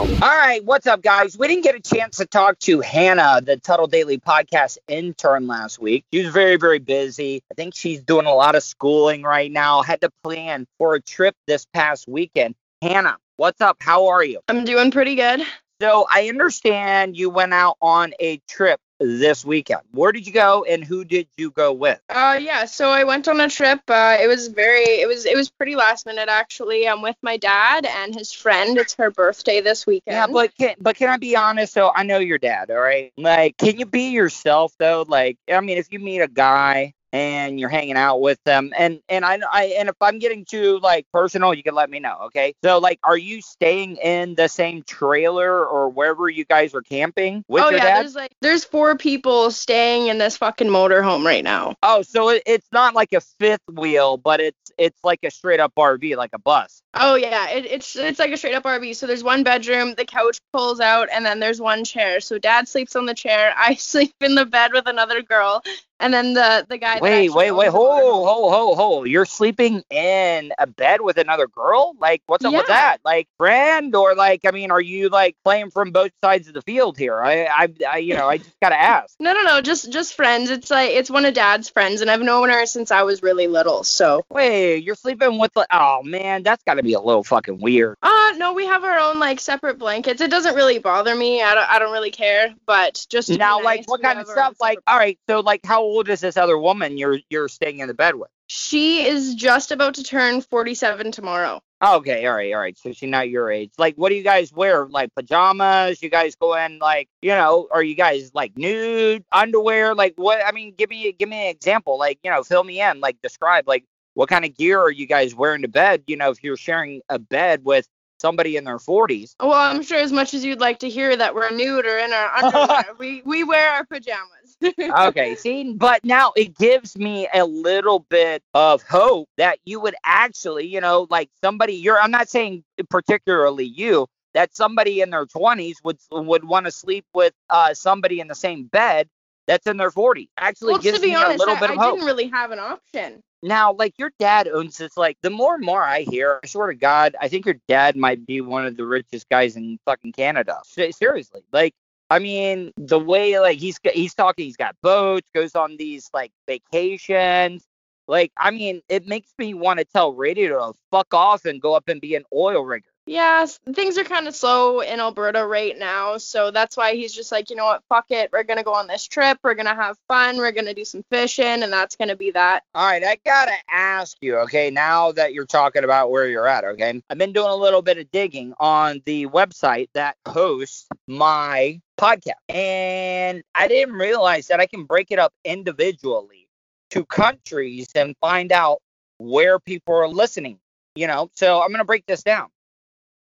All 0.00 0.06
right, 0.06 0.64
what's 0.64 0.86
up, 0.86 1.02
guys? 1.02 1.36
We 1.36 1.46
didn't 1.46 1.62
get 1.62 1.74
a 1.74 1.80
chance 1.80 2.16
to 2.16 2.24
talk 2.24 2.58
to 2.60 2.80
Hannah, 2.80 3.42
the 3.44 3.58
Tuttle 3.58 3.86
Daily 3.86 4.16
podcast 4.16 4.78
intern 4.88 5.46
last 5.46 5.78
week. 5.78 6.06
She 6.10 6.24
was 6.24 6.32
very, 6.32 6.56
very 6.56 6.78
busy. 6.78 7.42
I 7.52 7.54
think 7.54 7.74
she's 7.76 8.00
doing 8.00 8.24
a 8.24 8.32
lot 8.32 8.54
of 8.54 8.62
schooling 8.62 9.24
right 9.24 9.52
now. 9.52 9.82
Had 9.82 10.00
to 10.00 10.08
plan 10.24 10.66
for 10.78 10.94
a 10.94 11.02
trip 11.02 11.36
this 11.46 11.66
past 11.74 12.08
weekend. 12.08 12.54
Hannah, 12.80 13.18
what's 13.36 13.60
up? 13.60 13.76
How 13.80 14.06
are 14.06 14.24
you? 14.24 14.40
I'm 14.48 14.64
doing 14.64 14.90
pretty 14.90 15.16
good. 15.16 15.42
So 15.82 16.06
I 16.10 16.30
understand 16.30 17.14
you 17.14 17.28
went 17.28 17.52
out 17.52 17.76
on 17.82 18.14
a 18.20 18.38
trip 18.48 18.80
this 19.00 19.44
weekend. 19.44 19.80
Where 19.92 20.12
did 20.12 20.26
you 20.26 20.32
go 20.32 20.64
and 20.64 20.84
who 20.84 21.04
did 21.04 21.26
you 21.36 21.50
go 21.50 21.72
with? 21.72 22.00
Uh, 22.08 22.38
yeah. 22.40 22.66
So 22.66 22.90
I 22.90 23.04
went 23.04 23.26
on 23.26 23.40
a 23.40 23.48
trip. 23.48 23.80
Uh, 23.88 24.18
it 24.20 24.26
was 24.26 24.48
very, 24.48 24.84
it 24.84 25.08
was, 25.08 25.24
it 25.24 25.34
was 25.34 25.50
pretty 25.50 25.74
last 25.74 26.06
minute 26.06 26.28
actually. 26.28 26.86
I'm 26.86 27.02
with 27.02 27.16
my 27.22 27.36
dad 27.36 27.86
and 27.86 28.14
his 28.14 28.32
friend. 28.32 28.76
It's 28.78 28.94
her 28.96 29.10
birthday 29.10 29.60
this 29.60 29.86
weekend. 29.86 30.14
Yeah, 30.14 30.26
but 30.26 30.54
can 30.56 30.74
but 30.80 30.96
can 30.96 31.08
I 31.08 31.16
be 31.16 31.34
honest? 31.34 31.72
So 31.72 31.90
I 31.94 32.02
know 32.02 32.18
your 32.18 32.38
dad, 32.38 32.70
all 32.70 32.78
right. 32.78 33.12
Like, 33.16 33.56
can 33.56 33.78
you 33.78 33.86
be 33.86 34.10
yourself 34.10 34.74
though? 34.78 35.04
Like, 35.08 35.38
I 35.50 35.60
mean, 35.60 35.78
if 35.78 35.92
you 35.92 35.98
meet 35.98 36.20
a 36.20 36.28
guy 36.28 36.94
and 37.12 37.58
you're 37.58 37.68
hanging 37.68 37.96
out 37.96 38.20
with 38.20 38.42
them 38.44 38.72
and 38.76 39.00
and 39.08 39.24
I, 39.24 39.38
I 39.50 39.64
and 39.78 39.88
if 39.88 39.96
i'm 40.00 40.18
getting 40.18 40.44
too 40.44 40.78
like 40.80 41.06
personal 41.12 41.54
you 41.54 41.62
can 41.62 41.74
let 41.74 41.90
me 41.90 41.98
know 41.98 42.16
okay 42.26 42.54
so 42.62 42.78
like 42.78 43.00
are 43.02 43.16
you 43.16 43.42
staying 43.42 43.96
in 43.96 44.34
the 44.34 44.48
same 44.48 44.82
trailer 44.82 45.66
or 45.66 45.88
wherever 45.88 46.28
you 46.28 46.44
guys 46.44 46.74
are 46.74 46.82
camping 46.82 47.44
with 47.48 47.64
oh 47.64 47.70
your 47.70 47.78
yeah, 47.78 47.84
dad 47.84 48.04
there's 48.04 48.14
like 48.14 48.32
there's 48.40 48.64
four 48.64 48.96
people 48.96 49.50
staying 49.50 50.06
in 50.06 50.18
this 50.18 50.36
fucking 50.36 50.68
motorhome 50.68 51.24
right 51.24 51.44
now. 51.44 51.74
oh 51.82 52.02
so 52.02 52.28
it, 52.30 52.42
it's 52.46 52.68
not 52.72 52.94
like 52.94 53.12
a 53.12 53.20
fifth 53.20 53.68
wheel 53.72 54.16
but 54.16 54.40
it's 54.40 54.72
it's 54.78 55.02
like 55.04 55.20
a 55.24 55.30
straight 55.30 55.60
up 55.60 55.72
rv 55.74 56.16
like 56.16 56.30
a 56.32 56.38
bus 56.38 56.82
Oh 56.94 57.14
yeah, 57.14 57.50
it, 57.50 57.66
it's 57.66 57.94
it's 57.94 58.18
like 58.18 58.32
a 58.32 58.36
straight 58.36 58.54
up 58.54 58.64
RV. 58.64 58.96
So 58.96 59.06
there's 59.06 59.22
one 59.22 59.44
bedroom, 59.44 59.94
the 59.96 60.04
couch 60.04 60.40
pulls 60.52 60.80
out, 60.80 61.08
and 61.12 61.24
then 61.24 61.38
there's 61.38 61.60
one 61.60 61.84
chair. 61.84 62.20
So 62.20 62.36
dad 62.36 62.66
sleeps 62.66 62.96
on 62.96 63.06
the 63.06 63.14
chair, 63.14 63.54
I 63.56 63.74
sleep 63.76 64.12
in 64.20 64.34
the 64.34 64.44
bed 64.44 64.72
with 64.72 64.88
another 64.88 65.22
girl, 65.22 65.62
and 66.00 66.12
then 66.12 66.34
the 66.34 66.66
the 66.68 66.78
guy. 66.78 66.98
wait 67.00 67.30
wait 67.30 67.52
wait 67.52 67.70
ho 67.70 68.24
ho 68.24 68.50
ho 68.50 68.74
ho 68.74 69.04
you're 69.04 69.26
sleeping 69.26 69.82
in 69.90 70.52
a 70.58 70.66
bed 70.66 71.00
with 71.00 71.18
another 71.18 71.46
girl 71.46 71.94
like 72.00 72.22
what's 72.26 72.44
up 72.44 72.52
with 72.52 72.66
that 72.66 72.98
like 73.04 73.28
friend 73.36 73.94
or 73.94 74.14
like 74.14 74.40
i 74.44 74.50
mean 74.50 74.70
are 74.70 74.80
you 74.80 75.08
like 75.08 75.36
playing 75.44 75.70
from 75.70 75.90
both 75.90 76.10
sides 76.22 76.48
of 76.48 76.54
the 76.54 76.62
field 76.62 76.98
here 76.98 77.20
i 77.22 77.44
i, 77.44 77.68
I 77.88 77.98
you 77.98 78.14
know 78.14 78.28
i 78.28 78.38
just 78.38 78.58
gotta 78.60 78.80
ask 78.80 79.14
No 79.20 79.32
no 79.32 79.42
no, 79.42 79.60
just 79.60 79.92
just 79.92 80.14
friends. 80.14 80.50
It's 80.50 80.70
like 80.70 80.90
it's 80.90 81.10
one 81.10 81.24
of 81.24 81.34
dad's 81.34 81.68
friends, 81.68 82.00
and 82.00 82.10
I've 82.10 82.20
known 82.22 82.48
her 82.48 82.66
since 82.66 82.90
I 82.90 83.02
was 83.02 83.22
really 83.22 83.46
little. 83.46 83.84
So. 83.84 84.24
Wait, 84.30 84.82
you're 84.84 84.94
sleeping 84.94 85.38
with 85.38 85.52
the. 85.54 85.66
Oh 85.70 86.02
man, 86.02 86.42
that's 86.42 86.62
got 86.64 86.74
to 86.74 86.82
be 86.82 86.94
a 86.94 87.00
little 87.00 87.24
fucking 87.24 87.60
weird. 87.60 87.96
Uh 88.02 88.32
no, 88.36 88.52
we 88.52 88.66
have 88.66 88.84
our 88.84 88.98
own 88.98 89.18
like 89.18 89.40
separate 89.40 89.78
blankets. 89.78 90.20
It 90.20 90.30
doesn't 90.30 90.54
really 90.54 90.78
bother 90.78 91.14
me. 91.14 91.42
I 91.42 91.54
don't 91.54 91.70
I 91.70 91.78
don't 91.78 91.92
really 91.92 92.10
care, 92.10 92.54
but 92.66 93.04
just 93.10 93.28
Now, 93.30 93.56
nice, 93.58 93.64
like, 93.64 93.88
what 93.88 94.02
kind 94.02 94.18
of 94.18 94.28
have 94.28 94.36
our 94.36 94.44
own 94.44 94.54
stuff? 94.54 94.60
Like, 94.60 94.78
all 94.86 94.98
right, 94.98 95.18
so 95.28 95.40
like, 95.40 95.60
how 95.64 95.84
old 95.90 96.08
is 96.08 96.20
this 96.20 96.36
other 96.36 96.58
woman 96.58 96.98
you're 96.98 97.18
you're 97.28 97.48
staying 97.48 97.80
in 97.80 97.88
the 97.88 97.94
bed 97.94 98.14
with? 98.14 98.30
she 98.52 99.06
is 99.06 99.36
just 99.36 99.70
about 99.70 99.94
to 99.94 100.02
turn 100.02 100.40
47 100.40 101.12
tomorrow. 101.12 101.60
Okay, 101.80 102.26
all 102.26 102.34
right, 102.34 102.52
all 102.52 102.58
right. 102.58 102.76
So 102.76 102.92
she's 102.92 103.08
not 103.08 103.30
your 103.30 103.48
age. 103.48 103.70
Like, 103.78 103.94
what 103.94 104.08
do 104.08 104.16
you 104.16 104.24
guys 104.24 104.52
wear? 104.52 104.86
Like 104.86 105.14
pajamas? 105.14 106.02
You 106.02 106.10
guys 106.10 106.34
go 106.34 106.56
in 106.56 106.80
like, 106.80 107.08
you 107.22 107.30
know, 107.30 107.68
are 107.70 107.82
you 107.82 107.94
guys 107.94 108.32
like 108.34 108.58
nude 108.58 109.24
underwear? 109.30 109.94
Like, 109.94 110.14
what? 110.16 110.44
I 110.44 110.50
mean, 110.50 110.74
give 110.76 110.90
me 110.90 111.12
give 111.12 111.28
me 111.28 111.44
an 111.44 111.54
example. 111.54 111.96
Like, 111.96 112.18
you 112.24 112.30
know, 112.32 112.42
fill 112.42 112.64
me 112.64 112.82
in. 112.82 112.98
Like, 112.98 113.22
describe 113.22 113.68
like 113.68 113.84
what 114.14 114.28
kind 114.28 114.44
of 114.44 114.56
gear 114.56 114.80
are 114.80 114.90
you 114.90 115.06
guys 115.06 115.32
wearing 115.32 115.62
to 115.62 115.68
bed? 115.68 116.02
You 116.08 116.16
know, 116.16 116.30
if 116.30 116.42
you're 116.42 116.56
sharing 116.56 117.02
a 117.08 117.20
bed 117.20 117.64
with 117.64 117.86
somebody 118.20 118.56
in 118.56 118.64
their 118.64 118.78
40s. 118.78 119.34
Well, 119.40 119.52
I'm 119.52 119.82
sure 119.82 119.98
as 119.98 120.12
much 120.12 120.34
as 120.34 120.44
you'd 120.44 120.60
like 120.60 120.80
to 120.80 120.88
hear 120.88 121.16
that 121.16 121.36
we're 121.36 121.50
nude 121.50 121.86
or 121.86 121.98
in 121.98 122.12
our 122.12 122.34
underwear, 122.34 122.84
we 122.98 123.22
we 123.24 123.44
wear 123.44 123.70
our 123.70 123.84
pajamas. 123.84 124.39
Okay, 124.62 125.34
see, 125.34 125.72
but 125.72 126.04
now 126.04 126.32
it 126.36 126.56
gives 126.56 126.96
me 126.96 127.28
a 127.32 127.44
little 127.44 128.00
bit 128.10 128.42
of 128.54 128.82
hope 128.82 129.28
that 129.36 129.58
you 129.64 129.80
would 129.80 129.94
actually, 130.04 130.66
you 130.66 130.80
know, 130.80 131.06
like 131.10 131.30
somebody 131.42 131.74
you're 131.74 132.00
I'm 132.00 132.10
not 132.10 132.28
saying 132.28 132.64
particularly 132.88 133.64
you, 133.64 134.06
that 134.34 134.54
somebody 134.54 135.00
in 135.00 135.10
their 135.10 135.26
20s 135.26 135.76
would 135.84 135.98
would 136.10 136.44
want 136.44 136.66
to 136.66 136.72
sleep 136.72 137.04
with 137.14 137.32
uh 137.48 137.74
somebody 137.74 138.20
in 138.20 138.28
the 138.28 138.34
same 138.34 138.64
bed 138.64 139.08
that's 139.46 139.66
in 139.66 139.76
their 139.76 139.90
40s. 139.90 140.28
Actually 140.38 140.74
well, 140.74 140.82
gives 140.82 140.98
to 140.98 141.02
be 141.02 141.10
me 141.10 141.16
honest, 141.16 141.36
a 141.36 141.38
little 141.38 141.56
I, 141.56 141.60
bit 141.60 141.70
of 141.70 141.78
I 141.78 141.82
hope. 141.82 141.94
didn't 141.94 142.06
really 142.06 142.28
have 142.28 142.50
an 142.52 142.58
option. 142.58 143.22
Now, 143.42 143.72
like 143.72 143.94
your 143.98 144.12
dad 144.18 144.48
owns 144.48 144.76
this. 144.76 144.96
Like 144.96 145.16
the 145.22 145.30
more 145.30 145.54
and 145.54 145.64
more 145.64 145.82
I 145.82 146.02
hear, 146.02 146.40
I 146.44 146.46
swear 146.46 146.68
to 146.68 146.74
God, 146.74 147.16
I 147.20 147.28
think 147.28 147.46
your 147.46 147.56
dad 147.68 147.96
might 147.96 148.26
be 148.26 148.40
one 148.40 148.66
of 148.66 148.76
the 148.76 148.84
richest 148.84 149.28
guys 149.28 149.56
in 149.56 149.78
fucking 149.86 150.12
Canada. 150.12 150.60
Seriously, 150.66 151.42
like 151.52 151.74
I 152.10 152.18
mean, 152.18 152.72
the 152.76 152.98
way 152.98 153.38
like 153.40 153.58
he's 153.58 153.78
he's 153.94 154.14
talking, 154.14 154.44
he's 154.46 154.56
got 154.56 154.76
boats, 154.82 155.28
goes 155.34 155.54
on 155.54 155.76
these 155.76 156.10
like 156.12 156.32
vacations. 156.48 157.64
Like 158.08 158.32
I 158.36 158.50
mean, 158.50 158.82
it 158.88 159.06
makes 159.06 159.32
me 159.38 159.54
want 159.54 159.78
to 159.78 159.84
tell 159.84 160.12
radio 160.14 160.72
to 160.72 160.78
fuck 160.90 161.14
off 161.14 161.44
and 161.44 161.60
go 161.62 161.74
up 161.74 161.88
and 161.88 162.00
be 162.00 162.16
an 162.16 162.24
oil 162.34 162.62
rigger. 162.64 162.89
Yeah, 163.06 163.46
things 163.74 163.98
are 163.98 164.04
kind 164.04 164.28
of 164.28 164.36
slow 164.36 164.80
in 164.80 165.00
Alberta 165.00 165.44
right 165.44 165.76
now, 165.76 166.18
so 166.18 166.50
that's 166.50 166.76
why 166.76 166.94
he's 166.94 167.12
just 167.12 167.32
like, 167.32 167.50
you 167.50 167.56
know 167.56 167.64
what, 167.64 167.82
fuck 167.88 168.04
it, 168.10 168.30
we're 168.30 168.44
gonna 168.44 168.62
go 168.62 168.74
on 168.74 168.86
this 168.86 169.08
trip, 169.08 169.38
we're 169.42 169.54
gonna 169.54 169.74
have 169.74 169.96
fun, 170.06 170.36
we're 170.36 170.52
gonna 170.52 170.74
do 170.74 170.84
some 170.84 171.02
fishing, 171.10 171.64
and 171.64 171.72
that's 171.72 171.96
gonna 171.96 172.14
be 172.14 172.30
that. 172.32 172.62
All 172.74 172.86
right, 172.86 173.02
I 173.02 173.18
gotta 173.24 173.56
ask 173.68 174.16
you, 174.20 174.36
okay, 174.40 174.70
now 174.70 175.12
that 175.12 175.32
you're 175.32 175.46
talking 175.46 175.82
about 175.82 176.10
where 176.10 176.28
you're 176.28 176.46
at, 176.46 176.62
okay, 176.64 177.02
I've 177.10 177.18
been 177.18 177.32
doing 177.32 177.50
a 177.50 177.56
little 177.56 177.82
bit 177.82 177.98
of 177.98 178.10
digging 178.12 178.54
on 178.60 179.02
the 179.06 179.26
website 179.26 179.88
that 179.94 180.16
hosts 180.28 180.86
my 181.08 181.80
podcast, 181.98 182.34
and 182.48 183.42
I 183.54 183.66
didn't 183.66 183.94
realize 183.94 184.46
that 184.48 184.60
I 184.60 184.66
can 184.66 184.84
break 184.84 185.10
it 185.10 185.18
up 185.18 185.32
individually 185.44 186.48
to 186.90 187.04
countries 187.06 187.88
and 187.94 188.14
find 188.20 188.52
out 188.52 188.82
where 189.18 189.58
people 189.58 189.94
are 189.94 190.08
listening, 190.08 190.60
you 190.94 191.06
know, 191.06 191.30
so 191.34 191.60
I'm 191.62 191.70
gonna 191.72 191.84
break 191.84 192.06
this 192.06 192.22
down. 192.22 192.50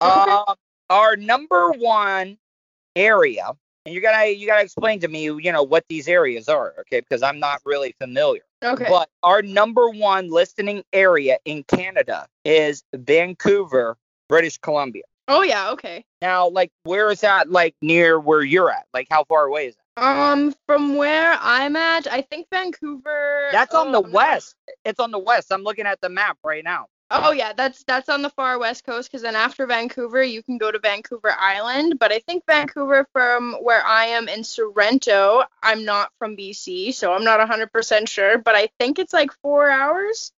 Um, 0.00 0.56
our 0.88 1.16
number 1.16 1.70
one 1.72 2.38
area, 2.96 3.52
and 3.86 3.94
you 3.94 4.00
gotta 4.00 4.34
you 4.36 4.46
gotta 4.46 4.62
explain 4.62 5.00
to 5.00 5.08
me, 5.08 5.24
you 5.24 5.52
know, 5.52 5.62
what 5.62 5.84
these 5.88 6.08
areas 6.08 6.48
are, 6.48 6.74
okay, 6.80 7.00
because 7.00 7.22
I'm 7.22 7.38
not 7.38 7.60
really 7.64 7.94
familiar. 8.00 8.42
Okay. 8.62 8.86
But 8.88 9.08
our 9.22 9.42
number 9.42 9.88
one 9.90 10.30
listening 10.30 10.82
area 10.92 11.38
in 11.44 11.62
Canada 11.64 12.26
is 12.44 12.82
Vancouver, 12.94 13.96
British 14.28 14.58
Columbia. 14.58 15.04
oh 15.28 15.42
yeah, 15.42 15.70
okay. 15.70 16.04
Now, 16.20 16.48
like, 16.48 16.70
where 16.84 17.10
is 17.10 17.20
that? 17.20 17.50
Like 17.50 17.74
near 17.80 18.18
where 18.20 18.42
you're 18.42 18.70
at? 18.70 18.86
Like, 18.92 19.06
how 19.10 19.24
far 19.24 19.44
away 19.44 19.68
is 19.68 19.76
that? 19.76 20.02
Um, 20.02 20.54
from 20.66 20.96
where 20.96 21.36
I'm 21.40 21.76
at, 21.76 22.06
I 22.06 22.22
think 22.22 22.46
Vancouver. 22.50 23.48
That's 23.52 23.74
on 23.74 23.92
the 23.92 24.02
um, 24.02 24.12
west. 24.12 24.54
It's 24.84 24.98
on 24.98 25.10
the 25.10 25.18
west. 25.18 25.52
I'm 25.52 25.62
looking 25.62 25.86
at 25.86 26.00
the 26.00 26.08
map 26.08 26.38
right 26.44 26.64
now. 26.64 26.86
Oh 27.12 27.32
yeah, 27.32 27.52
that's 27.52 27.82
that's 27.84 28.08
on 28.08 28.22
the 28.22 28.30
far 28.30 28.58
west 28.58 28.84
coast. 28.84 29.10
Because 29.10 29.22
then 29.22 29.34
after 29.34 29.66
Vancouver, 29.66 30.22
you 30.22 30.42
can 30.42 30.58
go 30.58 30.70
to 30.70 30.78
Vancouver 30.78 31.32
Island. 31.36 31.98
But 31.98 32.12
I 32.12 32.20
think 32.20 32.44
Vancouver, 32.46 33.06
from 33.12 33.54
where 33.60 33.84
I 33.84 34.06
am 34.06 34.28
in 34.28 34.44
Sorrento, 34.44 35.42
I'm 35.62 35.84
not 35.84 36.12
from 36.18 36.36
BC, 36.36 36.94
so 36.94 37.12
I'm 37.12 37.24
not 37.24 37.46
100% 37.46 38.08
sure. 38.08 38.38
But 38.38 38.54
I 38.54 38.68
think 38.78 38.98
it's 38.98 39.12
like 39.12 39.32
four 39.42 39.68
hours. 39.68 40.32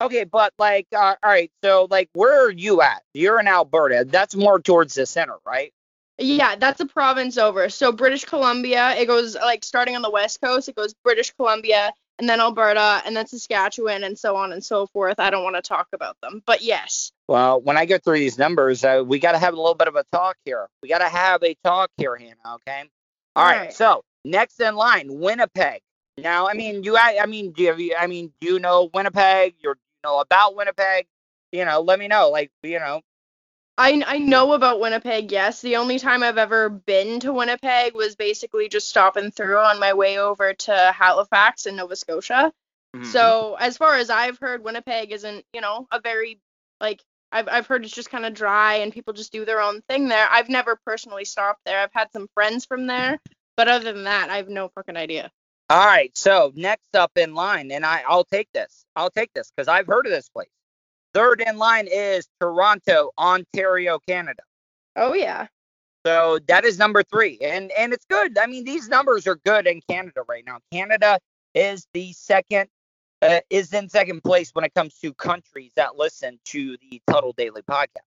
Okay, 0.00 0.24
but 0.24 0.54
like, 0.58 0.86
uh, 0.94 1.16
all 1.22 1.30
right. 1.30 1.50
So, 1.62 1.88
like, 1.90 2.08
where 2.14 2.46
are 2.46 2.50
you 2.50 2.80
at? 2.80 3.02
You're 3.12 3.40
in 3.40 3.48
Alberta. 3.48 4.06
That's 4.08 4.34
more 4.34 4.60
towards 4.60 4.94
the 4.94 5.06
center, 5.06 5.36
right? 5.44 5.72
Yeah, 6.18 6.56
that's 6.56 6.80
a 6.80 6.86
province 6.86 7.38
over. 7.38 7.68
So 7.68 7.92
British 7.92 8.24
Columbia, 8.24 8.94
it 8.96 9.06
goes 9.06 9.36
like 9.36 9.62
starting 9.64 9.94
on 9.94 10.02
the 10.02 10.10
west 10.10 10.40
coast, 10.40 10.68
it 10.68 10.74
goes 10.74 10.92
British 11.04 11.30
Columbia, 11.32 11.92
and 12.18 12.28
then 12.28 12.40
Alberta, 12.40 13.02
and 13.04 13.16
then 13.16 13.26
Saskatchewan, 13.26 14.04
and 14.04 14.18
so 14.18 14.36
on 14.36 14.52
and 14.52 14.64
so 14.64 14.86
forth. 14.86 15.18
I 15.20 15.30
don't 15.30 15.44
want 15.44 15.56
to 15.56 15.62
talk 15.62 15.88
about 15.92 16.16
them, 16.22 16.42
but 16.46 16.62
yes. 16.62 17.12
Well, 17.28 17.60
when 17.60 17.76
I 17.76 17.84
go 17.86 17.98
through 17.98 18.18
these 18.18 18.38
numbers, 18.38 18.84
uh, 18.84 19.02
we 19.06 19.18
got 19.18 19.32
to 19.32 19.38
have 19.38 19.54
a 19.54 19.56
little 19.56 19.74
bit 19.74 19.88
of 19.88 19.96
a 19.96 20.04
talk 20.12 20.36
here. 20.44 20.68
We 20.82 20.88
got 20.88 20.98
to 20.98 21.08
have 21.08 21.42
a 21.42 21.54
talk 21.64 21.90
here, 21.96 22.16
Hannah. 22.16 22.34
Okay. 22.56 22.84
All 23.36 23.44
right. 23.44 23.58
Right. 23.58 23.72
So 23.72 24.02
next 24.24 24.60
in 24.60 24.74
line, 24.76 25.08
Winnipeg. 25.20 25.80
Now, 26.16 26.48
I 26.48 26.54
mean, 26.54 26.82
you, 26.82 26.96
I, 26.96 27.18
I 27.22 27.26
mean, 27.26 27.52
do 27.52 27.62
you- 27.62 27.94
I 27.96 28.06
mean, 28.08 28.32
do 28.40 28.48
you 28.54 28.58
know 28.58 28.90
Winnipeg? 28.92 29.54
You're, 29.62 29.74
you 29.74 30.00
know 30.10 30.18
about 30.20 30.56
Winnipeg? 30.56 31.06
You 31.52 31.64
know, 31.64 31.80
let 31.80 31.98
me 31.98 32.08
know. 32.08 32.30
Like, 32.30 32.50
you 32.62 32.78
know, 32.80 33.02
I, 33.78 34.02
I 34.06 34.18
know 34.18 34.54
about 34.54 34.80
Winnipeg, 34.80 35.30
yes. 35.30 35.60
The 35.62 35.76
only 35.76 36.00
time 36.00 36.24
I've 36.24 36.36
ever 36.38 36.68
been 36.68 37.20
to 37.20 37.32
Winnipeg 37.32 37.94
was 37.94 38.16
basically 38.16 38.68
just 38.68 38.88
stopping 38.88 39.30
through 39.30 39.58
on 39.58 39.78
my 39.78 39.94
way 39.94 40.18
over 40.18 40.52
to 40.52 40.92
Halifax 40.96 41.66
in 41.66 41.76
Nova 41.76 41.94
Scotia. 41.96 42.52
mhm. 42.96 43.06
So 43.06 43.56
as 43.60 43.76
far 43.76 43.94
as 43.96 44.10
I've 44.10 44.38
heard, 44.40 44.64
Winnipeg 44.64 45.12
isn't, 45.12 45.44
you 45.52 45.60
know, 45.60 45.86
a 45.92 46.00
very 46.00 46.40
like 46.80 47.02
I've 47.30 47.48
I've 47.48 47.66
heard 47.68 47.84
it's 47.84 47.94
just 47.94 48.10
kind 48.10 48.26
of 48.26 48.34
dry 48.34 48.76
and 48.76 48.92
people 48.92 49.14
just 49.14 49.32
do 49.32 49.44
their 49.44 49.60
own 49.60 49.82
thing 49.82 50.08
there. 50.08 50.26
I've 50.28 50.48
never 50.48 50.76
personally 50.84 51.24
stopped 51.24 51.60
there. 51.64 51.80
I've 51.80 51.92
had 51.92 52.12
some 52.12 52.28
friends 52.34 52.66
from 52.66 52.86
there, 52.88 53.18
but 53.56 53.68
other 53.68 53.92
than 53.92 54.04
that, 54.04 54.28
I 54.30 54.38
have 54.38 54.48
no 54.48 54.70
fucking 54.70 54.96
idea. 54.96 55.30
All 55.70 55.86
right. 55.86 56.16
So 56.16 56.52
next 56.56 56.94
up 56.94 57.12
in 57.16 57.34
line, 57.34 57.70
and 57.72 57.84
I, 57.86 58.02
I'll 58.08 58.24
take 58.24 58.48
this. 58.52 58.84
I'll 58.96 59.10
take 59.10 59.32
this 59.34 59.50
because 59.54 59.68
I've 59.68 59.86
heard 59.86 60.06
of 60.06 60.12
this 60.12 60.28
place. 60.30 60.48
Third 61.14 61.42
in 61.46 61.58
line 61.58 61.88
is 61.90 62.28
Toronto, 62.40 63.10
Ontario, 63.18 63.98
Canada. 64.06 64.42
Oh 64.96 65.14
yeah. 65.14 65.46
So 66.06 66.38
that 66.48 66.64
is 66.64 66.78
number 66.78 67.02
three, 67.02 67.38
and 67.42 67.70
and 67.72 67.92
it's 67.92 68.04
good. 68.08 68.38
I 68.38 68.46
mean, 68.46 68.64
these 68.64 68.88
numbers 68.88 69.26
are 69.26 69.36
good 69.44 69.66
in 69.66 69.80
Canada 69.88 70.22
right 70.28 70.44
now. 70.46 70.58
Canada 70.72 71.18
is 71.54 71.86
the 71.92 72.12
second, 72.12 72.68
uh, 73.22 73.40
is 73.50 73.72
in 73.72 73.88
second 73.88 74.22
place 74.22 74.50
when 74.52 74.64
it 74.64 74.74
comes 74.74 74.94
to 75.00 75.12
countries 75.14 75.72
that 75.76 75.96
listen 75.96 76.38
to 76.46 76.76
the 76.78 77.02
Tuttle 77.10 77.32
Daily 77.32 77.62
podcast. 77.62 78.06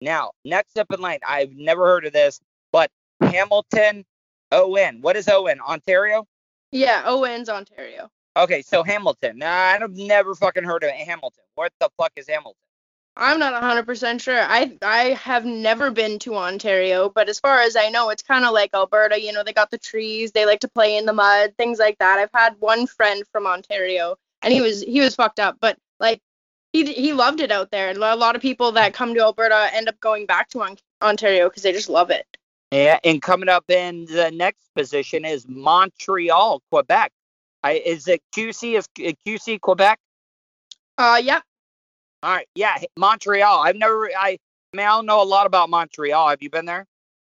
Now, 0.00 0.32
next 0.44 0.78
up 0.78 0.92
in 0.92 1.00
line, 1.00 1.18
I've 1.26 1.52
never 1.52 1.86
heard 1.86 2.06
of 2.06 2.12
this, 2.12 2.40
but 2.72 2.90
Hamilton, 3.20 4.04
ON. 4.52 5.00
What 5.00 5.16
is 5.16 5.28
ON? 5.28 5.60
Ontario? 5.60 6.26
Yeah, 6.72 7.02
Owens, 7.04 7.48
Ontario. 7.48 8.10
Okay, 8.36 8.62
so 8.62 8.82
Hamilton. 8.82 9.38
Nah, 9.38 9.48
I've 9.48 9.96
never 9.96 10.34
fucking 10.34 10.64
heard 10.64 10.84
of 10.84 10.90
Hamilton. 10.90 11.44
What 11.54 11.72
the 11.80 11.90
fuck 11.98 12.12
is 12.16 12.28
Hamilton? 12.28 12.56
I'm 13.16 13.38
not 13.38 13.60
100% 13.60 14.20
sure. 14.20 14.40
I 14.40 14.78
I 14.82 15.10
have 15.10 15.44
never 15.44 15.90
been 15.90 16.18
to 16.20 16.36
Ontario, 16.36 17.08
but 17.08 17.28
as 17.28 17.40
far 17.40 17.60
as 17.60 17.76
I 17.76 17.90
know, 17.90 18.10
it's 18.10 18.22
kind 18.22 18.44
of 18.44 18.52
like 18.52 18.70
Alberta. 18.72 19.20
You 19.20 19.32
know, 19.32 19.42
they 19.42 19.52
got 19.52 19.70
the 19.70 19.78
trees, 19.78 20.32
they 20.32 20.46
like 20.46 20.60
to 20.60 20.68
play 20.68 20.96
in 20.96 21.06
the 21.06 21.12
mud, 21.12 21.54
things 21.58 21.78
like 21.78 21.98
that. 21.98 22.18
I've 22.18 22.30
had 22.32 22.54
one 22.60 22.86
friend 22.86 23.24
from 23.32 23.46
Ontario, 23.46 24.16
and 24.42 24.52
he 24.54 24.60
was 24.60 24.82
he 24.82 25.00
was 25.00 25.16
fucked 25.16 25.40
up, 25.40 25.56
but 25.60 25.76
like 25.98 26.20
he 26.72 26.90
he 26.92 27.12
loved 27.12 27.40
it 27.40 27.50
out 27.50 27.70
there. 27.70 27.88
And 27.88 27.98
a 27.98 28.16
lot 28.16 28.36
of 28.36 28.42
people 28.42 28.72
that 28.72 28.94
come 28.94 29.12
to 29.14 29.20
Alberta 29.20 29.68
end 29.72 29.88
up 29.88 29.98
going 30.00 30.24
back 30.26 30.48
to 30.50 30.62
on- 30.62 30.78
Ontario 31.02 31.48
because 31.48 31.64
they 31.64 31.72
just 31.72 31.88
love 31.90 32.10
it. 32.10 32.26
Yeah, 32.70 33.00
and 33.02 33.20
coming 33.20 33.48
up 33.48 33.68
in 33.68 34.04
the 34.06 34.30
next 34.30 34.72
position 34.76 35.24
is 35.24 35.46
Montreal, 35.48 36.62
Quebec. 36.70 37.12
I, 37.62 37.72
is 37.72 38.08
it 38.08 38.22
QC? 38.34 38.78
Is 38.78 38.88
QC 39.26 39.60
Quebec? 39.60 39.98
Uh, 40.98 41.20
yep. 41.22 41.42
All 42.22 42.34
right, 42.34 42.48
yeah, 42.54 42.76
Montreal. 42.96 43.60
I've 43.60 43.76
never. 43.76 44.06
I, 44.06 44.38
I 44.72 44.76
mean, 44.76 44.86
I 44.86 44.90
don't 44.90 45.06
know 45.06 45.22
a 45.22 45.24
lot 45.24 45.46
about 45.46 45.70
Montreal. 45.70 46.28
Have 46.28 46.42
you 46.42 46.50
been 46.50 46.66
there? 46.66 46.86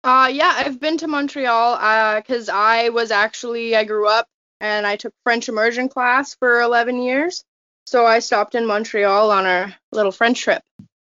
Uh, 0.04 0.30
yeah, 0.32 0.54
I've 0.58 0.80
been 0.80 0.98
to 1.00 1.08
Montreal 1.08 1.74
uh, 1.74 2.22
because 2.22 2.48
I 2.48 2.90
was 2.90 3.10
actually 3.10 3.76
I 3.76 3.86
grew 3.86 4.08
up 4.08 4.28
and 4.62 4.86
I 4.86 4.96
took 4.96 5.14
French 5.24 5.50
immersion 5.50 5.90
class 5.90 6.36
for 6.36 6.62
11 6.62 7.02
years. 7.02 7.44
So 7.88 8.06
I 8.06 8.20
stopped 8.20 8.56
in 8.56 8.66
Montreal 8.66 9.32
on 9.32 9.46
our 9.46 9.76
little 9.92 10.12
French 10.12 10.42
trip. 10.42 10.62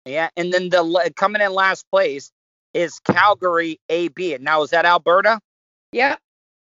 Yeah, 0.06 0.30
and 0.38 0.54
then 0.54 0.70
the 0.70 1.12
coming 1.16 1.42
in 1.42 1.54
last 1.54 1.86
place 1.92 2.32
is 2.74 3.00
Calgary 3.00 3.80
AB. 3.90 4.34
And 4.34 4.44
now 4.44 4.64
is 4.64 4.70
that 4.70 4.86
Alberta? 4.86 5.40
Yeah. 5.92 6.16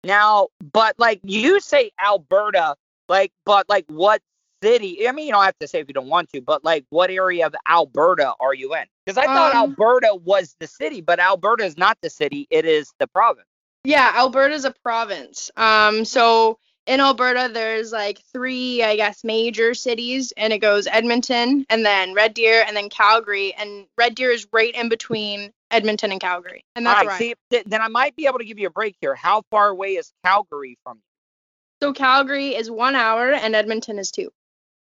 Now, 0.05 0.49
but 0.73 0.95
like 0.99 1.21
you 1.25 1.61
say 1.61 1.91
Alberta, 2.03 2.77
like, 3.09 3.33
but 3.45 3.69
like 3.69 3.85
what 3.89 4.23
city? 4.63 5.09
I 5.09 5.13
mean, 5.13 5.27
you 5.27 5.33
don't 5.33 5.45
have 5.45 5.59
to 5.61 5.69
say 5.69 5.81
if 5.81 5.89
you 5.89 5.95
don't 5.95 6.09
want 6.09 6.31
to, 6.31 6.41
but 6.41 6.65
like 6.65 6.85
what 6.91 7.11
area 7.11 7.47
of 7.47 7.55
Alberta 7.69 8.35
are 8.41 8.55
you 8.55 8.75
in? 8.75 8.85
Because 9.05 9.19
I 9.19 9.27
thought 9.27 9.55
Um, 9.55 9.71
Alberta 9.71 10.15
was 10.15 10.55
the 10.61 10.67
city, 10.67 11.01
but 11.01 11.19
Alberta 11.19 11.65
is 11.65 11.77
not 11.77 11.99
the 12.03 12.11
city; 12.11 12.47
it 12.51 12.65
is 12.65 12.93
the 12.99 13.07
province. 13.07 13.47
Yeah, 13.85 14.13
Alberta's 14.15 14.65
a 14.65 14.71
province. 14.83 15.51
Um, 15.57 16.05
so 16.05 16.59
in 16.87 17.01
Alberta, 17.01 17.51
there's 17.53 17.93
like 17.93 18.21
three, 18.33 18.83
I 18.83 18.97
guess, 18.97 19.23
major 19.25 19.75
cities, 19.75 20.33
and 20.37 20.53
it 20.53 20.59
goes 20.59 20.87
Edmonton, 20.87 21.65
and 21.69 21.85
then 21.85 22.15
Red 22.15 22.35
Deer, 22.35 22.65
and 22.67 22.77
then 22.77 22.89
Calgary, 22.89 23.55
and 23.55 23.87
Red 23.97 24.15
Deer 24.15 24.31
is 24.31 24.47
right 24.53 24.75
in 24.75 24.89
between 24.89 25.53
Edmonton 25.71 26.13
and 26.13 26.21
Calgary, 26.21 26.65
and 26.77 26.87
that's 26.87 27.01
All 27.01 27.07
right, 27.07 27.19
see, 27.19 27.35
th- 27.51 27.65
then 27.67 27.83
I 27.83 27.89
might 27.89 28.17
be 28.17 28.27
able 28.27 28.39
to 28.39 28.45
give 28.45 28.59
you 28.59 28.67
a 28.69 28.71
break 28.71 28.97
here. 29.01 29.15
How 29.15 29.43
far 29.51 29.69
away 29.69 29.97
is 29.97 30.13
Calgary 30.25 30.79
from 30.83 30.97
you? 30.97 31.03
So 31.83 31.93
Calgary 31.93 32.55
is 32.55 32.71
one 32.71 32.97
hour, 32.97 33.33
and 33.33 33.55
Edmonton 33.55 33.99
is 33.99 34.11
two. 34.11 34.31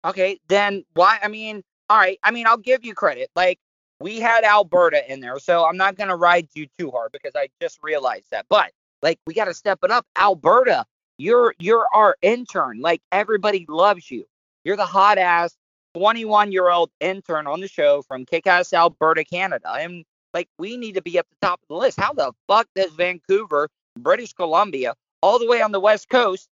Okay, 0.06 0.40
then 0.48 0.86
why? 0.94 1.20
I 1.22 1.28
mean, 1.28 1.64
all 1.90 1.98
right. 1.98 2.20
I 2.24 2.32
mean, 2.32 2.48
I'll 2.48 2.58
give 2.58 2.86
you 2.86 2.94
credit. 2.94 3.30
Like 3.36 3.60
we 4.00 4.20
had 4.20 4.44
Alberta 4.44 5.12
in 5.12 5.20
there, 5.20 5.40
so 5.40 5.66
I'm 5.66 5.78
not 5.78 5.96
gonna 5.96 6.16
ride 6.16 6.48
you 6.54 6.68
too 6.78 6.92
hard 6.92 7.12
because 7.12 7.34
I 7.36 7.50
just 7.62 7.80
realized 7.82 8.28
that. 8.32 8.46
But 8.50 8.72
like 9.02 9.20
we 9.26 9.34
got 9.34 9.46
to 9.46 9.54
step 9.54 9.80
it 9.84 9.92
up. 9.92 10.06
Alberta, 10.18 10.86
you're 11.18 11.54
you're 11.60 11.88
our 11.94 12.16
intern. 12.22 12.80
Like 12.80 13.02
everybody 13.12 13.66
loves 13.68 14.10
you. 14.10 14.26
You're 14.64 14.78
the 14.78 14.86
hot 14.86 15.18
ass 15.18 15.56
21 15.96 16.52
year 16.52 16.70
old 16.70 16.92
intern 17.00 17.48
on 17.48 17.60
the 17.60 17.68
show 17.68 18.02
from 18.04 18.26
Kick-Ass 18.26 18.74
Alberta, 18.74 19.24
Canada. 19.24 19.72
And 19.72 20.06
like 20.34 20.50
we 20.60 20.78
need 20.78 20.96
to 20.96 21.02
be 21.02 21.18
at 21.18 21.28
the 21.30 21.48
top 21.48 21.62
of 21.62 21.68
the 21.70 21.76
list. 21.76 22.00
How 22.00 22.14
the 22.14 22.34
fuck 22.48 22.68
does 22.76 22.92
Vancouver, 22.94 23.70
British 23.98 24.34
Columbia, 24.34 24.96
all 25.22 25.40
the 25.40 25.48
way 25.48 25.62
on 25.62 25.72
the 25.72 25.80
west 25.80 26.10
coast 26.10 26.50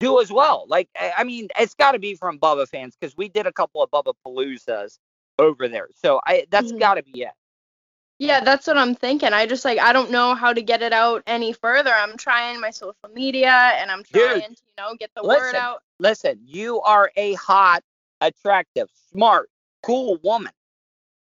do 0.00 0.20
as 0.20 0.32
well? 0.32 0.66
Like 0.68 0.88
I 0.96 1.24
mean, 1.24 1.48
it's 1.58 1.74
got 1.74 1.92
to 1.92 1.98
be 1.98 2.14
from 2.14 2.38
Bubba 2.38 2.68
fans 2.68 2.96
because 3.00 3.16
we 3.16 3.28
did 3.28 3.46
a 3.46 3.52
couple 3.52 3.82
of 3.82 3.90
Bubba 3.90 4.14
Paloozas 4.26 4.98
over 5.38 5.68
there. 5.68 5.88
So 5.94 6.20
I 6.26 6.46
that's 6.50 6.72
Mhm. 6.72 6.78
got 6.78 6.94
to 6.94 7.02
be 7.02 7.22
it. 7.22 7.32
Yeah, 8.18 8.40
that's 8.44 8.66
what 8.68 8.78
I'm 8.78 8.94
thinking. 8.94 9.32
I 9.32 9.46
just 9.46 9.64
like 9.64 9.78
I 9.80 9.92
don't 9.92 10.10
know 10.10 10.34
how 10.34 10.52
to 10.52 10.62
get 10.62 10.82
it 10.82 10.92
out 10.92 11.22
any 11.26 11.52
further. 11.52 11.92
I'm 11.92 12.16
trying 12.16 12.60
my 12.60 12.70
social 12.70 12.94
media 13.12 13.50
and 13.50 13.90
I'm 13.90 14.04
trying 14.04 14.50
Dude, 14.50 14.56
to, 14.56 14.62
you 14.66 14.74
know, 14.78 14.94
get 14.96 15.10
the 15.16 15.24
word 15.24 15.54
out. 15.56 15.82
Listen, 15.98 16.40
you 16.46 16.80
are 16.82 17.10
a 17.16 17.34
hot, 17.34 17.82
attractive, 18.20 18.88
smart, 19.12 19.50
cool 19.82 20.18
woman. 20.22 20.52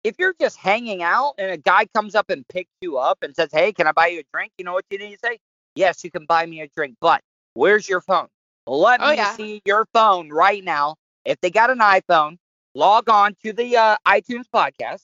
If 0.03 0.15
you're 0.19 0.33
just 0.39 0.57
hanging 0.57 1.01
out 1.03 1.35
and 1.37 1.51
a 1.51 1.57
guy 1.57 1.85
comes 1.95 2.15
up 2.15 2.29
and 2.29 2.47
picks 2.47 2.71
you 2.81 2.97
up 2.97 3.19
and 3.23 3.35
says, 3.35 3.49
Hey, 3.51 3.71
can 3.71 3.87
I 3.87 3.91
buy 3.91 4.07
you 4.07 4.19
a 4.19 4.23
drink? 4.33 4.51
You 4.57 4.65
know 4.65 4.73
what 4.73 4.85
you 4.89 4.97
need 4.97 5.13
to 5.13 5.19
say? 5.23 5.39
Yes, 5.75 6.03
you 6.03 6.11
can 6.11 6.25
buy 6.25 6.45
me 6.45 6.61
a 6.61 6.67
drink, 6.75 6.95
but 7.01 7.21
where's 7.53 7.87
your 7.87 8.01
phone? 8.01 8.27
Let 8.67 9.01
Oh, 9.01 9.11
me 9.11 9.15
yeah. 9.17 9.35
see 9.35 9.61
your 9.65 9.85
phone 9.93 10.29
right 10.29 10.63
now. 10.63 10.95
If 11.25 11.39
they 11.41 11.49
got 11.51 11.69
an 11.69 11.79
iPhone, 11.79 12.37
log 12.75 13.09
on 13.09 13.35
to 13.43 13.53
the 13.53 13.77
uh, 13.77 13.97
iTunes 14.07 14.45
podcast 14.53 15.03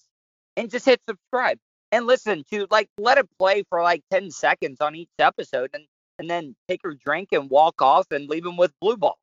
and 0.58 0.70
just 0.70 0.86
hit 0.86 1.02
subscribe 1.08 1.58
and 1.92 2.06
listen 2.06 2.44
to 2.52 2.68
like 2.70 2.88
let 2.98 3.18
it 3.18 3.28
play 3.40 3.64
for 3.70 3.82
like 3.82 4.04
10 4.12 4.32
seconds 4.32 4.80
on 4.82 4.96
each 4.96 5.10
episode 5.20 5.70
and 5.74 5.86
and 6.20 6.30
then 6.30 6.56
take 6.68 6.84
your 6.84 6.94
drink 6.96 7.30
and 7.32 7.50
walk 7.50 7.82
off 7.82 8.08
and 8.12 8.30
leave 8.30 8.44
them 8.44 8.58
with 8.58 8.72
blue 8.82 8.98
balls. 8.98 9.18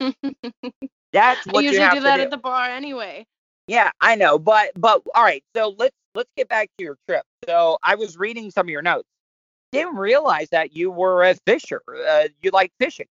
That's 1.12 1.46
I 1.48 1.52
what 1.52 1.70
you 1.70 1.70
usually 1.70 1.80
have 1.80 1.98
do 1.98 2.00
that 2.00 2.18
do. 2.18 2.22
at 2.22 2.30
the 2.30 2.36
bar 2.38 2.68
anyway. 2.68 3.26
Yeah, 3.66 3.90
I 4.00 4.16
know, 4.16 4.38
but 4.38 4.70
but 4.76 5.02
all 5.14 5.22
right. 5.22 5.42
So 5.56 5.74
let's 5.78 5.96
let's 6.14 6.30
get 6.36 6.48
back 6.48 6.70
to 6.78 6.84
your 6.84 6.96
trip. 7.08 7.24
So 7.48 7.78
I 7.82 7.94
was 7.94 8.16
reading 8.18 8.50
some 8.50 8.66
of 8.66 8.70
your 8.70 8.82
notes. 8.82 9.08
Didn't 9.72 9.96
realize 9.96 10.48
that 10.50 10.76
you 10.76 10.90
were 10.90 11.24
a 11.24 11.34
fisher. 11.46 11.82
Uh, 12.08 12.28
you 12.42 12.50
like 12.50 12.72
fishing. 12.78 13.06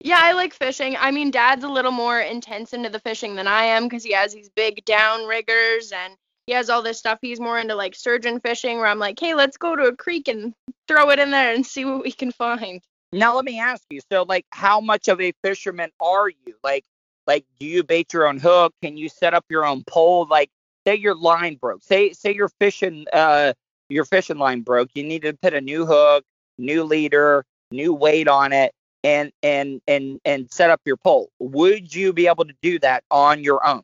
Yeah, 0.00 0.18
I 0.20 0.32
like 0.32 0.54
fishing. 0.54 0.96
I 0.98 1.10
mean, 1.10 1.30
Dad's 1.30 1.64
a 1.64 1.68
little 1.68 1.92
more 1.92 2.20
intense 2.20 2.72
into 2.72 2.88
the 2.88 3.00
fishing 3.00 3.36
than 3.36 3.46
I 3.46 3.64
am 3.64 3.84
because 3.84 4.04
he 4.04 4.12
has 4.12 4.32
these 4.34 4.50
big 4.50 4.84
down 4.84 5.26
riggers 5.26 5.92
and 5.92 6.14
he 6.46 6.52
has 6.52 6.68
all 6.68 6.82
this 6.82 6.98
stuff. 6.98 7.18
He's 7.22 7.40
more 7.40 7.58
into 7.58 7.74
like 7.74 7.94
sturgeon 7.94 8.40
fishing 8.40 8.78
where 8.78 8.86
I'm 8.86 8.98
like, 8.98 9.18
hey, 9.18 9.34
let's 9.34 9.56
go 9.56 9.74
to 9.74 9.84
a 9.84 9.96
creek 9.96 10.28
and 10.28 10.52
throw 10.88 11.10
it 11.10 11.18
in 11.18 11.30
there 11.30 11.54
and 11.54 11.64
see 11.64 11.84
what 11.84 12.02
we 12.02 12.12
can 12.12 12.32
find. 12.32 12.82
Now 13.12 13.34
let 13.34 13.44
me 13.44 13.58
ask 13.58 13.82
you. 13.90 14.00
So 14.12 14.24
like, 14.28 14.44
how 14.50 14.80
much 14.80 15.08
of 15.08 15.20
a 15.20 15.32
fisherman 15.42 15.90
are 16.00 16.28
you? 16.28 16.54
Like 16.62 16.84
like, 17.26 17.44
do 17.58 17.66
you 17.66 17.82
bait 17.82 18.12
your 18.12 18.26
own 18.26 18.38
hook? 18.38 18.74
Can 18.82 18.96
you 18.96 19.08
set 19.08 19.34
up 19.34 19.44
your 19.48 19.64
own 19.64 19.84
pole? 19.84 20.26
Like, 20.28 20.50
say 20.86 20.94
your 20.94 21.14
line 21.14 21.56
broke. 21.56 21.82
Say 21.82 22.12
say 22.12 22.34
your 22.34 22.48
fishing 22.60 23.06
uh 23.12 23.52
your 23.88 24.04
fishing 24.04 24.38
line 24.38 24.62
broke. 24.62 24.90
You 24.94 25.04
need 25.04 25.22
to 25.22 25.32
put 25.34 25.54
a 25.54 25.60
new 25.60 25.86
hook, 25.86 26.24
new 26.58 26.84
leader, 26.84 27.44
new 27.70 27.92
weight 27.92 28.28
on 28.28 28.52
it. 28.52 28.72
And, 29.02 29.32
and 29.42 29.82
and 29.86 30.18
and 30.24 30.50
set 30.50 30.70
up 30.70 30.80
your 30.86 30.96
pole. 30.96 31.28
Would 31.38 31.94
you 31.94 32.14
be 32.14 32.26
able 32.26 32.46
to 32.46 32.54
do 32.62 32.78
that 32.78 33.04
on 33.10 33.44
your 33.44 33.62
own? 33.66 33.82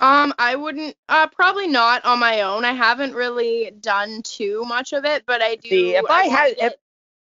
Um, 0.00 0.34
I 0.36 0.56
wouldn't, 0.56 0.96
uh, 1.08 1.28
probably 1.28 1.68
not 1.68 2.04
on 2.04 2.18
my 2.18 2.40
own. 2.40 2.64
I 2.64 2.72
haven't 2.72 3.14
really 3.14 3.70
done 3.80 4.20
too 4.22 4.64
much 4.64 4.92
of 4.92 5.04
it, 5.04 5.22
but 5.26 5.42
I 5.42 5.54
do. 5.54 5.68
See, 5.68 5.94
if 5.94 6.04
I 6.10 6.26
want 6.26 6.38
had 6.38 6.54
if 6.58 6.74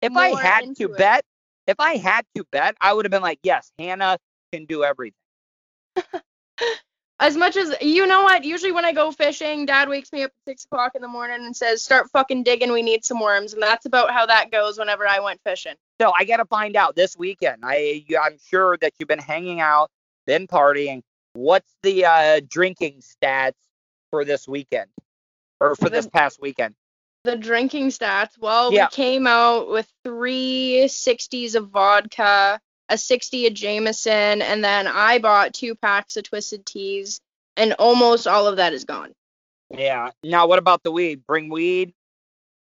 if 0.01 0.15
I 0.15 0.29
had 0.29 0.73
to 0.77 0.85
it. 0.85 0.97
bet, 0.97 1.25
if 1.67 1.81
I 1.81 1.97
had 1.97 2.25
to 2.37 2.45
bet, 2.49 2.75
I 2.79 2.93
would 2.93 3.03
have 3.03 3.11
been 3.11 3.21
like, 3.21 3.39
yes, 3.43 3.73
Hannah 3.77 4.17
can 4.53 4.63
do 4.63 4.85
everything. 4.85 5.15
As 7.19 7.37
much 7.37 7.55
as 7.55 7.75
you 7.81 8.07
know 8.07 8.23
what, 8.23 8.43
usually 8.43 8.71
when 8.71 8.83
I 8.83 8.93
go 8.93 9.11
fishing, 9.11 9.65
Dad 9.65 9.87
wakes 9.89 10.11
me 10.11 10.23
up 10.23 10.31
at 10.31 10.49
six 10.51 10.65
o'clock 10.65 10.93
in 10.95 11.01
the 11.01 11.07
morning 11.07 11.45
and 11.45 11.55
says, 11.55 11.83
"Start 11.83 12.09
fucking 12.11 12.43
digging. 12.43 12.71
We 12.71 12.81
need 12.81 13.05
some 13.05 13.19
worms," 13.19 13.53
and 13.53 13.61
that's 13.61 13.85
about 13.85 14.11
how 14.11 14.25
that 14.25 14.51
goes 14.51 14.79
whenever 14.79 15.07
I 15.07 15.19
went 15.19 15.39
fishing. 15.45 15.75
So 16.01 16.11
I 16.17 16.25
got 16.25 16.37
to 16.37 16.45
find 16.45 16.75
out 16.75 16.95
this 16.95 17.15
weekend. 17.15 17.63
I 17.63 18.03
I'm 18.21 18.37
sure 18.49 18.77
that 18.77 18.93
you've 18.99 19.09
been 19.09 19.19
hanging 19.19 19.61
out, 19.61 19.91
been 20.25 20.47
partying. 20.47 21.03
What's 21.33 21.71
the 21.83 22.05
uh, 22.05 22.41
drinking 22.47 23.01
stats 23.01 23.53
for 24.09 24.25
this 24.25 24.47
weekend, 24.47 24.89
or 25.59 25.75
for 25.75 25.89
this 25.89 26.07
past 26.07 26.41
weekend? 26.41 26.73
The 27.23 27.37
drinking 27.37 27.89
stats. 27.89 28.37
Well, 28.39 28.73
Yeah. 28.73 28.87
we 28.87 28.95
came 28.95 29.27
out 29.27 29.69
with 29.69 29.87
three 30.03 30.87
sixties 30.87 31.53
of 31.53 31.69
vodka, 31.69 32.59
a 32.91 32.97
sixty 32.97 33.47
of 33.47 33.53
Jameson, 33.53 34.41
and 34.41 34.63
then 34.63 34.87
I 34.87 35.17
bought 35.17 35.53
two 35.53 35.73
packs 35.75 36.17
of 36.17 36.23
Twisted 36.23 36.65
Teas, 36.65 37.19
and 37.57 37.73
almost 37.73 38.27
all 38.27 38.47
of 38.47 38.57
that 38.57 38.73
is 38.73 38.83
gone. 38.83 39.13
Yeah. 39.69 40.11
Now 40.23 40.47
what 40.47 40.59
about 40.59 40.83
the 40.83 40.91
weed? 40.91 41.25
Bring 41.25 41.49
weed. 41.49 41.93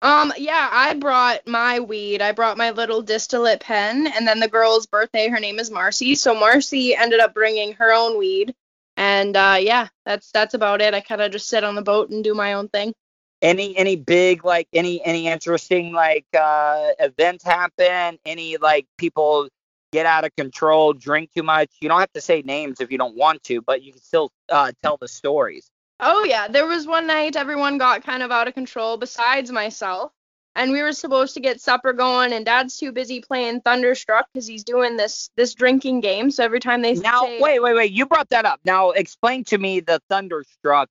Um, 0.02 0.32
yeah, 0.38 0.70
I 0.72 0.94
brought 0.94 1.48
my 1.48 1.80
weed. 1.80 2.22
I 2.22 2.32
brought 2.32 2.58
my 2.58 2.70
little 2.70 3.02
distillate 3.02 3.62
pen, 3.62 4.06
and 4.06 4.28
then 4.28 4.40
the 4.40 4.48
girl's 4.48 4.86
birthday, 4.86 5.28
her 5.28 5.40
name 5.40 5.58
is 5.58 5.72
Marcy. 5.72 6.14
So 6.14 6.36
Marcy 6.36 6.96
ended 6.96 7.20
up 7.20 7.34
bringing 7.34 7.74
her 7.74 7.92
own 7.92 8.18
weed, 8.20 8.54
and 8.96 9.36
uh, 9.36 9.58
yeah, 9.60 9.88
that's 10.06 10.32
that's 10.32 10.54
about 10.54 10.82
it. 10.82 10.94
I 10.94 11.02
kind 11.02 11.22
of 11.22 11.32
just 11.32 11.48
sit 11.48 11.64
on 11.64 11.76
the 11.76 11.82
boat 11.82 12.12
and 12.12 12.24
do 12.24 12.36
my 12.36 12.54
own 12.54 12.68
thing. 12.68 12.94
Any 13.42 13.76
any 13.78 13.96
big 13.96 14.46
like 14.46 14.68
any 14.74 15.04
any 15.04 15.28
interesting 15.28 15.94
like 15.94 16.26
uh 16.38 16.90
events 17.00 17.44
happen? 17.44 18.20
Any 18.26 18.58
like 18.58 18.86
people 18.98 19.48
get 19.92 20.06
out 20.06 20.26
of 20.26 20.36
control, 20.36 20.94
drink 20.94 21.30
too 21.36 21.44
much? 21.44 21.70
You 21.82 21.90
don't 21.90 22.00
have 22.00 22.12
to 22.14 22.22
say 22.22 22.42
names 22.42 22.82
if 22.82 22.92
you 22.92 22.98
don't 22.98 23.16
want 23.16 23.44
to, 23.44 23.62
but 23.62 23.82
you 23.84 23.92
can 23.94 24.02
still 24.02 24.32
uh, 24.50 24.72
tell 24.84 24.98
the 24.98 25.08
stories. 25.08 25.70
Oh 26.00 26.24
yeah, 26.24 26.48
there 26.48 26.68
was 26.68 26.86
one 26.86 27.08
night 27.08 27.36
everyone 27.36 27.78
got 27.78 28.04
kind 28.04 28.22
of 28.24 28.32
out 28.32 28.48
of 28.48 28.54
control 28.54 28.98
besides 28.98 29.52
myself. 29.52 30.12
and 30.56 30.72
we 30.72 30.82
were 30.82 30.92
supposed 30.94 31.36
to 31.36 31.40
get 31.40 31.62
supper 31.62 31.94
going, 31.94 32.34
and 32.34 32.46
Dad's 32.46 32.78
too 32.78 32.92
busy 32.92 33.22
playing 33.22 33.62
Thunderstruck 33.62 34.28
because 34.34 34.48
he's 34.48 34.64
doing 34.64 34.98
this 34.98 35.30
this 35.36 35.54
drinking 35.54 36.02
game. 36.02 36.32
So 36.32 36.44
every 36.44 36.60
time 36.60 36.82
they 36.82 36.94
Now, 36.96 37.22
say, 37.24 37.40
wait, 37.40 37.60
wait, 37.62 37.76
wait. 37.76 37.92
You 37.92 38.06
brought 38.08 38.30
that 38.30 38.46
up. 38.46 38.60
Now, 38.66 38.92
explain 38.92 39.44
to 39.46 39.58
me 39.58 39.80
the 39.82 40.00
Thunderstruck 40.10 40.90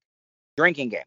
drinking 0.57 0.91
game. 0.91 1.03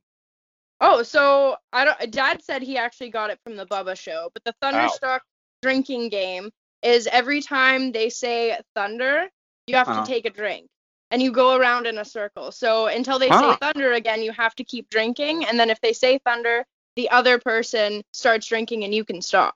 Oh, 0.82 1.04
so 1.04 1.58
I 1.74 1.86
don't. 1.86 2.12
Dad 2.12 2.42
said 2.44 2.62
he 2.62 2.78
actually 2.78 3.10
got 3.10 3.30
it 3.32 3.40
from 3.44 3.56
the 3.58 3.66
Bubba 3.66 3.98
show, 3.98 4.30
but 4.34 4.44
the 4.46 4.54
Thunderstruck 4.62 5.24
drinking 5.62 6.10
game 6.10 6.50
is 6.82 7.08
every 7.08 7.42
time 7.42 7.92
they 7.92 8.10
say 8.10 8.58
thunder, 8.76 9.30
you 9.68 9.76
have 9.76 9.88
Uh-huh. 9.88 10.02
to 10.02 10.08
take 10.08 10.26
a 10.26 10.30
drink, 10.30 10.70
and 11.12 11.22
you 11.22 11.32
go 11.32 11.56
around 11.56 11.88
in 11.88 11.98
a 11.98 12.06
circle. 12.06 12.52
So 12.52 12.88
until 12.88 13.20
they 13.20 13.30
Ah. 13.30 13.40
say 13.52 13.58
thunder 13.58 13.94
again, 13.94 14.22
you 14.22 14.32
have 14.32 14.56
to 14.56 14.64
keep 14.64 14.90
drinking, 14.90 15.46
and 15.46 15.60
then 15.60 15.70
if 15.70 15.80
they 15.82 15.94
say 15.94 16.20
thunder, 16.20 16.66
the 16.96 17.10
other 17.10 17.40
person 17.40 18.04
starts 18.14 18.48
drinking, 18.48 18.84
and 18.84 18.94
you 18.94 19.04
can 19.06 19.22
stop. 19.22 19.56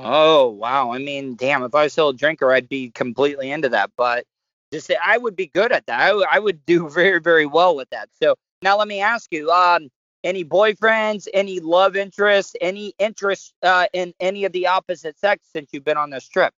Oh 0.00 0.48
wow! 0.48 0.92
I 0.92 0.98
mean, 0.98 1.34
damn, 1.34 1.62
if 1.64 1.74
I 1.74 1.84
was 1.84 1.92
still 1.92 2.10
a 2.10 2.14
drinker, 2.14 2.52
I'd 2.52 2.68
be 2.68 2.90
completely 2.90 3.50
into 3.50 3.70
that. 3.70 3.90
But 3.96 4.24
just 4.72 4.90
I 5.04 5.18
would 5.18 5.34
be 5.34 5.48
good 5.48 5.72
at 5.72 5.86
that. 5.86 6.00
I, 6.00 6.24
I 6.30 6.38
would 6.38 6.64
do 6.66 6.88
very 6.90 7.20
very 7.20 7.46
well 7.46 7.74
with 7.74 7.90
that. 7.90 8.08
So 8.22 8.36
now 8.62 8.78
let 8.78 8.86
me 8.88 9.00
ask 9.00 9.32
you: 9.32 9.50
um, 9.50 9.88
any 10.24 10.44
boyfriends, 10.44 11.28
any 11.32 11.60
love 11.60 11.96
interests, 11.96 12.54
any 12.60 12.94
interest 12.98 13.54
uh, 13.62 13.86
in 13.92 14.14
any 14.20 14.44
of 14.44 14.52
the 14.52 14.66
opposite 14.66 15.18
sex 15.18 15.46
since 15.52 15.70
you've 15.72 15.84
been 15.84 15.96
on 15.96 16.10
this 16.10 16.28
trip? 16.28 16.52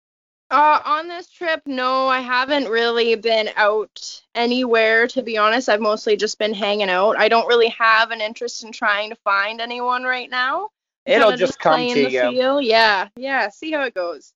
Uh, 0.52 0.80
on 0.84 1.08
this 1.08 1.30
trip, 1.30 1.62
no, 1.68 2.08
I 2.08 2.22
haven't 2.22 2.70
really 2.70 3.14
been 3.16 3.52
out 3.56 4.22
anywhere, 4.34 5.08
to 5.10 5.22
be 5.22 5.38
honest. 5.38 5.70
I've 5.70 5.80
mostly 5.80 6.18
just 6.18 6.40
been 6.40 6.56
hanging 6.56 6.90
out. 6.90 7.20
I 7.20 7.30
don't 7.30 7.48
really 7.48 7.70
have 7.70 8.10
an 8.10 8.20
interest 8.20 8.64
in 8.64 8.72
trying 8.72 9.12
to 9.12 9.16
find 9.18 9.62
anyone 9.62 10.04
right 10.04 10.30
now. 10.30 10.70
It'll 11.06 11.30
Kinda 11.30 11.46
just 11.46 11.60
come 11.60 11.80
to 11.80 12.10
you. 12.10 12.32
Feel. 12.32 12.62
Yeah, 12.62 13.10
yeah. 13.16 13.50
See 13.50 13.72
how 13.72 13.84
it 13.84 13.94
goes. 13.94 14.34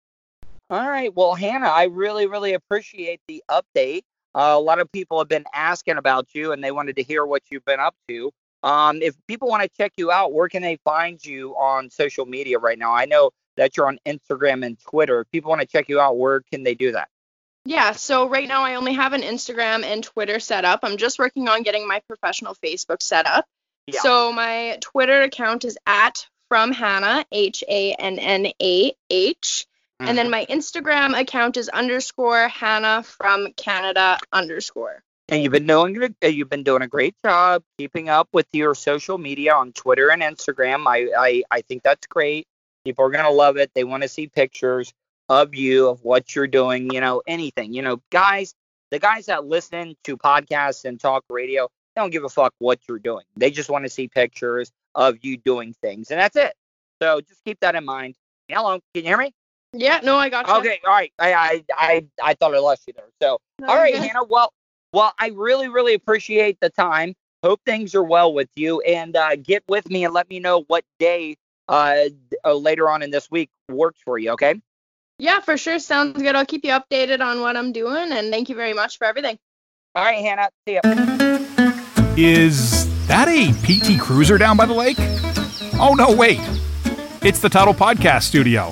All 0.69 0.88
right. 0.88 1.13
Well, 1.13 1.33
Hannah, 1.33 1.69
I 1.69 1.86
really, 1.86 2.27
really 2.27 2.53
appreciate 2.53 3.19
the 3.27 3.43
update. 3.49 4.03
Uh, 4.36 4.55
a 4.55 4.59
lot 4.59 4.79
of 4.79 4.91
people 4.91 5.19
have 5.19 5.27
been 5.27 5.45
asking 5.53 5.97
about 5.97 6.33
you 6.33 6.51
and 6.51 6.63
they 6.63 6.71
wanted 6.71 6.95
to 6.95 7.03
hear 7.03 7.25
what 7.25 7.43
you've 7.51 7.65
been 7.65 7.79
up 7.79 7.95
to. 8.07 8.31
Um, 8.63 9.02
if 9.02 9.15
people 9.28 9.49
want 9.49 9.63
to 9.63 9.69
check 9.78 9.91
you 9.97 10.10
out, 10.12 10.32
where 10.34 10.47
can 10.47 10.62
they 10.62 10.78
find 10.86 11.23
you 11.23 11.52
on 11.52 11.89
social 11.89 12.26
media 12.26 12.60
right 12.60 12.80
now? 12.80 12.93
I 12.93 13.06
know 13.06 13.32
that 13.58 13.76
you're 13.78 13.88
on 13.88 13.99
Instagram 14.06 14.65
and 14.65 14.80
Twitter. 14.80 15.21
If 15.21 15.32
people 15.32 15.49
want 15.49 15.62
to 15.62 15.67
check 15.67 15.89
you 15.89 15.99
out, 15.99 16.17
where 16.17 16.41
can 16.52 16.63
they 16.63 16.73
do 16.73 16.93
that? 16.93 17.10
Yeah, 17.65 17.91
so 17.93 18.28
right 18.28 18.47
now 18.47 18.63
I 18.63 18.76
only 18.76 18.93
have 18.93 19.13
an 19.13 19.21
Instagram 19.21 19.84
and 19.84 20.04
Twitter 20.04 20.39
set 20.39 20.65
up. 20.65 20.82
I'm 20.84 20.97
just 20.97 21.19
working 21.19 21.47
on 21.47 21.63
getting 21.63 21.88
my 21.88 22.02
professional 22.08 22.56
Facebook 22.56 23.02
set 23.02 23.26
up. 23.26 23.45
Yeah. 23.88 23.99
So 24.02 24.34
my 24.34 24.78
Twitter 24.82 25.21
account 25.21 25.65
is 25.65 25.78
at 25.86 26.26
from 26.49 26.71
Hannah, 26.71 27.26
H 27.32 27.63
A 27.67 27.93
N 27.93 28.19
N 28.19 28.47
A 28.62 28.93
H. 29.10 29.65
And 29.99 30.08
Mm-hmm. 30.10 30.15
then 30.17 30.30
my 30.32 30.45
Instagram 30.49 31.17
account 31.17 31.56
is 31.56 31.69
underscore 31.69 32.47
Hannah 32.49 33.04
from 33.04 33.54
Canada 33.54 34.17
underscore. 34.34 35.04
And 35.29 35.41
you've 35.41 35.53
been 35.53 35.67
doing 35.67 36.15
uh, 36.23 36.27
you've 36.27 36.49
been 36.49 36.63
doing 36.63 36.81
a 36.81 36.88
great 36.88 37.15
job 37.23 37.63
keeping 37.77 38.09
up 38.09 38.27
with 38.33 38.47
your 38.51 38.75
social 38.75 39.17
media 39.17 39.53
on 39.53 39.71
Twitter 39.71 40.12
and 40.12 40.21
Instagram. 40.21 40.86
I 40.86 41.09
I, 41.17 41.43
I 41.49 41.62
think 41.62 41.83
that's 41.83 42.05
great. 42.07 42.45
People 42.83 43.05
are 43.05 43.09
gonna 43.09 43.29
love 43.29 43.57
it. 43.57 43.71
They 43.73 43.83
want 43.83 44.03
to 44.03 44.09
see 44.09 44.27
pictures 44.27 44.93
of 45.29 45.55
you 45.55 45.88
of 45.89 46.03
what 46.03 46.36
you're 46.36 46.47
doing. 46.47 46.91
You 46.91 46.99
know 46.99 47.21
anything. 47.25 47.73
You 47.73 47.81
know 47.81 48.01
guys, 48.12 48.53
the 48.91 48.99
guys 48.99 49.27
that 49.27 49.45
listen 49.45 49.95
to 50.03 50.17
podcasts 50.17 50.83
and 50.83 50.99
talk 50.99 51.23
radio, 51.29 51.69
they 51.95 52.01
don't 52.01 52.12
give 52.12 52.25
a 52.25 52.29
fuck 52.29 52.53
what 52.59 52.79
you're 52.88 52.99
doing. 52.99 53.23
They 53.38 53.49
just 53.49 53.69
want 53.69 53.86
to 53.86 53.89
see 53.89 54.09
pictures 54.09 54.71
of 54.93 55.17
you 55.21 55.38
doing 55.38 55.73
things, 55.81 56.12
and 56.12 56.19
that's 56.19 56.36
it. 56.36 56.53
So 57.01 57.21
just 57.21 57.43
keep 57.45 57.62
that 57.62 57.75
in 57.75 57.86
mind. 57.86 58.15
Hello, 58.49 58.79
can 58.93 59.03
you 59.03 59.03
hear 59.03 59.17
me? 59.17 59.33
Yeah, 59.71 60.01
no, 60.03 60.17
I 60.17 60.29
got 60.29 60.47
you. 60.47 60.53
Okay, 60.55 60.79
all 60.86 60.91
right. 60.91 61.13
I 61.17 61.33
I 61.33 61.63
I, 61.73 62.05
I 62.21 62.33
thought 62.33 62.53
I 62.53 62.59
lost 62.59 62.83
you 62.88 62.93
there. 62.93 63.07
So 63.21 63.39
all 63.65 63.75
right, 63.75 63.95
Hannah. 63.95 64.25
Well, 64.25 64.51
well, 64.93 65.13
I 65.19 65.29
really, 65.29 65.67
really 65.67 65.95
appreciate 65.95 66.60
the 66.62 66.69
time. 66.69 67.15
Hope 67.43 67.60
things 67.65 67.93
are 67.93 68.03
well 68.03 68.34
with 68.34 68.49
you, 68.56 68.79
and 68.82 69.15
uh, 69.17 69.36
get 69.36 69.63
with 69.67 69.89
me 69.89 70.06
and 70.06 70.13
let 70.13 70.29
me 70.29 70.39
know 70.39 70.63
what 70.67 70.86
day 70.97 71.36
uh, 71.67 72.06
uh, 72.45 72.53
later 72.53 72.89
on 72.89 73.01
in 73.01 73.12
this 73.12 73.29
week 73.29 73.49
works 73.69 73.99
for 74.06 74.17
you. 74.17 74.32
Okay. 74.32 74.62
Yeah, 75.19 75.39
for 75.41 75.58
sure. 75.58 75.79
Sounds 75.79 76.21
good. 76.21 76.36
I'll 76.36 76.45
keep 76.45 76.63
you 76.63 76.71
updated 76.71 77.19
on 77.19 77.41
what 77.41 77.58
I'm 77.58 77.73
doing, 77.73 78.12
and 78.12 78.32
thank 78.32 78.49
you 78.49 78.56
very 78.56 78.73
much 78.73 78.97
for 78.97 79.06
everything. 79.06 79.38
All 79.95 80.03
right, 80.03 80.23
Hannah. 80.23 80.49
See 80.67 80.75
ya. 80.75 80.82
Is 82.15 82.88
that 83.08 83.27
a 83.27 83.51
PT 83.63 83.99
Cruiser 83.99 84.38
down 84.38 84.56
by 84.56 84.65
the 84.65 84.73
lake? 84.73 84.97
Oh, 85.79 85.95
no, 85.97 86.15
wait. 86.15 86.39
It's 87.21 87.39
the 87.39 87.49
Tuttle 87.49 87.73
Podcast 87.73 88.23
Studio. 88.23 88.71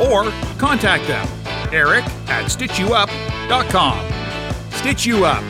or 0.00 0.24
contact 0.58 1.06
them, 1.06 1.26
Eric 1.72 2.04
at 2.28 2.46
StitchYouUp.com. 2.46 4.14
Stitch 4.72 5.06
You 5.06 5.24
Up. 5.24 5.42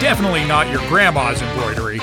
Definitely 0.00 0.44
not 0.44 0.68
your 0.70 0.86
grandma's 0.88 1.40
embroidery. 1.40 2.00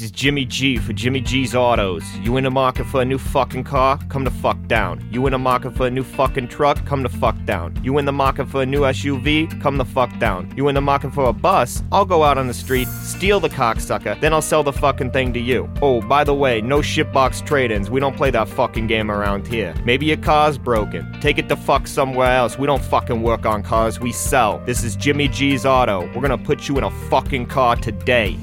This 0.00 0.06
is 0.06 0.12
Jimmy 0.12 0.46
G 0.46 0.78
for 0.78 0.94
Jimmy 0.94 1.20
G's 1.20 1.54
Autos. 1.54 2.02
You 2.22 2.38
in 2.38 2.44
the 2.44 2.50
market 2.50 2.86
for 2.86 3.02
a 3.02 3.04
new 3.04 3.18
fucking 3.18 3.64
car? 3.64 3.98
Come 4.08 4.24
the 4.24 4.30
fuck 4.30 4.56
down. 4.66 5.06
You 5.12 5.26
in 5.26 5.32
the 5.32 5.38
market 5.38 5.76
for 5.76 5.88
a 5.88 5.90
new 5.90 6.02
fucking 6.02 6.48
truck? 6.48 6.82
Come 6.86 7.02
the 7.02 7.10
fuck 7.10 7.36
down. 7.44 7.78
You 7.84 7.98
in 7.98 8.06
the 8.06 8.12
market 8.12 8.48
for 8.48 8.62
a 8.62 8.64
new 8.64 8.80
SUV? 8.80 9.60
Come 9.60 9.76
the 9.76 9.84
fuck 9.84 10.18
down. 10.18 10.54
You 10.56 10.68
in 10.68 10.74
the 10.74 10.80
market 10.80 11.12
for 11.12 11.28
a 11.28 11.34
bus? 11.34 11.82
I'll 11.92 12.06
go 12.06 12.22
out 12.22 12.38
on 12.38 12.46
the 12.46 12.54
street, 12.54 12.88
steal 12.88 13.40
the 13.40 13.50
cocksucker, 13.50 14.18
then 14.22 14.32
I'll 14.32 14.40
sell 14.40 14.62
the 14.62 14.72
fucking 14.72 15.10
thing 15.10 15.34
to 15.34 15.38
you. 15.38 15.70
Oh, 15.82 16.00
by 16.00 16.24
the 16.24 16.32
way, 16.32 16.62
no 16.62 16.78
shitbox 16.78 17.44
trade-ins. 17.44 17.90
We 17.90 18.00
don't 18.00 18.16
play 18.16 18.30
that 18.30 18.48
fucking 18.48 18.86
game 18.86 19.10
around 19.10 19.46
here. 19.46 19.74
Maybe 19.84 20.06
your 20.06 20.16
car's 20.16 20.56
broken. 20.56 21.12
Take 21.20 21.36
it 21.36 21.50
to 21.50 21.56
fuck 21.56 21.86
somewhere 21.86 22.32
else. 22.32 22.58
We 22.58 22.66
don't 22.66 22.82
fucking 22.82 23.20
work 23.20 23.44
on 23.44 23.62
cars. 23.62 24.00
We 24.00 24.12
sell. 24.12 24.62
This 24.64 24.82
is 24.82 24.96
Jimmy 24.96 25.28
G's 25.28 25.66
Auto. 25.66 26.10
We're 26.14 26.22
gonna 26.22 26.38
put 26.38 26.68
you 26.70 26.78
in 26.78 26.84
a 26.84 26.90
fucking 27.10 27.48
car 27.48 27.76
today. 27.76 28.38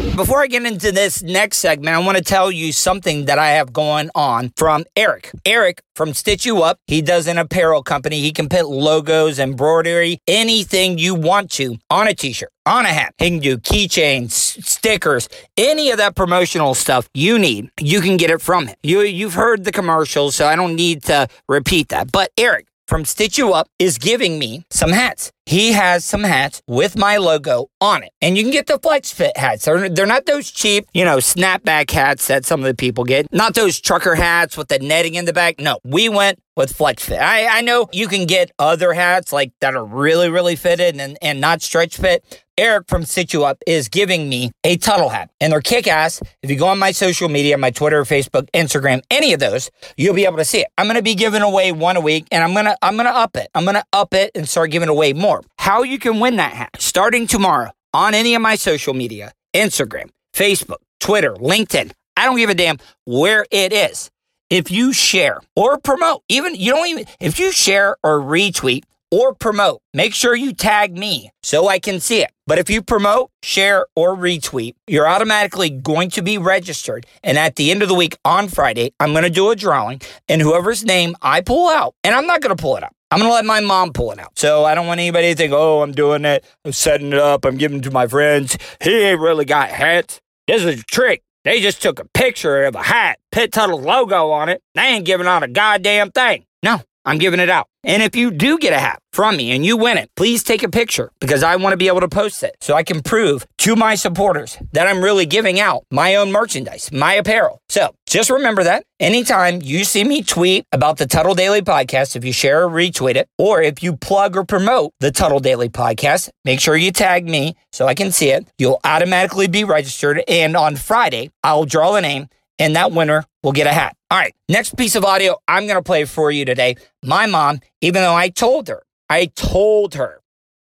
Before 0.00 0.42
I 0.42 0.46
get 0.46 0.64
into 0.64 0.92
this 0.92 1.22
next 1.22 1.58
segment, 1.58 1.96
I 1.96 2.00
want 2.00 2.18
to 2.18 2.24
tell 2.24 2.52
you 2.52 2.70
something 2.72 3.24
that 3.26 3.38
I 3.38 3.52
have 3.52 3.72
going 3.72 4.10
on 4.14 4.52
from 4.56 4.84
Eric. 4.94 5.30
Eric 5.46 5.80
from 5.94 6.12
Stitch 6.12 6.44
You 6.44 6.62
Up, 6.62 6.78
he 6.86 7.00
does 7.00 7.26
an 7.26 7.38
apparel 7.38 7.82
company. 7.82 8.20
He 8.20 8.30
can 8.30 8.48
put 8.48 8.68
logos, 8.68 9.38
embroidery, 9.38 10.18
anything 10.26 10.98
you 10.98 11.14
want 11.14 11.50
to 11.52 11.78
on 11.88 12.08
a 12.08 12.14
t 12.14 12.32
shirt, 12.32 12.50
on 12.66 12.84
a 12.84 12.88
hat. 12.88 13.14
He 13.16 13.30
can 13.30 13.38
do 13.38 13.56
keychains, 13.56 14.32
stickers, 14.32 15.30
any 15.56 15.90
of 15.90 15.96
that 15.96 16.14
promotional 16.14 16.74
stuff 16.74 17.08
you 17.14 17.38
need. 17.38 17.70
You 17.80 18.02
can 18.02 18.18
get 18.18 18.30
it 18.30 18.42
from 18.42 18.66
him. 18.66 18.76
You, 18.82 19.00
you've 19.00 19.34
heard 19.34 19.64
the 19.64 19.72
commercials, 19.72 20.36
so 20.36 20.46
I 20.46 20.56
don't 20.56 20.76
need 20.76 21.04
to 21.04 21.28
repeat 21.48 21.88
that. 21.88 22.12
But 22.12 22.32
Eric, 22.36 22.66
from 22.86 23.04
Stitch 23.04 23.38
You 23.38 23.54
Up 23.54 23.68
is 23.78 23.96
giving 23.96 24.38
me 24.38 24.64
some 24.70 24.90
hats. 24.90 25.32
He 25.46 25.70
has 25.72 26.04
some 26.04 26.24
hats 26.24 26.60
with 26.66 26.98
my 26.98 27.18
logo 27.18 27.70
on 27.80 28.02
it. 28.02 28.10
And 28.20 28.36
you 28.36 28.42
can 28.42 28.50
get 28.50 28.66
the 28.66 28.80
Flex 28.80 29.12
Fit 29.12 29.36
hats. 29.36 29.64
They're, 29.64 29.88
they're 29.88 30.04
not 30.04 30.26
those 30.26 30.50
cheap, 30.50 30.86
you 30.92 31.04
know, 31.04 31.18
snapback 31.18 31.88
hats 31.88 32.26
that 32.26 32.44
some 32.44 32.60
of 32.60 32.66
the 32.66 32.74
people 32.74 33.04
get. 33.04 33.32
Not 33.32 33.54
those 33.54 33.80
trucker 33.80 34.16
hats 34.16 34.56
with 34.56 34.66
the 34.66 34.80
netting 34.80 35.14
in 35.14 35.24
the 35.24 35.32
back. 35.32 35.60
No, 35.60 35.78
we 35.84 36.08
went 36.08 36.40
with 36.56 36.74
Flex 36.74 37.04
Fit. 37.04 37.20
I, 37.20 37.58
I 37.58 37.60
know 37.60 37.88
you 37.92 38.08
can 38.08 38.26
get 38.26 38.50
other 38.58 38.92
hats 38.92 39.32
like 39.32 39.52
that 39.60 39.76
are 39.76 39.84
really, 39.84 40.28
really 40.28 40.56
fitted 40.56 40.98
and, 41.00 41.16
and 41.22 41.40
not 41.40 41.62
stretch 41.62 41.96
fit. 41.96 42.42
Eric 42.58 42.88
from 42.88 43.04
Stitch 43.04 43.34
You 43.34 43.44
Up 43.44 43.58
is 43.66 43.88
giving 43.88 44.30
me 44.30 44.50
a 44.64 44.78
Tuttle 44.78 45.10
hat, 45.10 45.28
and 45.42 45.52
they're 45.52 45.60
kick 45.60 45.86
ass. 45.86 46.22
If 46.42 46.50
you 46.50 46.56
go 46.56 46.68
on 46.68 46.78
my 46.78 46.90
social 46.90 47.28
media, 47.28 47.58
my 47.58 47.70
Twitter, 47.70 48.02
Facebook, 48.04 48.48
Instagram, 48.52 49.02
any 49.10 49.34
of 49.34 49.40
those, 49.40 49.70
you'll 49.98 50.14
be 50.14 50.24
able 50.24 50.38
to 50.38 50.44
see 50.44 50.60
it. 50.60 50.68
I'm 50.78 50.86
gonna 50.86 51.02
be 51.02 51.14
giving 51.14 51.42
away 51.42 51.72
one 51.72 51.96
a 51.96 52.00
week, 52.00 52.26
and 52.32 52.42
I'm 52.42 52.54
gonna 52.54 52.74
I'm 52.80 52.96
gonna 52.96 53.10
up 53.10 53.36
it. 53.36 53.48
I'm 53.54 53.66
gonna 53.66 53.84
up 53.92 54.14
it 54.14 54.30
and 54.34 54.48
start 54.48 54.70
giving 54.70 54.88
away 54.88 55.12
more. 55.12 55.35
How 55.66 55.82
you 55.82 55.98
can 55.98 56.20
win 56.20 56.36
that 56.36 56.52
hat 56.52 56.76
starting 56.78 57.26
tomorrow 57.26 57.72
on 57.92 58.14
any 58.14 58.36
of 58.36 58.40
my 58.40 58.54
social 58.54 58.94
media, 58.94 59.32
Instagram, 59.52 60.10
Facebook, 60.32 60.76
Twitter, 61.00 61.34
LinkedIn. 61.34 61.90
I 62.16 62.24
don't 62.24 62.36
give 62.36 62.50
a 62.50 62.54
damn 62.54 62.76
where 63.04 63.44
it 63.50 63.72
is. 63.72 64.08
If 64.48 64.70
you 64.70 64.92
share 64.92 65.40
or 65.56 65.76
promote, 65.76 66.22
even 66.28 66.54
you 66.54 66.70
don't 66.70 66.86
even 66.86 67.06
if 67.18 67.40
you 67.40 67.50
share 67.50 67.96
or 68.04 68.20
retweet 68.20 68.84
or 69.10 69.34
promote, 69.34 69.80
make 69.92 70.14
sure 70.14 70.36
you 70.36 70.52
tag 70.52 70.96
me 70.96 71.32
so 71.42 71.66
I 71.66 71.80
can 71.80 71.98
see 71.98 72.22
it. 72.22 72.30
But 72.46 72.58
if 72.58 72.70
you 72.70 72.80
promote, 72.80 73.32
share, 73.42 73.86
or 73.96 74.14
retweet, 74.14 74.76
you're 74.86 75.08
automatically 75.08 75.70
going 75.70 76.10
to 76.10 76.22
be 76.22 76.38
registered. 76.38 77.06
And 77.24 77.36
at 77.36 77.56
the 77.56 77.72
end 77.72 77.82
of 77.82 77.88
the 77.88 77.94
week 77.94 78.16
on 78.24 78.46
Friday, 78.46 78.92
I'm 79.00 79.10
going 79.10 79.24
to 79.24 79.30
do 79.30 79.50
a 79.50 79.56
drawing, 79.56 80.00
and 80.28 80.40
whoever's 80.40 80.84
name 80.84 81.16
I 81.22 81.40
pull 81.40 81.68
out, 81.68 81.96
and 82.04 82.14
I'm 82.14 82.28
not 82.28 82.40
going 82.40 82.56
to 82.56 82.62
pull 82.62 82.76
it 82.76 82.84
out. 82.84 82.92
I'm 83.10 83.20
going 83.20 83.30
to 83.30 83.34
let 83.34 83.44
my 83.44 83.60
mom 83.60 83.92
pull 83.92 84.10
it 84.12 84.18
out. 84.18 84.38
So 84.38 84.64
I 84.64 84.74
don't 84.74 84.86
want 84.86 84.98
anybody 84.98 85.28
to 85.28 85.34
think, 85.36 85.52
oh, 85.52 85.82
I'm 85.82 85.92
doing 85.92 86.24
it. 86.24 86.44
I'm 86.64 86.72
setting 86.72 87.12
it 87.12 87.18
up. 87.18 87.44
I'm 87.44 87.56
giving 87.56 87.78
it 87.78 87.82
to 87.84 87.90
my 87.90 88.06
friends. 88.06 88.58
He 88.82 88.90
ain't 88.90 89.20
really 89.20 89.44
got 89.44 89.68
hats. 89.68 90.20
This 90.46 90.64
is 90.64 90.80
a 90.80 90.84
trick. 90.84 91.22
They 91.44 91.60
just 91.60 91.80
took 91.80 92.00
a 92.00 92.04
picture 92.06 92.64
of 92.64 92.74
a 92.74 92.82
hat, 92.82 93.20
Pit 93.30 93.52
Tuttle 93.52 93.80
logo 93.80 94.30
on 94.30 94.48
it. 94.48 94.62
They 94.74 94.82
ain't 94.82 95.04
giving 95.04 95.28
out 95.28 95.44
a 95.44 95.48
goddamn 95.48 96.10
thing. 96.10 96.44
No, 96.64 96.80
I'm 97.06 97.18
giving 97.18 97.40
it 97.40 97.48
out. 97.48 97.68
And 97.84 98.02
if 98.02 98.16
you 98.16 98.32
do 98.32 98.58
get 98.58 98.72
a 98.72 98.78
hat 98.80 98.98
from 99.12 99.36
me 99.36 99.52
and 99.52 99.64
you 99.64 99.76
win 99.76 99.96
it, 99.96 100.10
please 100.16 100.42
take 100.42 100.64
a 100.64 100.68
picture 100.68 101.12
because 101.20 101.44
I 101.44 101.54
want 101.54 101.72
to 101.72 101.76
be 101.76 101.86
able 101.86 102.00
to 102.00 102.08
post 102.08 102.42
it 102.42 102.56
so 102.60 102.74
I 102.74 102.82
can 102.82 103.00
prove 103.00 103.46
to 103.58 103.76
my 103.76 103.94
supporters 103.94 104.58
that 104.72 104.88
I'm 104.88 105.02
really 105.02 105.24
giving 105.24 105.60
out 105.60 105.84
my 105.92 106.16
own 106.16 106.32
merchandise, 106.32 106.90
my 106.90 107.14
apparel. 107.14 107.60
So 107.68 107.94
just 108.08 108.28
remember 108.28 108.64
that 108.64 108.84
anytime 108.98 109.60
you 109.62 109.84
see 109.84 110.02
me 110.02 110.22
tweet 110.22 110.64
about 110.72 110.98
the 110.98 111.06
Tuttle 111.06 111.36
Daily 111.36 111.62
Podcast, 111.62 112.16
if 112.16 112.24
you 112.24 112.32
share 112.32 112.64
or 112.64 112.68
retweet 112.68 113.14
it, 113.14 113.28
or 113.38 113.62
if 113.62 113.84
you 113.84 113.96
plug 113.96 114.36
or 114.36 114.44
promote 114.44 114.92
the 114.98 115.12
Tuttle 115.12 115.40
Daily 115.40 115.68
Podcast, 115.68 116.30
make 116.44 116.60
sure 116.60 116.76
you 116.76 116.90
tag 116.90 117.28
me 117.28 117.56
so 117.70 117.86
I 117.86 117.94
can 117.94 118.10
see 118.10 118.30
it. 118.30 118.48
You'll 118.58 118.80
automatically 118.82 119.46
be 119.46 119.62
registered. 119.62 120.24
And 120.26 120.56
on 120.56 120.74
Friday, 120.74 121.30
I'll 121.44 121.66
draw 121.66 121.94
a 121.94 122.00
name 122.00 122.28
and 122.58 122.76
that 122.76 122.92
winner 122.92 123.24
will 123.42 123.52
get 123.52 123.66
a 123.66 123.72
hat. 123.72 123.96
All 124.10 124.18
right, 124.18 124.34
next 124.48 124.76
piece 124.76 124.94
of 124.94 125.04
audio 125.04 125.36
I'm 125.48 125.66
going 125.66 125.78
to 125.78 125.82
play 125.82 126.04
for 126.04 126.30
you 126.30 126.44
today. 126.44 126.76
My 127.02 127.26
mom, 127.26 127.60
even 127.80 128.02
though 128.02 128.14
I 128.14 128.28
told 128.28 128.68
her, 128.68 128.82
I 129.08 129.26
told 129.26 129.94
her 129.94 130.20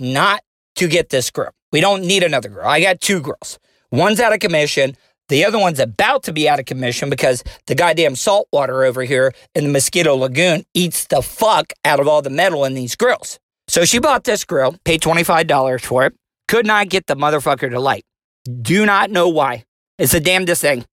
not 0.00 0.42
to 0.76 0.88
get 0.88 1.08
this 1.08 1.30
girl. 1.30 1.50
We 1.72 1.80
don't 1.80 2.02
need 2.02 2.22
another 2.22 2.48
girl. 2.48 2.66
I 2.66 2.80
got 2.80 3.00
two 3.00 3.20
girls. 3.20 3.58
One's 3.90 4.20
out 4.20 4.32
of 4.32 4.40
commission. 4.40 4.96
The 5.28 5.44
other 5.44 5.58
one's 5.58 5.80
about 5.80 6.22
to 6.24 6.32
be 6.32 6.48
out 6.48 6.60
of 6.60 6.66
commission 6.66 7.10
because 7.10 7.42
the 7.66 7.74
goddamn 7.74 8.14
salt 8.14 8.48
water 8.52 8.84
over 8.84 9.02
here 9.02 9.32
in 9.54 9.64
the 9.64 9.70
Mosquito 9.70 10.14
Lagoon 10.14 10.64
eats 10.72 11.06
the 11.06 11.20
fuck 11.20 11.72
out 11.84 11.98
of 11.98 12.06
all 12.06 12.22
the 12.22 12.30
metal 12.30 12.64
in 12.64 12.74
these 12.74 12.94
grills. 12.94 13.40
So 13.68 13.84
she 13.84 13.98
bought 13.98 14.24
this 14.24 14.44
grill, 14.44 14.76
paid 14.84 15.00
$25 15.00 15.80
for 15.84 16.04
it, 16.04 16.14
could 16.46 16.64
not 16.64 16.88
get 16.88 17.06
the 17.06 17.16
motherfucker 17.16 17.68
to 17.70 17.80
light. 17.80 18.04
Do 18.62 18.86
not 18.86 19.10
know 19.10 19.28
why. 19.28 19.64
It's 19.98 20.12
the 20.12 20.20
damnedest 20.20 20.62
thing. 20.62 20.84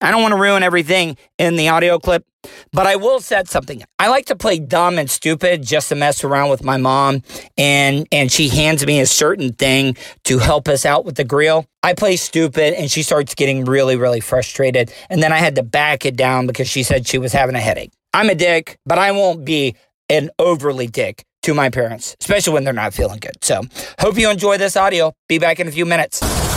I 0.00 0.10
don't 0.10 0.22
want 0.22 0.32
to 0.32 0.40
ruin 0.40 0.62
everything 0.62 1.16
in 1.38 1.56
the 1.56 1.68
audio 1.68 1.98
clip, 1.98 2.24
but 2.72 2.86
I 2.86 2.96
will 2.96 3.20
set 3.20 3.48
something. 3.48 3.82
I 3.98 4.08
like 4.08 4.26
to 4.26 4.36
play 4.36 4.58
dumb 4.58 4.98
and 4.98 5.10
stupid 5.10 5.62
just 5.62 5.88
to 5.88 5.96
mess 5.96 6.22
around 6.22 6.50
with 6.50 6.62
my 6.62 6.76
mom 6.76 7.22
and 7.56 8.06
and 8.12 8.30
she 8.30 8.48
hands 8.48 8.86
me 8.86 9.00
a 9.00 9.06
certain 9.06 9.52
thing 9.52 9.96
to 10.24 10.38
help 10.38 10.68
us 10.68 10.86
out 10.86 11.04
with 11.04 11.16
the 11.16 11.24
grill. 11.24 11.66
I 11.82 11.94
play 11.94 12.16
stupid 12.16 12.74
and 12.74 12.90
she 12.90 13.02
starts 13.02 13.34
getting 13.34 13.64
really 13.64 13.96
really 13.96 14.20
frustrated 14.20 14.92
and 15.10 15.22
then 15.22 15.32
I 15.32 15.38
had 15.38 15.56
to 15.56 15.62
back 15.62 16.06
it 16.06 16.16
down 16.16 16.46
because 16.46 16.68
she 16.68 16.84
said 16.84 17.06
she 17.06 17.18
was 17.18 17.32
having 17.32 17.56
a 17.56 17.60
headache. 17.60 17.92
I'm 18.14 18.30
a 18.30 18.34
dick, 18.34 18.78
but 18.86 18.98
I 18.98 19.12
won't 19.12 19.44
be 19.44 19.76
an 20.08 20.30
overly 20.38 20.86
dick 20.86 21.24
to 21.42 21.54
my 21.54 21.70
parents, 21.70 22.16
especially 22.20 22.54
when 22.54 22.64
they're 22.64 22.72
not 22.72 22.94
feeling 22.94 23.18
good. 23.20 23.42
So, 23.42 23.62
hope 24.00 24.18
you 24.18 24.30
enjoy 24.30 24.58
this 24.58 24.76
audio. 24.76 25.12
Be 25.28 25.38
back 25.38 25.60
in 25.60 25.68
a 25.68 25.70
few 25.70 25.86
minutes. 25.86 26.47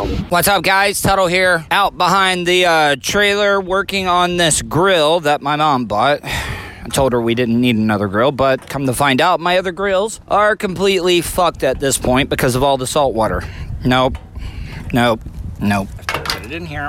What's 0.00 0.48
up, 0.48 0.62
guys? 0.62 1.02
Tuddle 1.02 1.26
here, 1.26 1.66
out 1.70 1.98
behind 1.98 2.46
the 2.46 2.64
uh, 2.64 2.96
trailer 2.98 3.60
working 3.60 4.06
on 4.06 4.38
this 4.38 4.62
grill 4.62 5.20
that 5.20 5.42
my 5.42 5.56
mom 5.56 5.84
bought. 5.84 6.20
I 6.24 6.88
told 6.90 7.12
her 7.12 7.20
we 7.20 7.34
didn't 7.34 7.60
need 7.60 7.76
another 7.76 8.08
grill, 8.08 8.32
but 8.32 8.66
come 8.66 8.86
to 8.86 8.94
find 8.94 9.20
out, 9.20 9.40
my 9.40 9.58
other 9.58 9.72
grills 9.72 10.18
are 10.28 10.56
completely 10.56 11.20
fucked 11.20 11.62
at 11.64 11.80
this 11.80 11.98
point 11.98 12.30
because 12.30 12.54
of 12.54 12.62
all 12.62 12.78
the 12.78 12.86
salt 12.86 13.14
water. 13.14 13.42
Nope. 13.84 14.16
Nope. 14.94 15.20
Nope. 15.60 15.88
Put 16.06 16.46
it 16.46 16.52
in 16.52 16.64
here. 16.64 16.88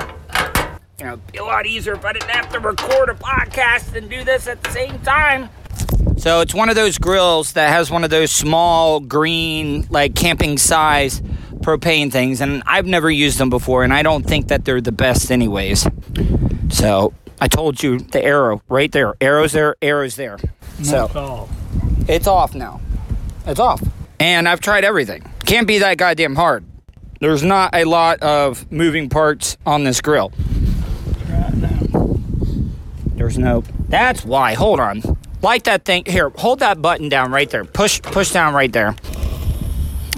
You 0.98 1.04
know, 1.04 1.12
it'd 1.12 1.32
be 1.32 1.38
a 1.38 1.44
lot 1.44 1.66
easier 1.66 1.92
if 1.92 2.06
I 2.06 2.14
didn't 2.14 2.30
have 2.30 2.50
to 2.52 2.60
record 2.60 3.10
a 3.10 3.14
podcast 3.14 3.94
and 3.94 4.08
do 4.08 4.24
this 4.24 4.48
at 4.48 4.62
the 4.62 4.70
same 4.70 4.98
time. 5.00 5.50
So 6.16 6.40
it's 6.40 6.54
one 6.54 6.70
of 6.70 6.76
those 6.76 6.96
grills 6.96 7.52
that 7.52 7.68
has 7.68 7.90
one 7.90 8.04
of 8.04 8.10
those 8.10 8.32
small 8.32 9.00
green, 9.00 9.86
like 9.90 10.14
camping 10.14 10.56
size 10.56 11.20
propane 11.62 12.12
things, 12.12 12.40
and 12.40 12.62
I've 12.66 12.86
never 12.86 13.10
used 13.10 13.38
them 13.38 13.50
before, 13.50 13.84
and 13.84 13.92
I 13.92 14.02
don't 14.02 14.24
think 14.24 14.48
that 14.48 14.64
they're 14.64 14.80
the 14.80 14.92
best, 14.92 15.30
anyways. 15.30 15.86
So 16.70 17.14
I 17.40 17.48
told 17.48 17.82
you 17.82 17.98
the 17.98 18.22
arrow 18.22 18.62
right 18.68 18.90
there, 18.92 19.14
arrows 19.20 19.52
there, 19.52 19.76
arrows 19.80 20.16
there. 20.16 20.38
So 20.82 21.48
it's 22.08 22.26
off 22.26 22.54
now. 22.54 22.80
It's 23.46 23.60
off, 23.60 23.82
and 24.20 24.48
I've 24.48 24.60
tried 24.60 24.84
everything. 24.84 25.24
Can't 25.46 25.66
be 25.66 25.78
that 25.78 25.96
goddamn 25.96 26.34
hard. 26.34 26.64
There's 27.20 27.42
not 27.42 27.74
a 27.74 27.84
lot 27.84 28.20
of 28.22 28.70
moving 28.72 29.08
parts 29.08 29.56
on 29.64 29.84
this 29.84 30.00
grill. 30.00 30.32
There's 33.14 33.38
no. 33.38 33.62
That's 33.88 34.24
why. 34.24 34.54
Hold 34.54 34.80
on. 34.80 35.02
Light 35.42 35.64
that 35.64 35.84
thing. 35.84 36.04
Here, 36.06 36.30
hold 36.30 36.58
that 36.58 36.82
button 36.82 37.08
down 37.08 37.30
right 37.30 37.48
there. 37.48 37.64
Push, 37.64 38.02
push 38.02 38.32
down 38.32 38.54
right 38.54 38.72
there. 38.72 38.96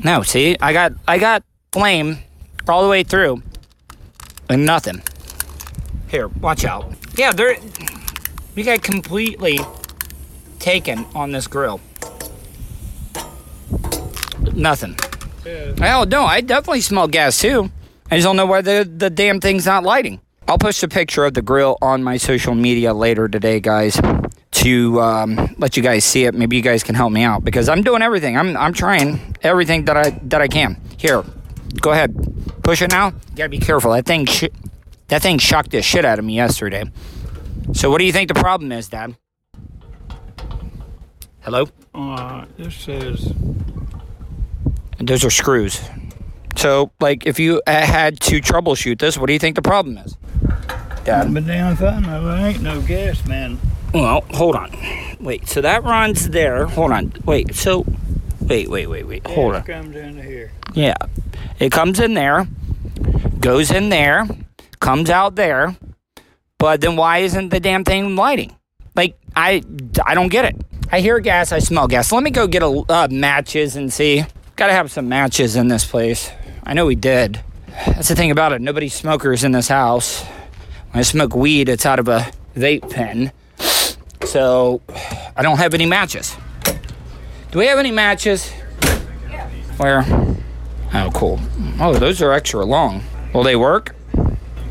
No, 0.04 0.22
see, 0.22 0.56
I 0.60 0.72
got, 0.74 0.92
I 1.08 1.18
got 1.18 1.42
flame 1.72 2.18
all 2.68 2.82
the 2.82 2.88
way 2.88 3.02
through, 3.02 3.42
and 4.50 4.66
nothing. 4.66 5.02
Here, 6.08 6.28
watch 6.28 6.64
out. 6.64 6.92
Yeah, 7.16 7.32
there. 7.32 7.56
We 8.54 8.62
got 8.62 8.82
completely 8.82 9.58
taken 10.58 11.06
on 11.14 11.32
this 11.32 11.46
grill. 11.46 11.80
Nothing. 14.52 14.96
Oh 15.46 16.04
no, 16.08 16.24
I 16.24 16.40
definitely 16.40 16.82
smell 16.82 17.08
gas 17.08 17.40
too. 17.40 17.70
I 18.10 18.16
just 18.16 18.24
don't 18.24 18.36
know 18.36 18.46
why 18.46 18.60
the 18.60 18.88
the 18.96 19.10
damn 19.10 19.40
thing's 19.40 19.66
not 19.66 19.84
lighting. 19.84 20.20
I'll 20.46 20.58
post 20.58 20.82
a 20.82 20.88
picture 20.88 21.24
of 21.24 21.34
the 21.34 21.42
grill 21.42 21.78
on 21.82 22.02
my 22.02 22.18
social 22.18 22.54
media 22.54 22.94
later 22.94 23.28
today, 23.28 23.60
guys, 23.60 23.98
to 24.64 24.98
um, 24.98 25.54
let 25.58 25.76
you 25.76 25.82
guys 25.82 26.06
see 26.06 26.24
it. 26.24 26.34
Maybe 26.34 26.56
you 26.56 26.62
guys 26.62 26.82
can 26.82 26.94
help 26.94 27.12
me 27.12 27.22
out 27.22 27.44
because 27.44 27.68
I'm 27.68 27.82
doing 27.82 28.00
everything. 28.00 28.38
I'm 28.38 28.56
I'm 28.56 28.72
trying 28.72 29.36
everything 29.42 29.84
that 29.84 29.96
I 29.96 30.10
that 30.22 30.40
I 30.40 30.48
can. 30.48 30.80
Here, 30.96 31.22
go 31.82 31.92
ahead, 31.92 32.16
push 32.62 32.80
it 32.80 32.90
now. 32.90 33.08
You 33.08 33.36
gotta 33.36 33.50
be 33.50 33.58
careful. 33.58 33.92
That 33.92 34.06
thing 34.06 34.24
sh- 34.24 34.44
that 35.08 35.20
thing 35.20 35.36
shocked 35.38 35.72
the 35.72 35.82
shit 35.82 36.06
out 36.06 36.18
of 36.18 36.24
me 36.24 36.36
yesterday. 36.36 36.84
So, 37.74 37.90
what 37.90 37.98
do 37.98 38.04
you 38.04 38.12
think 38.12 38.28
the 38.28 38.40
problem 38.40 38.72
is, 38.72 38.88
Dad? 38.88 39.16
Hello. 41.42 41.68
Uh, 41.94 42.46
this 42.56 42.74
says 42.74 43.34
Those 44.98 45.26
are 45.26 45.30
screws. 45.30 45.78
So, 46.56 46.90
like, 47.00 47.26
if 47.26 47.38
you 47.38 47.60
had 47.66 48.18
to 48.20 48.40
troubleshoot 48.40 48.98
this, 48.98 49.18
what 49.18 49.26
do 49.26 49.34
you 49.34 49.38
think 49.38 49.56
the 49.56 49.62
problem 49.62 49.98
is? 49.98 50.16
Dad. 51.04 51.34
but 51.34 51.46
down 51.46 51.72
if 51.72 51.82
I 51.82 52.00
there 52.00 52.46
ain't 52.48 52.62
no 52.62 52.80
gas, 52.80 53.26
man. 53.26 53.58
Well, 53.94 54.22
hold 54.32 54.56
on. 54.56 54.76
Wait, 55.20 55.48
so 55.48 55.60
that 55.60 55.84
runs 55.84 56.28
there. 56.30 56.66
Hold 56.66 56.90
on. 56.90 57.12
Wait, 57.24 57.54
so. 57.54 57.86
Wait, 58.40 58.68
wait, 58.68 58.88
wait, 58.88 59.06
wait. 59.06 59.24
Hold 59.28 59.52
gas 59.52 59.60
on. 59.60 59.66
comes 59.66 59.96
into 59.96 60.22
here. 60.22 60.50
Yeah. 60.74 60.96
It 61.60 61.70
comes 61.70 62.00
in 62.00 62.14
there, 62.14 62.48
goes 63.38 63.70
in 63.70 63.90
there, 63.90 64.26
comes 64.80 65.08
out 65.08 65.36
there, 65.36 65.76
but 66.58 66.80
then 66.80 66.96
why 66.96 67.18
isn't 67.18 67.50
the 67.50 67.60
damn 67.60 67.84
thing 67.84 68.16
lighting? 68.16 68.54
Like, 68.96 69.16
I, 69.36 69.62
I 70.04 70.14
don't 70.14 70.28
get 70.28 70.44
it. 70.44 70.60
I 70.90 71.00
hear 71.00 71.20
gas, 71.20 71.52
I 71.52 71.60
smell 71.60 71.86
gas. 71.86 72.10
Let 72.10 72.24
me 72.24 72.30
go 72.30 72.48
get 72.48 72.62
a 72.62 72.66
uh, 72.88 73.08
matches 73.10 73.76
and 73.76 73.92
see. 73.92 74.24
Gotta 74.56 74.72
have 74.72 74.90
some 74.90 75.08
matches 75.08 75.54
in 75.56 75.68
this 75.68 75.84
place. 75.84 76.30
I 76.64 76.74
know 76.74 76.86
we 76.86 76.96
did. 76.96 77.40
That's 77.86 78.08
the 78.08 78.16
thing 78.16 78.32
about 78.32 78.52
it. 78.52 78.60
Nobody 78.60 78.88
smokers 78.88 79.44
in 79.44 79.52
this 79.52 79.68
house. 79.68 80.22
When 80.90 81.00
I 81.00 81.02
smoke 81.02 81.34
weed, 81.34 81.68
it's 81.68 81.86
out 81.86 81.98
of 81.98 82.08
a 82.08 82.30
vape 82.56 82.90
pen. 82.90 83.32
So, 84.34 84.80
I 85.36 85.42
don't 85.42 85.58
have 85.58 85.74
any 85.74 85.86
matches. 85.86 86.36
Do 87.52 87.60
we 87.60 87.66
have 87.66 87.78
any 87.78 87.92
matches? 87.92 88.50
Where? 89.76 90.04
Oh, 90.92 91.08
cool. 91.14 91.38
Oh, 91.78 91.94
those 91.94 92.20
are 92.20 92.32
extra 92.32 92.64
long. 92.64 93.04
Will 93.32 93.44
they 93.44 93.54
work? 93.54 93.94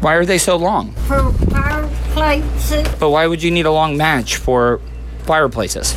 Why 0.01 0.15
are 0.15 0.25
they 0.25 0.37
so 0.37 0.57
long? 0.57 0.91
for 1.07 1.31
fireplaces. 1.49 2.85
But 2.99 3.11
why 3.11 3.25
would 3.25 3.41
you 3.41 3.51
need 3.51 3.65
a 3.65 3.71
long 3.71 3.95
match 3.95 4.35
for 4.35 4.81
fireplaces? 5.19 5.95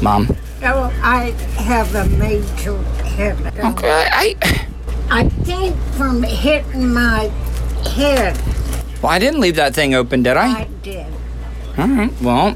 Mom. 0.00 0.28
Oh, 0.62 0.84
I 1.02 1.32
have 1.58 1.92
a 1.96 2.04
major 2.16 2.80
headache. 3.02 3.58
Okay, 3.58 4.06
I. 4.12 4.36
I 5.10 5.28
think 5.28 5.76
from 5.96 6.22
hitting 6.22 6.94
my 6.94 7.24
head, 7.92 8.40
Well, 9.02 9.10
I 9.10 9.18
didn't 9.18 9.40
leave 9.40 9.56
that 9.56 9.74
thing 9.74 9.94
open, 9.94 10.22
did 10.22 10.36
I? 10.36 10.60
I 10.60 10.68
did. 10.84 11.06
All 11.76 11.88
right. 11.88 12.22
Well, 12.22 12.54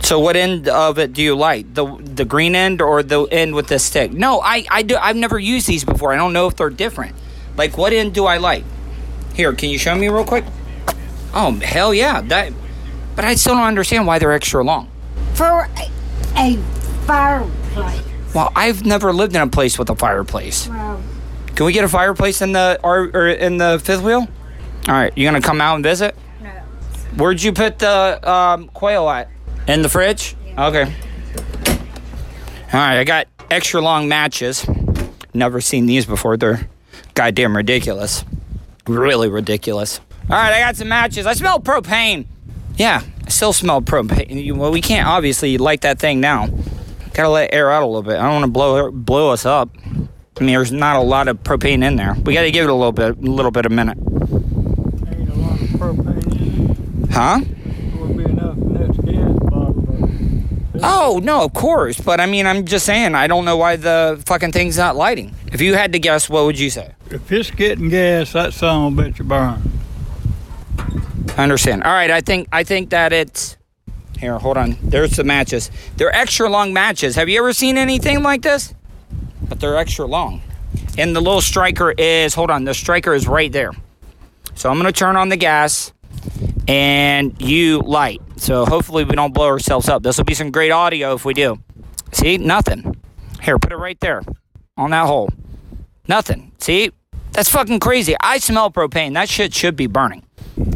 so 0.00 0.18
what 0.18 0.36
end 0.36 0.68
of 0.68 0.98
it 0.98 1.12
do 1.12 1.22
you 1.22 1.36
like? 1.36 1.74
The 1.74 1.86
the 2.02 2.24
green 2.24 2.54
end 2.54 2.80
or 2.80 3.02
the 3.02 3.22
end 3.24 3.54
with 3.54 3.68
the 3.68 3.78
stick? 3.78 4.12
No, 4.12 4.40
I 4.40 4.64
I 4.70 4.82
do. 4.82 4.96
I've 4.96 5.16
never 5.16 5.38
used 5.38 5.66
these 5.66 5.84
before. 5.84 6.12
I 6.12 6.16
don't 6.16 6.32
know 6.32 6.46
if 6.46 6.56
they're 6.56 6.70
different. 6.70 7.14
Like, 7.56 7.76
what 7.76 7.92
end 7.92 8.14
do 8.14 8.24
I 8.26 8.38
like? 8.38 8.64
Here, 9.34 9.52
can 9.52 9.70
you 9.70 9.78
show 9.78 9.94
me 9.94 10.08
real 10.08 10.24
quick? 10.24 10.44
Oh 11.34 11.52
hell 11.62 11.92
yeah! 11.92 12.20
That. 12.22 12.52
But 13.16 13.24
I 13.24 13.34
still 13.34 13.54
don't 13.54 13.64
understand 13.64 14.06
why 14.06 14.18
they're 14.18 14.32
extra 14.32 14.62
long. 14.62 14.88
For 15.34 15.68
a, 15.76 15.90
a 16.36 16.56
fireplace. 17.06 18.02
Well, 18.34 18.52
I've 18.54 18.84
never 18.84 19.12
lived 19.12 19.34
in 19.34 19.42
a 19.42 19.48
place 19.48 19.78
with 19.78 19.90
a 19.90 19.96
fireplace. 19.96 20.66
Can 20.66 21.66
we 21.66 21.72
get 21.72 21.84
a 21.84 21.88
fireplace 21.88 22.40
in 22.42 22.52
the 22.52 22.78
or, 22.84 23.10
or 23.12 23.28
in 23.28 23.56
the 23.56 23.80
fifth 23.82 24.02
wheel? 24.02 24.28
All 24.88 24.94
right, 24.94 25.12
you 25.16 25.26
gonna 25.26 25.40
come 25.40 25.60
out 25.60 25.74
and 25.74 25.82
visit? 25.84 26.14
no. 26.42 26.50
Where'd 27.16 27.42
you 27.42 27.52
put 27.52 27.78
the 27.80 28.30
um, 28.30 28.68
quail 28.68 29.08
at? 29.08 29.28
In 29.68 29.82
the 29.82 29.88
fridge? 29.88 30.34
Okay. 30.56 30.82
All 32.72 32.80
right, 32.80 32.98
I 32.98 33.04
got 33.04 33.28
extra 33.50 33.80
long 33.80 34.08
matches. 34.08 34.66
Never 35.34 35.60
seen 35.60 35.86
these 35.86 36.06
before. 36.06 36.36
They're 36.36 36.66
goddamn 37.14 37.56
ridiculous. 37.56 38.24
Really 38.86 39.28
ridiculous. 39.28 40.00
All 40.30 40.36
right, 40.36 40.52
I 40.54 40.60
got 40.60 40.76
some 40.76 40.88
matches. 40.88 41.26
I 41.26 41.34
smell 41.34 41.60
propane. 41.60 42.26
Yeah, 42.76 43.02
I 43.24 43.28
still 43.28 43.52
smell 43.52 43.82
propane. 43.82 44.54
Well, 44.56 44.70
we 44.70 44.80
can't 44.80 45.06
obviously 45.06 45.58
light 45.58 45.82
that 45.82 45.98
thing 45.98 46.20
now. 46.20 46.48
Gotta 47.14 47.28
let 47.28 47.52
air 47.52 47.70
out 47.70 47.82
a 47.82 47.86
little 47.86 48.02
bit. 48.02 48.16
I 48.18 48.22
don't 48.22 48.32
want 48.34 48.44
to 48.44 48.50
blow 48.50 48.90
blow 48.90 49.30
us 49.32 49.44
up. 49.44 49.70
I 49.84 50.40
mean, 50.40 50.54
there's 50.54 50.70
not 50.72 50.96
a 50.96 51.00
lot 51.02 51.28
of 51.28 51.42
propane 51.42 51.84
in 51.84 51.96
there. 51.96 52.14
We 52.24 52.32
got 52.34 52.42
to 52.42 52.50
give 52.52 52.64
it 52.64 52.70
a 52.70 52.74
little 52.74 52.92
bit, 52.92 53.18
a 53.18 53.20
little 53.20 53.50
bit 53.50 53.66
a 53.66 53.70
minute. 53.70 53.98
Ain't 53.98 55.28
a 55.28 55.34
lot 55.34 55.60
of 55.60 55.68
propane 55.70 57.10
Huh? 57.10 57.40
in 57.42 57.42
it. 57.42 58.00
Would 58.00 58.16
be 58.16 58.24
enough 58.24 58.56
in 58.56 58.74
this 58.74 58.96
gas 58.98 59.50
bottle. 59.50 59.72
but- 60.72 60.77
Oh 60.90 61.20
no, 61.22 61.44
of 61.44 61.52
course. 61.52 62.00
But 62.00 62.20
I 62.20 62.26
mean, 62.26 62.46
I'm 62.46 62.64
just 62.64 62.86
saying. 62.86 63.14
I 63.14 63.26
don't 63.26 63.44
know 63.44 63.56
why 63.56 63.76
the 63.76 64.22
fucking 64.26 64.52
thing's 64.52 64.78
not 64.78 64.96
lighting. 64.96 65.34
If 65.52 65.60
you 65.60 65.74
had 65.74 65.92
to 65.92 65.98
guess, 65.98 66.30
what 66.30 66.44
would 66.44 66.58
you 66.58 66.70
say? 66.70 66.94
If 67.10 67.30
it's 67.30 67.50
getting 67.50 67.90
gas, 67.90 68.32
that 68.32 68.54
son 68.54 68.96
will 68.96 69.02
bet 69.02 69.18
you 69.18 69.24
burn. 69.24 69.62
I 71.36 71.42
understand. 71.42 71.84
All 71.84 71.92
right, 71.92 72.10
I 72.10 72.20
think 72.20 72.48
I 72.52 72.64
think 72.64 72.90
that 72.90 73.12
it's 73.12 73.56
here. 74.18 74.38
Hold 74.38 74.56
on. 74.56 74.78
There's 74.82 75.12
the 75.12 75.24
matches. 75.24 75.70
They're 75.96 76.14
extra 76.14 76.48
long 76.48 76.72
matches. 76.72 77.16
Have 77.16 77.28
you 77.28 77.38
ever 77.38 77.52
seen 77.52 77.76
anything 77.76 78.22
like 78.22 78.42
this? 78.42 78.74
But 79.48 79.60
they're 79.60 79.76
extra 79.76 80.06
long. 80.06 80.42
And 80.96 81.14
the 81.14 81.20
little 81.20 81.40
striker 81.40 81.92
is 81.92 82.34
hold 82.34 82.50
on. 82.50 82.64
The 82.64 82.74
striker 82.74 83.14
is 83.14 83.28
right 83.28 83.52
there. 83.52 83.72
So 84.54 84.70
I'm 84.70 84.76
gonna 84.78 84.90
turn 84.90 85.16
on 85.16 85.28
the 85.28 85.36
gas, 85.36 85.92
and 86.66 87.40
you 87.40 87.80
light. 87.80 88.20
So 88.38 88.64
hopefully 88.64 89.04
we 89.04 89.14
don't 89.14 89.34
blow 89.34 89.46
ourselves 89.46 89.88
up. 89.88 90.02
This 90.02 90.16
will 90.16 90.24
be 90.24 90.34
some 90.34 90.50
great 90.50 90.70
audio 90.70 91.14
if 91.14 91.24
we 91.24 91.34
do. 91.34 91.58
See, 92.12 92.38
nothing. 92.38 92.96
Here, 93.42 93.58
put 93.58 93.72
it 93.72 93.76
right 93.76 93.98
there 94.00 94.22
on 94.76 94.90
that 94.90 95.06
hole. 95.06 95.30
Nothing. 96.06 96.52
See, 96.58 96.90
that's 97.32 97.50
fucking 97.50 97.80
crazy. 97.80 98.16
I 98.20 98.38
smell 98.38 98.70
propane. 98.70 99.14
That 99.14 99.28
shit 99.28 99.52
should 99.54 99.76
be 99.76 99.86
burning. 99.86 100.24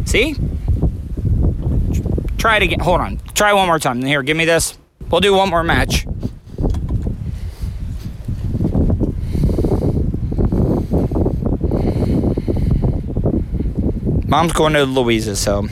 See? 0.05 0.37
Try 2.37 2.57
it 2.57 2.63
again. 2.65 2.81
Hold 2.81 3.01
on. 3.01 3.19
Try 3.35 3.53
one 3.53 3.67
more 3.67 3.79
time. 3.79 4.03
Here, 4.03 4.23
give 4.23 4.37
me 4.37 4.45
this. 4.45 4.77
We'll 5.11 5.21
do 5.21 5.35
one 5.35 5.49
more 5.49 5.63
match. 5.63 6.07
Mom's 14.27 14.55
going 14.55 14.73
to 14.73 14.85
Louisa's, 14.85 15.39
so 15.39 15.63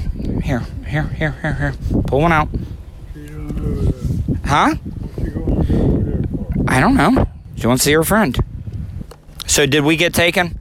here, 0.42 0.62
here, 0.90 1.04
here, 1.04 1.32
here, 1.40 1.54
here. 1.54 1.74
Pull 2.08 2.20
one 2.20 2.32
out. 2.32 2.48
Huh? 4.44 4.74
I 6.66 6.80
don't 6.80 6.96
know. 6.96 7.28
She 7.56 7.66
wants 7.66 7.84
to 7.84 7.88
see 7.88 7.92
her 7.92 8.02
friend. 8.02 8.36
So 9.46 9.66
did 9.66 9.84
we 9.84 9.96
get 9.96 10.12
taken? 10.12 10.58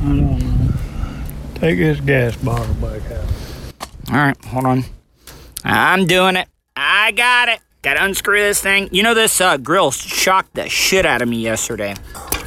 I 0.00 0.04
don't 0.04 0.38
know. 0.38 0.74
Take 1.54 1.78
this 1.78 2.00
gas 2.00 2.36
bottle 2.36 2.74
back 2.74 3.02
out. 3.12 3.24
All 4.10 4.16
right, 4.16 4.44
hold 4.46 4.64
on. 4.64 4.84
I'm 5.64 6.06
doing 6.06 6.36
it. 6.36 6.48
I 6.76 7.12
got 7.12 7.48
it. 7.48 7.60
Got 7.82 7.94
to 7.94 8.04
unscrew 8.04 8.40
this 8.40 8.60
thing. 8.60 8.88
You 8.90 9.04
know, 9.04 9.14
this 9.14 9.40
uh, 9.40 9.56
grill 9.56 9.92
shocked 9.92 10.54
the 10.54 10.68
shit 10.68 11.06
out 11.06 11.22
of 11.22 11.28
me 11.28 11.38
yesterday. 11.38 11.94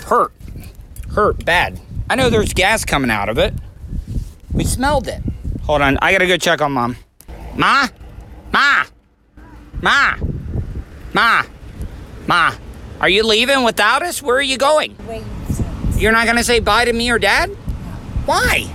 Hurt. 0.06 0.34
Hurt 1.14 1.46
bad. 1.46 1.80
I 2.10 2.16
know 2.16 2.30
there's 2.30 2.54
gas 2.54 2.84
coming 2.84 3.10
out 3.10 3.30
of 3.30 3.38
it. 3.38 3.54
We 4.52 4.66
smelled 4.66 5.08
it. 5.08 5.22
Hold 5.64 5.82
on. 5.82 5.98
I 6.02 6.12
got 6.12 6.18
to 6.20 6.28
go 6.28 6.36
check 6.36 6.62
on 6.62 6.74
mom. 6.74 6.98
Ma? 7.62 7.88
Ma? 8.52 8.86
Ma? 9.84 10.16
Ma? 11.14 11.44
Ma? 12.26 12.56
Are 13.00 13.08
you 13.08 13.22
leaving 13.22 13.64
without 13.64 14.02
us? 14.02 14.20
Where 14.20 14.38
are 14.38 14.42
you 14.42 14.58
going? 14.58 14.96
Wait, 15.08 15.22
You're 15.96 16.12
not 16.12 16.26
going 16.26 16.38
to 16.38 16.44
say 16.44 16.60
bye 16.60 16.86
to 16.86 16.92
me 16.92 17.12
or 17.12 17.20
dad? 17.20 17.52
Why? 18.26 18.68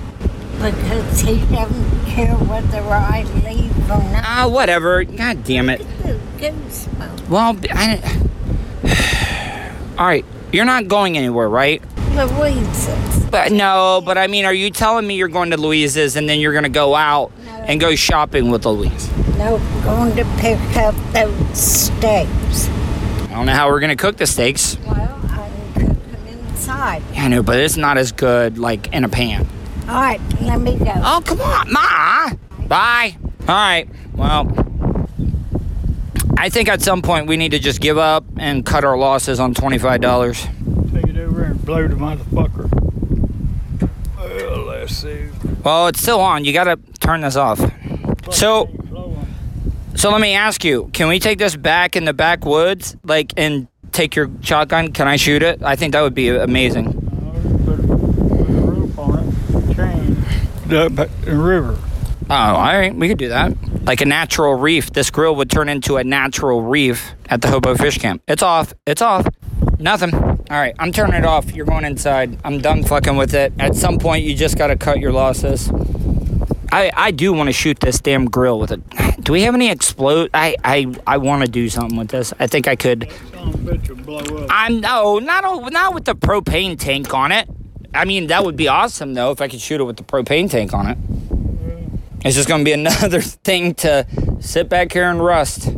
because 0.52 1.20
he 1.20 1.40
doesn't 1.52 2.06
care 2.06 2.32
whether 2.36 2.80
I 2.82 3.24
leave 3.44 3.76
or 3.90 3.98
not. 3.98 4.24
Ah, 4.24 4.48
whatever. 4.48 5.02
God 5.02 5.42
damn 5.42 5.68
it. 5.68 5.80
The 6.04 6.20
goose 6.38 6.84
smoke. 6.84 7.28
Well, 7.28 7.56
I. 7.72 7.98
All 9.98 10.06
right, 10.06 10.24
you're 10.52 10.64
not 10.64 10.86
going 10.86 11.18
anywhere, 11.18 11.48
right? 11.48 11.82
Louisa's. 12.14 13.26
But 13.30 13.50
no, 13.50 14.00
but 14.04 14.16
I 14.16 14.28
mean, 14.28 14.44
are 14.44 14.54
you 14.54 14.70
telling 14.70 15.08
me 15.08 15.16
you're 15.16 15.26
going 15.26 15.50
to 15.50 15.56
Louise's 15.56 16.14
and 16.14 16.28
then 16.28 16.38
you're 16.38 16.52
going 16.52 16.62
to 16.62 16.70
go 16.70 16.94
out 16.94 17.32
and 17.66 17.80
go 17.80 17.94
shopping 17.94 18.50
with 18.50 18.64
Louise? 18.64 19.10
No, 19.36 19.58
going 19.84 20.16
to 20.16 20.24
pick 20.38 20.58
up 20.76 20.94
those 21.12 21.58
steaks. 21.58 22.68
I 22.68 23.28
don't 23.30 23.46
know 23.46 23.52
how 23.52 23.68
we're 23.68 23.80
going 23.80 23.96
to 23.96 24.02
cook 24.02 24.16
the 24.16 24.26
steaks. 24.26 24.78
Well, 24.86 25.20
I 25.24 25.50
can 25.74 25.94
cook 25.94 26.10
them 26.12 26.26
inside. 26.28 27.02
Yeah, 27.12 27.24
I 27.24 27.28
know, 27.28 27.42
but 27.42 27.58
it's 27.58 27.76
not 27.76 27.98
as 27.98 28.12
good 28.12 28.58
like 28.58 28.92
in 28.92 29.04
a 29.04 29.08
pan. 29.08 29.46
All 29.88 30.00
right, 30.00 30.20
let 30.40 30.60
me 30.60 30.76
go. 30.78 30.92
Oh, 30.96 31.22
come 31.24 31.40
on, 31.40 31.72
Ma. 31.72 32.30
Bye. 32.66 33.16
All 33.42 33.54
right. 33.54 33.88
Well, 34.14 34.50
I 36.38 36.48
think 36.48 36.68
at 36.68 36.82
some 36.82 37.02
point 37.02 37.28
we 37.28 37.36
need 37.36 37.52
to 37.52 37.58
just 37.58 37.80
give 37.80 37.98
up 37.98 38.24
and 38.38 38.66
cut 38.66 38.84
our 38.84 38.96
losses 38.98 39.38
on 39.38 39.54
twenty-five 39.54 40.00
dollars. 40.00 40.46
Take 40.92 41.06
it 41.06 41.16
over 41.18 41.44
and 41.44 41.64
blow 41.64 41.86
the 41.86 41.94
motherfucker. 41.94 42.68
Well, 44.18 44.64
let's 44.64 44.96
see. 44.96 45.28
Well, 45.62 45.86
it's 45.86 46.00
still 46.00 46.20
on. 46.20 46.44
You 46.44 46.52
got 46.52 46.64
to 46.64 46.76
turn 47.06 47.20
this 47.22 47.36
off. 47.36 47.60
So. 48.30 48.68
So 49.94 50.10
let 50.10 50.20
me 50.20 50.34
ask 50.34 50.62
you, 50.62 50.90
can 50.92 51.08
we 51.08 51.18
take 51.18 51.38
this 51.38 51.56
back 51.56 51.96
in 51.96 52.04
the 52.04 52.12
backwoods, 52.12 52.94
like, 53.02 53.32
and 53.38 53.66
take 53.92 54.14
your 54.14 54.30
shotgun? 54.42 54.92
Can 54.92 55.08
I 55.08 55.16
shoot 55.16 55.42
it? 55.42 55.62
I 55.62 55.74
think 55.74 55.94
that 55.94 56.02
would 56.02 56.14
be 56.14 56.28
amazing. 56.28 56.92
Put, 57.64 57.80
put 57.80 57.80
a 57.80 57.82
rope 57.82 58.98
on 58.98 59.18
it. 59.20 59.74
Chain. 59.74 60.18
Up 60.70 61.08
the 61.24 61.34
river. 61.34 61.78
Oh, 62.28 62.34
all 62.34 62.62
right, 62.62 62.94
we 62.94 63.08
could 63.08 63.16
do 63.16 63.30
that. 63.30 63.54
Like 63.84 64.02
a 64.02 64.04
natural 64.04 64.52
reef. 64.52 64.92
This 64.92 65.08
grill 65.08 65.34
would 65.36 65.48
turn 65.48 65.70
into 65.70 65.96
a 65.96 66.04
natural 66.04 66.60
reef 66.60 67.12
at 67.30 67.40
the 67.40 67.48
Hobo 67.48 67.74
Fish 67.74 67.96
Camp. 67.96 68.22
It's 68.28 68.42
off. 68.42 68.74
It's 68.86 69.00
off. 69.00 69.26
Nothing. 69.78 70.12
All 70.14 70.44
right, 70.50 70.74
I'm 70.78 70.92
turning 70.92 71.14
it 71.14 71.24
off. 71.24 71.54
You're 71.54 71.64
going 71.64 71.86
inside. 71.86 72.38
I'm 72.44 72.60
done 72.60 72.84
fucking 72.84 73.16
with 73.16 73.32
it. 73.32 73.54
At 73.58 73.76
some 73.76 73.98
point, 73.98 74.24
you 74.24 74.34
just 74.34 74.58
got 74.58 74.66
to 74.66 74.76
cut 74.76 74.98
your 74.98 75.12
losses. 75.12 75.70
I, 76.76 76.92
I 76.94 77.10
do 77.10 77.32
want 77.32 77.48
to 77.48 77.54
shoot 77.54 77.80
this 77.80 78.00
damn 78.00 78.26
grill 78.26 78.60
with 78.60 78.70
it. 78.70 78.82
Do 79.24 79.32
we 79.32 79.42
have 79.42 79.54
any 79.54 79.70
explode? 79.70 80.28
I 80.34 80.56
I, 80.62 80.94
I 81.06 81.16
want 81.16 81.42
to 81.42 81.50
do 81.50 81.70
something 81.70 81.96
with 81.96 82.08
this. 82.08 82.34
I 82.38 82.46
think 82.46 82.68
I 82.68 82.76
could. 82.76 83.04
A. 83.34 84.46
I'm 84.50 84.80
no, 84.82 85.18
not 85.18 85.44
o- 85.46 85.68
not 85.68 85.94
with 85.94 86.04
the 86.04 86.14
propane 86.14 86.78
tank 86.78 87.14
on 87.14 87.32
it. 87.32 87.48
I 87.94 88.04
mean, 88.04 88.26
that 88.26 88.44
would 88.44 88.56
be 88.56 88.68
awesome 88.68 89.14
though 89.14 89.30
if 89.30 89.40
I 89.40 89.48
could 89.48 89.60
shoot 89.60 89.80
it 89.80 89.84
with 89.84 89.96
the 89.96 90.02
propane 90.02 90.50
tank 90.50 90.74
on 90.74 90.86
it. 90.88 90.98
It's 92.26 92.36
just 92.36 92.46
gonna 92.46 92.62
be 92.62 92.72
another 92.84 93.22
thing 93.22 93.74
to 93.76 94.06
sit 94.40 94.68
back 94.68 94.92
here 94.92 95.08
and 95.10 95.24
rust. 95.24 95.70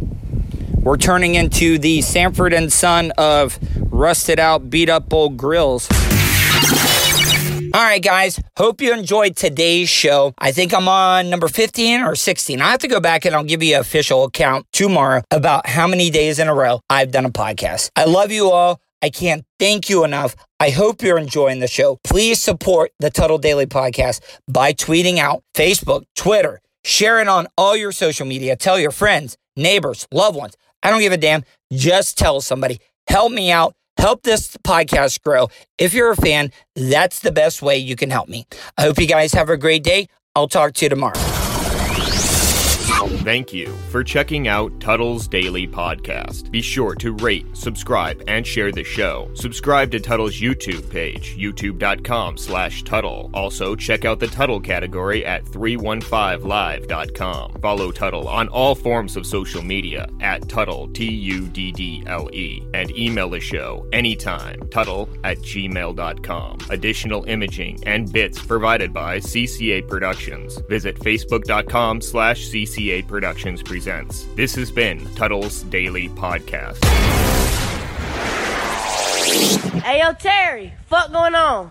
We're 0.81 0.97
turning 0.97 1.37
into 1.37 1.79
the 1.79 2.03
Sanford 2.03 2.53
and 2.53 2.73
Son 2.73 3.13
of 3.17 3.61
rusted 3.93 4.41
out, 4.41 4.69
beat 4.69 4.89
up 4.89 5.13
old 5.15 5.37
grills. 5.37 5.87
All 7.75 7.83
right, 7.83 8.03
guys. 8.03 8.41
Hope 8.57 8.81
you 8.81 8.93
enjoyed 8.95 9.37
today's 9.37 9.89
show. 9.89 10.33
I 10.39 10.53
think 10.53 10.73
I'm 10.73 10.89
on 10.89 11.29
number 11.29 11.49
15 11.49 12.03
or 12.03 12.15
16. 12.15 12.61
I 12.61 12.71
have 12.71 12.81
to 12.81 12.89
go 12.89 13.01
back 13.01 13.25
and 13.25 13.35
I'll 13.35 13.45
give 13.45 13.63
you 13.63 13.75
an 13.75 13.81
official 13.81 14.25
account 14.25 14.67
tomorrow 14.73 15.23
about 15.31 15.67
how 15.67 15.87
many 15.87 16.09
days 16.09 16.39
in 16.39 16.49
a 16.49 16.55
row 16.55 16.81
I've 16.89 17.11
done 17.11 17.27
a 17.27 17.31
podcast. 17.31 17.91
I 17.97 18.05
love 18.05 18.31
you 18.31 18.51
all. 18.51 18.81
I 19.03 19.11
can't 19.11 19.45
thank 19.59 19.91
you 19.91 20.05
enough. 20.05 20.35
I 20.59 20.71
hope 20.71 21.03
you're 21.03 21.19
enjoying 21.19 21.61
the 21.61 21.69
show. 21.69 21.99
Please 22.05 22.41
support 22.41 22.93
the 23.01 23.11
Tuddle 23.11 23.39
Daily 23.39 23.67
Podcast 23.67 24.21
by 24.49 24.73
tweeting 24.73 25.19
out 25.19 25.43
Facebook, 25.55 26.05
Twitter, 26.17 26.61
share 26.85 27.21
it 27.21 27.29
on 27.29 27.49
all 27.57 27.77
your 27.77 27.93
social 27.93 28.27
media. 28.27 28.57
Tell 28.57 28.79
your 28.79 28.91
friends, 28.91 29.37
neighbors, 29.57 30.07
loved 30.11 30.37
ones. 30.37 30.57
I 30.83 30.91
don't 30.91 31.01
give 31.01 31.13
a 31.13 31.17
damn. 31.17 31.45
Just 31.73 32.17
tell 32.17 32.41
somebody. 32.41 32.81
Help 33.09 33.33
me 33.33 33.51
out. 33.51 33.75
Help 33.99 34.23
this 34.23 34.57
podcast 34.59 35.23
grow. 35.23 35.49
If 35.77 35.93
you're 35.93 36.13
a 36.13 36.17
fan, 36.17 36.53
that's 36.77 37.19
the 37.19 37.33
best 37.33 37.63
way 37.63 37.79
you 37.79 37.97
can 37.97 38.11
help 38.11 38.29
me. 38.29 38.47
I 38.77 38.83
hope 38.83 38.99
you 39.01 39.09
guys 39.09 39.33
have 39.35 39.51
a 39.51 39.57
great 39.57 39.83
day. 39.83 40.09
I'll 40.37 40.49
talk 40.49 40.75
to 40.75 40.85
you 40.85 40.89
tomorrow. 40.89 41.28
Thank 43.29 43.53
you 43.53 43.69
for 43.91 44.03
checking 44.03 44.49
out 44.49 44.81
Tuddle's 44.81 45.29
Daily 45.29 45.69
Podcast. 45.69 46.51
Be 46.51 46.63
sure 46.63 46.95
to 46.95 47.13
rate, 47.13 47.45
subscribe, 47.53 48.23
and 48.27 48.47
share 48.47 48.73
the 48.73 48.83
show. 48.83 49.31
Subscribe 49.35 49.91
to 49.91 50.01
Tuddle's 50.01 50.41
YouTube 50.41 50.89
page, 50.89 51.37
youtube.com 51.37 52.39
slash 52.39 52.85
Tuddle. 52.85 53.29
Also, 53.35 53.77
check 53.77 54.07
out 54.07 54.19
the 54.19 54.29
Tuddle 54.29 54.61
category 54.61 55.27
at 55.27 55.45
315live.com. 55.45 57.53
Follow 57.61 57.93
Tuddle 57.93 58.29
on 58.29 58.49
all 58.49 58.75
forms 58.75 59.15
of 59.15 59.27
social 59.27 59.61
media 59.61 60.09
at 60.23 60.49
Tuddle, 60.49 60.89
T-U-D-D-L-E, 60.89 62.63
and 62.73 62.97
email 62.97 63.29
the 63.29 63.41
show 63.41 63.87
anytime, 63.93 64.59
Tuddle 64.71 65.07
at 65.25 65.37
gmail.com. 65.41 66.59
Additional 66.71 67.25
imaging 67.25 67.79
and 67.85 68.11
bits 68.11 68.41
provided 68.41 68.95
by 68.95 69.19
CCA 69.19 69.87
Productions. 69.87 70.57
Visit 70.71 70.99
facebook.com 71.01 72.01
slash 72.01 72.49
CCA 72.49 73.07
Productions 73.19 73.65
Presents. 73.65 74.27
This 74.37 74.55
has 74.55 74.71
been 74.71 75.05
Tuddle's 75.17 75.65
Daily 75.65 76.09
Podcast. 76.11 76.85
Hey, 79.83 79.99
yo, 79.99 80.13
Terry, 80.13 80.73
fuck 80.87 81.11
going 81.11 81.35
on? 81.35 81.67